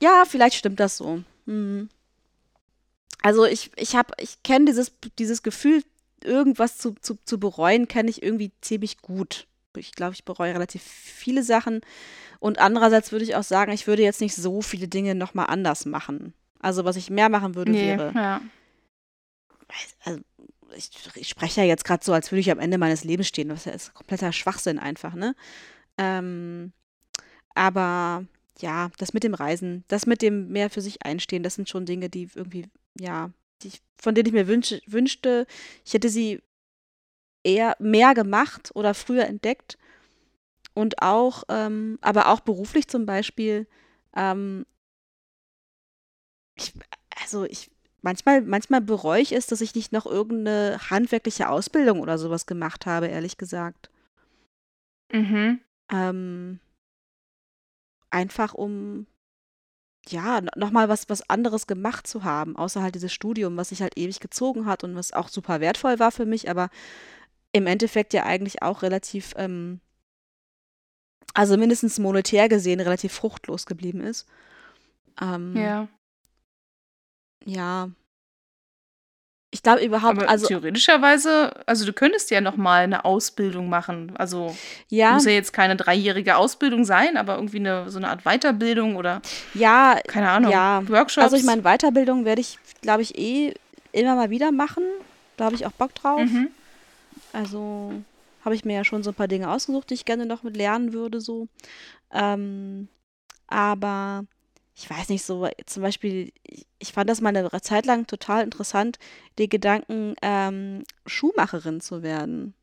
[0.00, 1.22] ja, vielleicht stimmt das so.
[1.46, 1.88] Hm.
[3.22, 5.82] Also ich, ich habe, ich kenne dieses, dieses Gefühl,
[6.22, 9.46] irgendwas zu, zu, zu bereuen, kenne ich irgendwie ziemlich gut.
[9.76, 11.80] Ich glaube, ich bereue relativ viele Sachen.
[12.40, 15.84] Und andererseits würde ich auch sagen, ich würde jetzt nicht so viele Dinge nochmal anders
[15.84, 16.32] machen.
[16.60, 18.12] Also was ich mehr machen würde, nee, wäre.
[18.14, 18.40] ja.
[20.04, 20.20] Also,
[20.76, 23.48] ich, ich spreche ja jetzt gerade so, als würde ich am Ende meines Lebens stehen.
[23.48, 25.34] Das ist ja kompletter Schwachsinn einfach, ne?
[25.98, 26.72] Ähm,
[27.54, 28.24] aber
[28.60, 31.86] ja, das mit dem Reisen, das mit dem mehr für sich einstehen, das sind schon
[31.86, 32.66] Dinge, die irgendwie,
[32.98, 33.30] ja,
[33.62, 35.46] die von denen ich mir wünsche, wünschte,
[35.84, 36.40] ich hätte sie
[37.44, 39.78] eher mehr gemacht oder früher entdeckt.
[40.74, 43.66] Und auch, ähm, aber auch beruflich zum Beispiel,
[44.14, 44.64] ähm,
[46.56, 46.72] ich,
[47.20, 47.70] also ich,
[48.02, 52.86] manchmal, manchmal bereue ich es, dass ich nicht noch irgendeine handwerkliche Ausbildung oder sowas gemacht
[52.86, 53.90] habe, ehrlich gesagt.
[55.12, 55.60] Mhm.
[55.90, 56.60] Ähm,
[58.10, 59.06] einfach um,
[60.08, 63.98] ja, nochmal was, was anderes gemacht zu haben, außer halt dieses Studium, was sich halt
[63.98, 66.70] ewig gezogen hat und was auch super wertvoll war für mich, aber
[67.52, 69.80] im Endeffekt ja eigentlich auch relativ, ähm,
[71.34, 74.26] also mindestens monetär gesehen, relativ fruchtlos geblieben ist.
[75.20, 75.88] Ähm, Ja.
[77.44, 77.90] ja.
[79.50, 84.12] Ich glaube überhaupt, Aber also theoretischerweise, also du könntest ja noch mal eine Ausbildung machen.
[84.16, 84.54] Also
[84.88, 88.96] ja, muss ja jetzt keine dreijährige Ausbildung sein, aber irgendwie eine, so eine Art Weiterbildung
[88.96, 89.22] oder
[89.54, 91.24] ja, keine Ahnung, Ja, Workshops.
[91.24, 93.54] also ich meine, Weiterbildung werde ich, glaube ich, eh
[93.92, 94.84] immer mal wieder machen.
[95.38, 96.20] Da habe ich auch Bock drauf.
[96.20, 96.48] Mhm.
[97.32, 98.02] Also
[98.44, 100.58] habe ich mir ja schon so ein paar Dinge ausgesucht, die ich gerne noch mit
[100.58, 101.48] lernen würde, so.
[102.12, 102.88] Ähm,
[103.46, 104.24] aber
[104.78, 106.32] ich weiß nicht, so zum Beispiel,
[106.78, 109.00] ich, fand das mal eine Zeit lang total interessant,
[109.36, 112.54] den Gedanken, ähm, Schuhmacherin zu werden.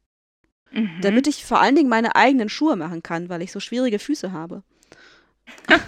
[0.72, 1.02] Mhm.
[1.02, 4.32] Damit ich vor allen Dingen meine eigenen Schuhe machen kann, weil ich so schwierige Füße
[4.32, 4.64] habe.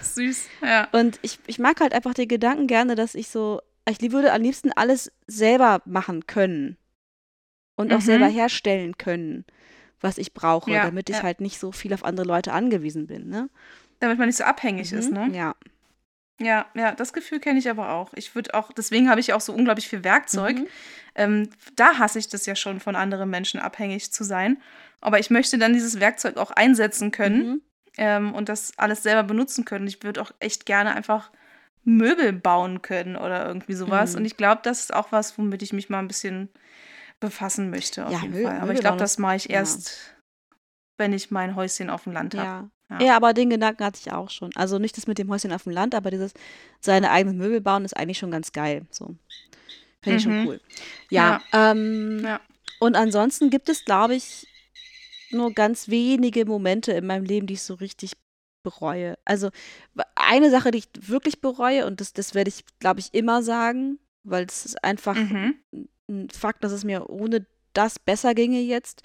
[0.02, 0.90] Süß, ja.
[0.92, 4.42] Und ich, ich mag halt einfach den Gedanken gerne, dass ich so, ich würde am
[4.42, 6.78] liebsten alles selber machen können.
[7.78, 8.06] Und auch Mhm.
[8.06, 9.46] selber herstellen können,
[10.02, 11.24] was ich brauche, Ja, damit ich ja.
[11.24, 13.50] halt nicht so viel auf andere Leute angewiesen bin, ne?
[14.00, 15.36] Damit man nicht so abhängig ist, Mhm, ne?
[15.38, 15.56] Ja.
[16.40, 18.12] Ja, ja, das Gefühl kenne ich aber auch.
[18.14, 20.58] Ich würde auch, deswegen habe ich auch so unglaublich viel Werkzeug.
[20.58, 20.68] Mhm.
[21.16, 24.62] Ähm, da hasse ich das ja schon, von anderen Menschen abhängig zu sein.
[25.02, 27.62] Aber ich möchte dann dieses Werkzeug auch einsetzen können Mhm.
[27.98, 29.88] ähm, und das alles selber benutzen können.
[29.88, 31.32] Ich würde auch echt gerne einfach
[31.84, 34.12] Möbel bauen können oder irgendwie sowas.
[34.12, 34.18] Mhm.
[34.20, 36.50] Und ich glaube, das ist auch was, womit ich mich mal ein bisschen
[37.20, 38.56] befassen möchte, auf Ja, jeden Mö- Fall.
[38.58, 39.52] Aber Möbel ich glaube, das mache ich ja.
[39.56, 40.14] erst,
[40.98, 42.46] wenn ich mein Häuschen auf dem Land habe.
[42.46, 42.70] Ja.
[42.90, 43.02] Ja.
[43.02, 43.16] ja.
[43.18, 44.52] aber den Gedanken hatte ich auch schon.
[44.56, 46.34] Also nicht das mit dem Häuschen auf dem Land, aber dieses
[46.80, 48.86] seine eigenen Möbel bauen ist eigentlich schon ganz geil.
[48.92, 49.16] So.
[50.02, 50.48] Finde ich schon Mhm.
[50.48, 50.62] cool.
[51.10, 51.42] Ja.
[51.54, 52.40] Ähm, Ja.
[52.80, 54.48] Und ansonsten gibt es, glaube ich,
[55.32, 58.14] nur ganz wenige Momente in meinem Leben, die ich so richtig
[58.64, 59.18] bereue.
[59.26, 59.50] Also
[60.16, 63.98] eine Sache, die ich wirklich bereue, und das, das werde ich, glaube ich, immer sagen,
[64.24, 65.56] weil es ist einfach Mhm.
[66.08, 69.02] ein Fakt, dass es mir ohne das besser ginge jetzt,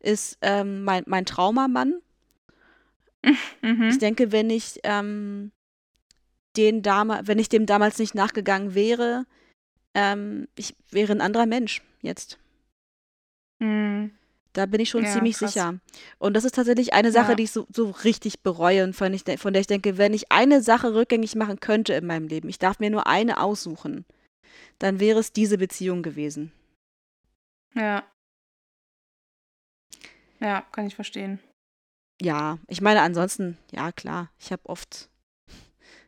[0.00, 1.94] ist ähm, mein, mein Traumamann.
[3.62, 3.88] Mhm.
[3.88, 5.50] Ich denke, wenn ich ähm,
[6.56, 9.26] den dama wenn ich dem damals nicht nachgegangen wäre,
[9.94, 12.38] ähm, ich wäre ein anderer Mensch jetzt.
[13.58, 14.12] Mhm.
[14.52, 15.52] Da bin ich schon Ja, ziemlich krass.
[15.52, 15.78] sicher.
[16.18, 17.34] Und das ist tatsächlich eine Sache, Ja.
[17.34, 20.32] die ich so, so richtig bereue und von, ich, von der ich denke, wenn ich
[20.32, 24.06] eine Sache rückgängig machen könnte in meinem Leben, ich darf mir nur eine aussuchen,
[24.78, 26.52] dann wäre es diese Beziehung gewesen.
[27.74, 28.02] Ja.
[30.40, 31.38] Ja, kann ich verstehen.
[32.20, 35.10] Ja, ich meine, ansonsten, ja klar, ich habe oft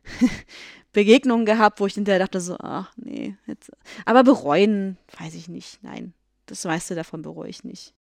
[0.91, 3.71] Begegnungen gehabt, wo ich hinterher dachte so, ach nee, jetzt.
[4.05, 5.83] Aber bereuen, weiß ich nicht.
[5.83, 6.13] Nein,
[6.47, 7.93] das meiste davon bereue ich nicht.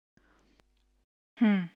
[1.37, 1.69] Hm.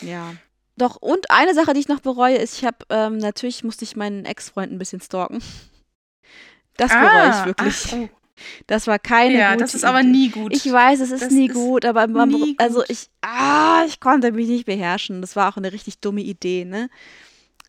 [0.00, 0.34] Ja.
[0.76, 3.96] Doch, und eine Sache, die ich noch bereue, ist, ich habe, ähm, natürlich musste ich
[3.96, 5.42] meinen Ex-Freund ein bisschen stalken.
[6.76, 7.92] Das bereue ich wirklich.
[7.92, 8.21] Ach, oh.
[8.66, 10.54] Das war keine Ja, gute das ist aber nie gut.
[10.54, 12.90] Ich weiß, es ist Das nie ist gut, aber man, nie also gut.
[12.90, 15.20] ich, ah, ich konnte mich nicht beherrschen.
[15.20, 16.88] Das war auch eine richtig dumme Idee, ne?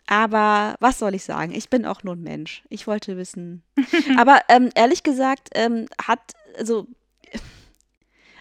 [0.07, 1.53] Aber was soll ich sagen?
[1.53, 2.63] Ich bin auch nur ein Mensch.
[2.69, 3.63] Ich wollte wissen.
[4.17, 6.19] aber ähm, ehrlich gesagt, ähm, hat,
[6.57, 6.87] also,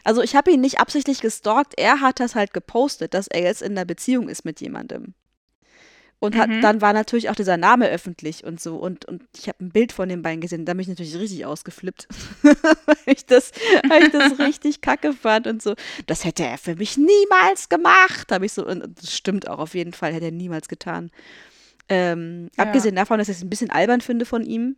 [0.04, 1.74] also ich habe ihn nicht absichtlich gestalkt.
[1.76, 5.14] Er hat das halt gepostet, dass er jetzt in einer Beziehung ist mit jemandem.
[6.22, 6.60] Und hat, Mhm.
[6.60, 8.76] dann war natürlich auch dieser Name öffentlich und so.
[8.76, 10.64] Und, und ich habe ein Bild von den beiden gesehen.
[10.64, 12.06] Da bin ich natürlich richtig ausgeflippt.
[12.42, 13.50] weil, ich das,
[13.88, 15.74] weil ich das richtig kacke fand und so.
[16.06, 18.30] Das hätte er für mich niemals gemacht.
[18.30, 21.10] Habe ich so, und und das stimmt auch auf jeden Fall, hätte er niemals getan.
[21.88, 22.66] Ähm, Ja.
[22.66, 24.76] Abgesehen davon, dass ich es ein bisschen albern finde von ihm.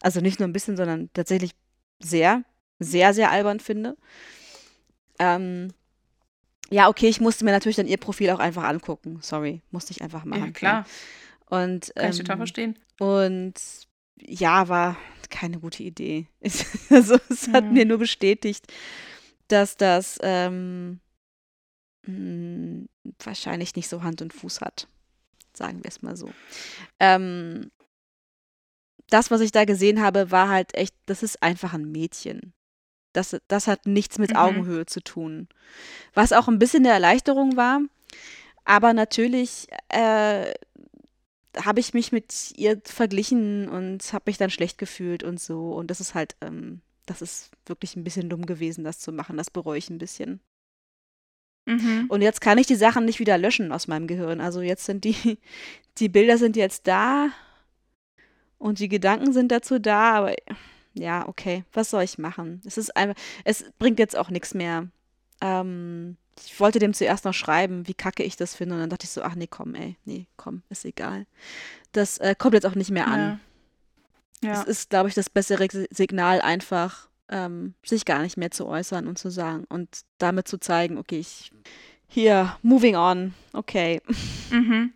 [0.00, 1.50] Also nicht nur ein bisschen, sondern tatsächlich
[2.00, 2.44] sehr,
[2.78, 3.96] sehr, sehr albern finde.
[5.18, 5.72] Ähm,
[6.74, 9.18] ja, okay, ich musste mir natürlich dann ihr Profil auch einfach angucken.
[9.22, 10.46] Sorry, musste ich einfach machen.
[10.46, 10.86] ja, klar.
[11.46, 12.78] Und, Kann ich total ähm, verstehen.
[12.98, 13.54] und
[14.20, 14.96] ja, war
[15.30, 16.26] keine gute Idee.
[16.90, 17.72] also es hat Mhm.
[17.72, 18.72] mir nur bestätigt,
[19.48, 21.00] dass das ähm,
[22.06, 22.86] mh,
[23.22, 24.88] wahrscheinlich nicht so Hand und Fuß hat.
[25.52, 26.30] Sagen wir es mal so.
[26.98, 27.70] Ähm,
[29.10, 32.52] das, was ich da gesehen habe, war halt echt, das ist einfach ein Mädchen.
[33.14, 34.36] Das, das hat nichts mit Mhm.
[34.36, 35.48] Augenhöhe zu tun.
[36.12, 37.80] Was auch ein bisschen eine Erleichterung war.
[38.64, 40.52] Aber natürlich äh,
[41.56, 45.72] habe ich mich mit ihr verglichen und habe mich dann schlecht gefühlt und so.
[45.72, 49.36] Und das ist halt, ähm, das ist wirklich ein bisschen dumm gewesen, das zu machen.
[49.36, 50.40] Das bereue ich ein bisschen.
[51.66, 52.06] Mhm.
[52.08, 54.40] Und jetzt kann ich die Sachen nicht wieder löschen aus meinem Gehirn.
[54.40, 55.38] Also jetzt sind die,
[55.98, 57.28] die Bilder sind jetzt da
[58.58, 60.34] und die Gedanken sind dazu da, aber
[60.94, 62.60] ja, okay, was soll ich machen?
[62.64, 64.88] Es ist einfach, es bringt jetzt auch nichts mehr.
[65.40, 69.04] Ähm, ich wollte dem zuerst noch schreiben, wie kacke ich das finde, und dann dachte
[69.04, 71.26] ich so, ach nee, komm, ey, nee, komm, ist egal.
[71.92, 73.40] Das äh, kommt jetzt auch nicht mehr an.
[74.42, 74.50] Ja.
[74.52, 74.62] Es Ja.
[74.64, 79.06] ist, glaube ich, das bessere Si- Signal, einfach ähm, sich gar nicht mehr zu äußern
[79.06, 81.50] und zu sagen und damit zu zeigen, okay, ich
[82.08, 84.00] hier, moving on, okay.
[84.50, 84.92] Mhm.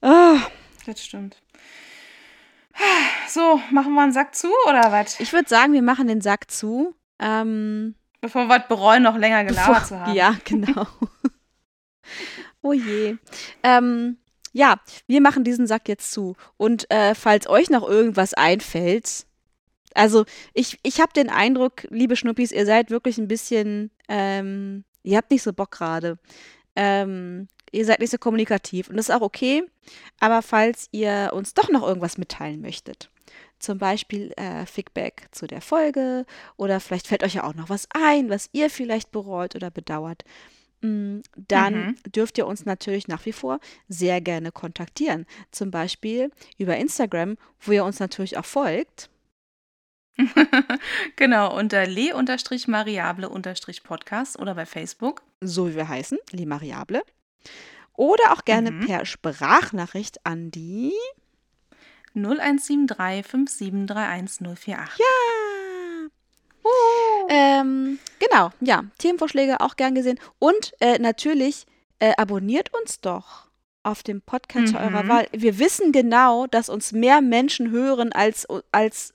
[0.00, 0.38] Ah,
[0.86, 1.40] Das stimmt.
[3.28, 5.18] So, machen wir einen Sack zu oder was?
[5.20, 6.94] ich würde sagen, wir machen den Sack zu.
[7.18, 10.14] Ähm, Bevor wir es bereuen, noch länger gelabert bevor- zu haben.
[10.14, 10.86] Ja, genau.
[12.62, 13.16] oh je.
[13.62, 14.18] Ähm,
[14.52, 16.36] ja, wir machen diesen Sack jetzt zu.
[16.56, 19.26] Und äh, falls euch noch irgendwas einfällt,
[19.94, 25.16] also ich, ich habe den Eindruck, liebe Schnuppis, ihr seid wirklich ein bisschen, ähm, ihr
[25.16, 26.18] habt nicht so Bock gerade.
[26.76, 29.64] Ähm, ihr seid nicht so kommunikativ und das ist auch okay.
[30.20, 33.10] Aber falls ihr uns doch noch irgendwas mitteilen möchtet,
[33.58, 36.24] zum Beispiel äh, Feedback zu der Folge
[36.56, 40.24] oder vielleicht fällt euch ja auch noch was ein, was ihr vielleicht bereut oder bedauert,
[40.82, 41.96] mm, dann Mhm.
[42.14, 45.26] dürft ihr uns natürlich nach wie vor sehr gerne kontaktieren.
[45.50, 49.08] Zum Beispiel über Instagram, wo ihr uns natürlich auch folgt.
[51.16, 55.22] genau, unter le-mariable-podcast oder bei Facebook.
[55.40, 57.02] so wie wir heißen, Le Mariable.
[57.96, 58.86] Oder auch gerne Mhm.
[58.86, 60.92] per Sprachnachricht an die
[62.14, 64.98] 0173 5731 048.
[64.98, 66.08] Ja.
[67.28, 70.18] Ähm, genau, ja, Themenvorschläge auch gern gesehen.
[70.38, 71.66] Und äh, natürlich
[71.98, 73.48] äh, abonniert uns doch
[73.82, 75.08] auf dem Podcast eurer Mhm.
[75.08, 75.26] Wahl.
[75.32, 79.12] Wir wissen genau, dass uns mehr Menschen hören, als, als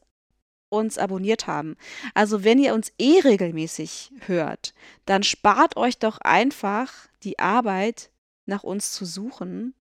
[0.69, 1.75] uns abonniert haben.
[2.13, 4.73] Also wenn ihr uns eh regelmäßig hört,
[5.05, 6.93] dann spart euch doch einfach
[7.23, 8.11] die Arbeit,
[8.49, 9.73] nach uns zu suchen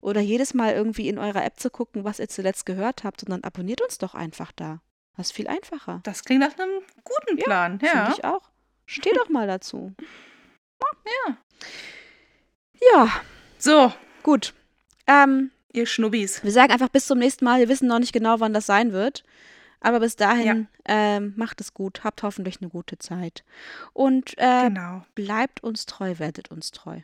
[0.00, 3.44] oder jedes Mal irgendwie in eurer App zu gucken, was ihr zuletzt gehört habt, sondern
[3.44, 4.80] abonniert uns doch einfach da.
[5.16, 6.00] Das ist viel einfacher.
[6.04, 7.78] Das klingt nach einem guten Ja, Plan.
[7.80, 8.12] Finde Ja.
[8.16, 8.50] ich auch.
[8.86, 9.94] Steh doch mal dazu.
[11.26, 11.36] Ja.
[12.94, 13.08] Ja,
[13.58, 14.54] So, gut.
[15.06, 16.42] Ähm, ihr Schnubbis.
[16.42, 17.60] wir sagen einfach bis zum nächsten Mal.
[17.60, 19.22] Wir wissen noch nicht genau, wann das sein wird.
[19.80, 23.44] Aber bis dahin ähm, macht es gut, habt hoffentlich eine gute Zeit.
[23.92, 25.04] Und äh, Genau.
[25.14, 27.00] bleibt uns treu, werdet uns treu.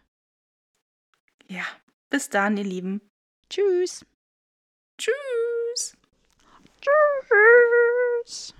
[1.48, 1.64] Ja.
[2.10, 3.00] Bis dann, ihr Lieben.
[3.50, 4.04] Tschüss.
[4.98, 5.96] Tschüss.
[6.80, 8.54] Tschüss.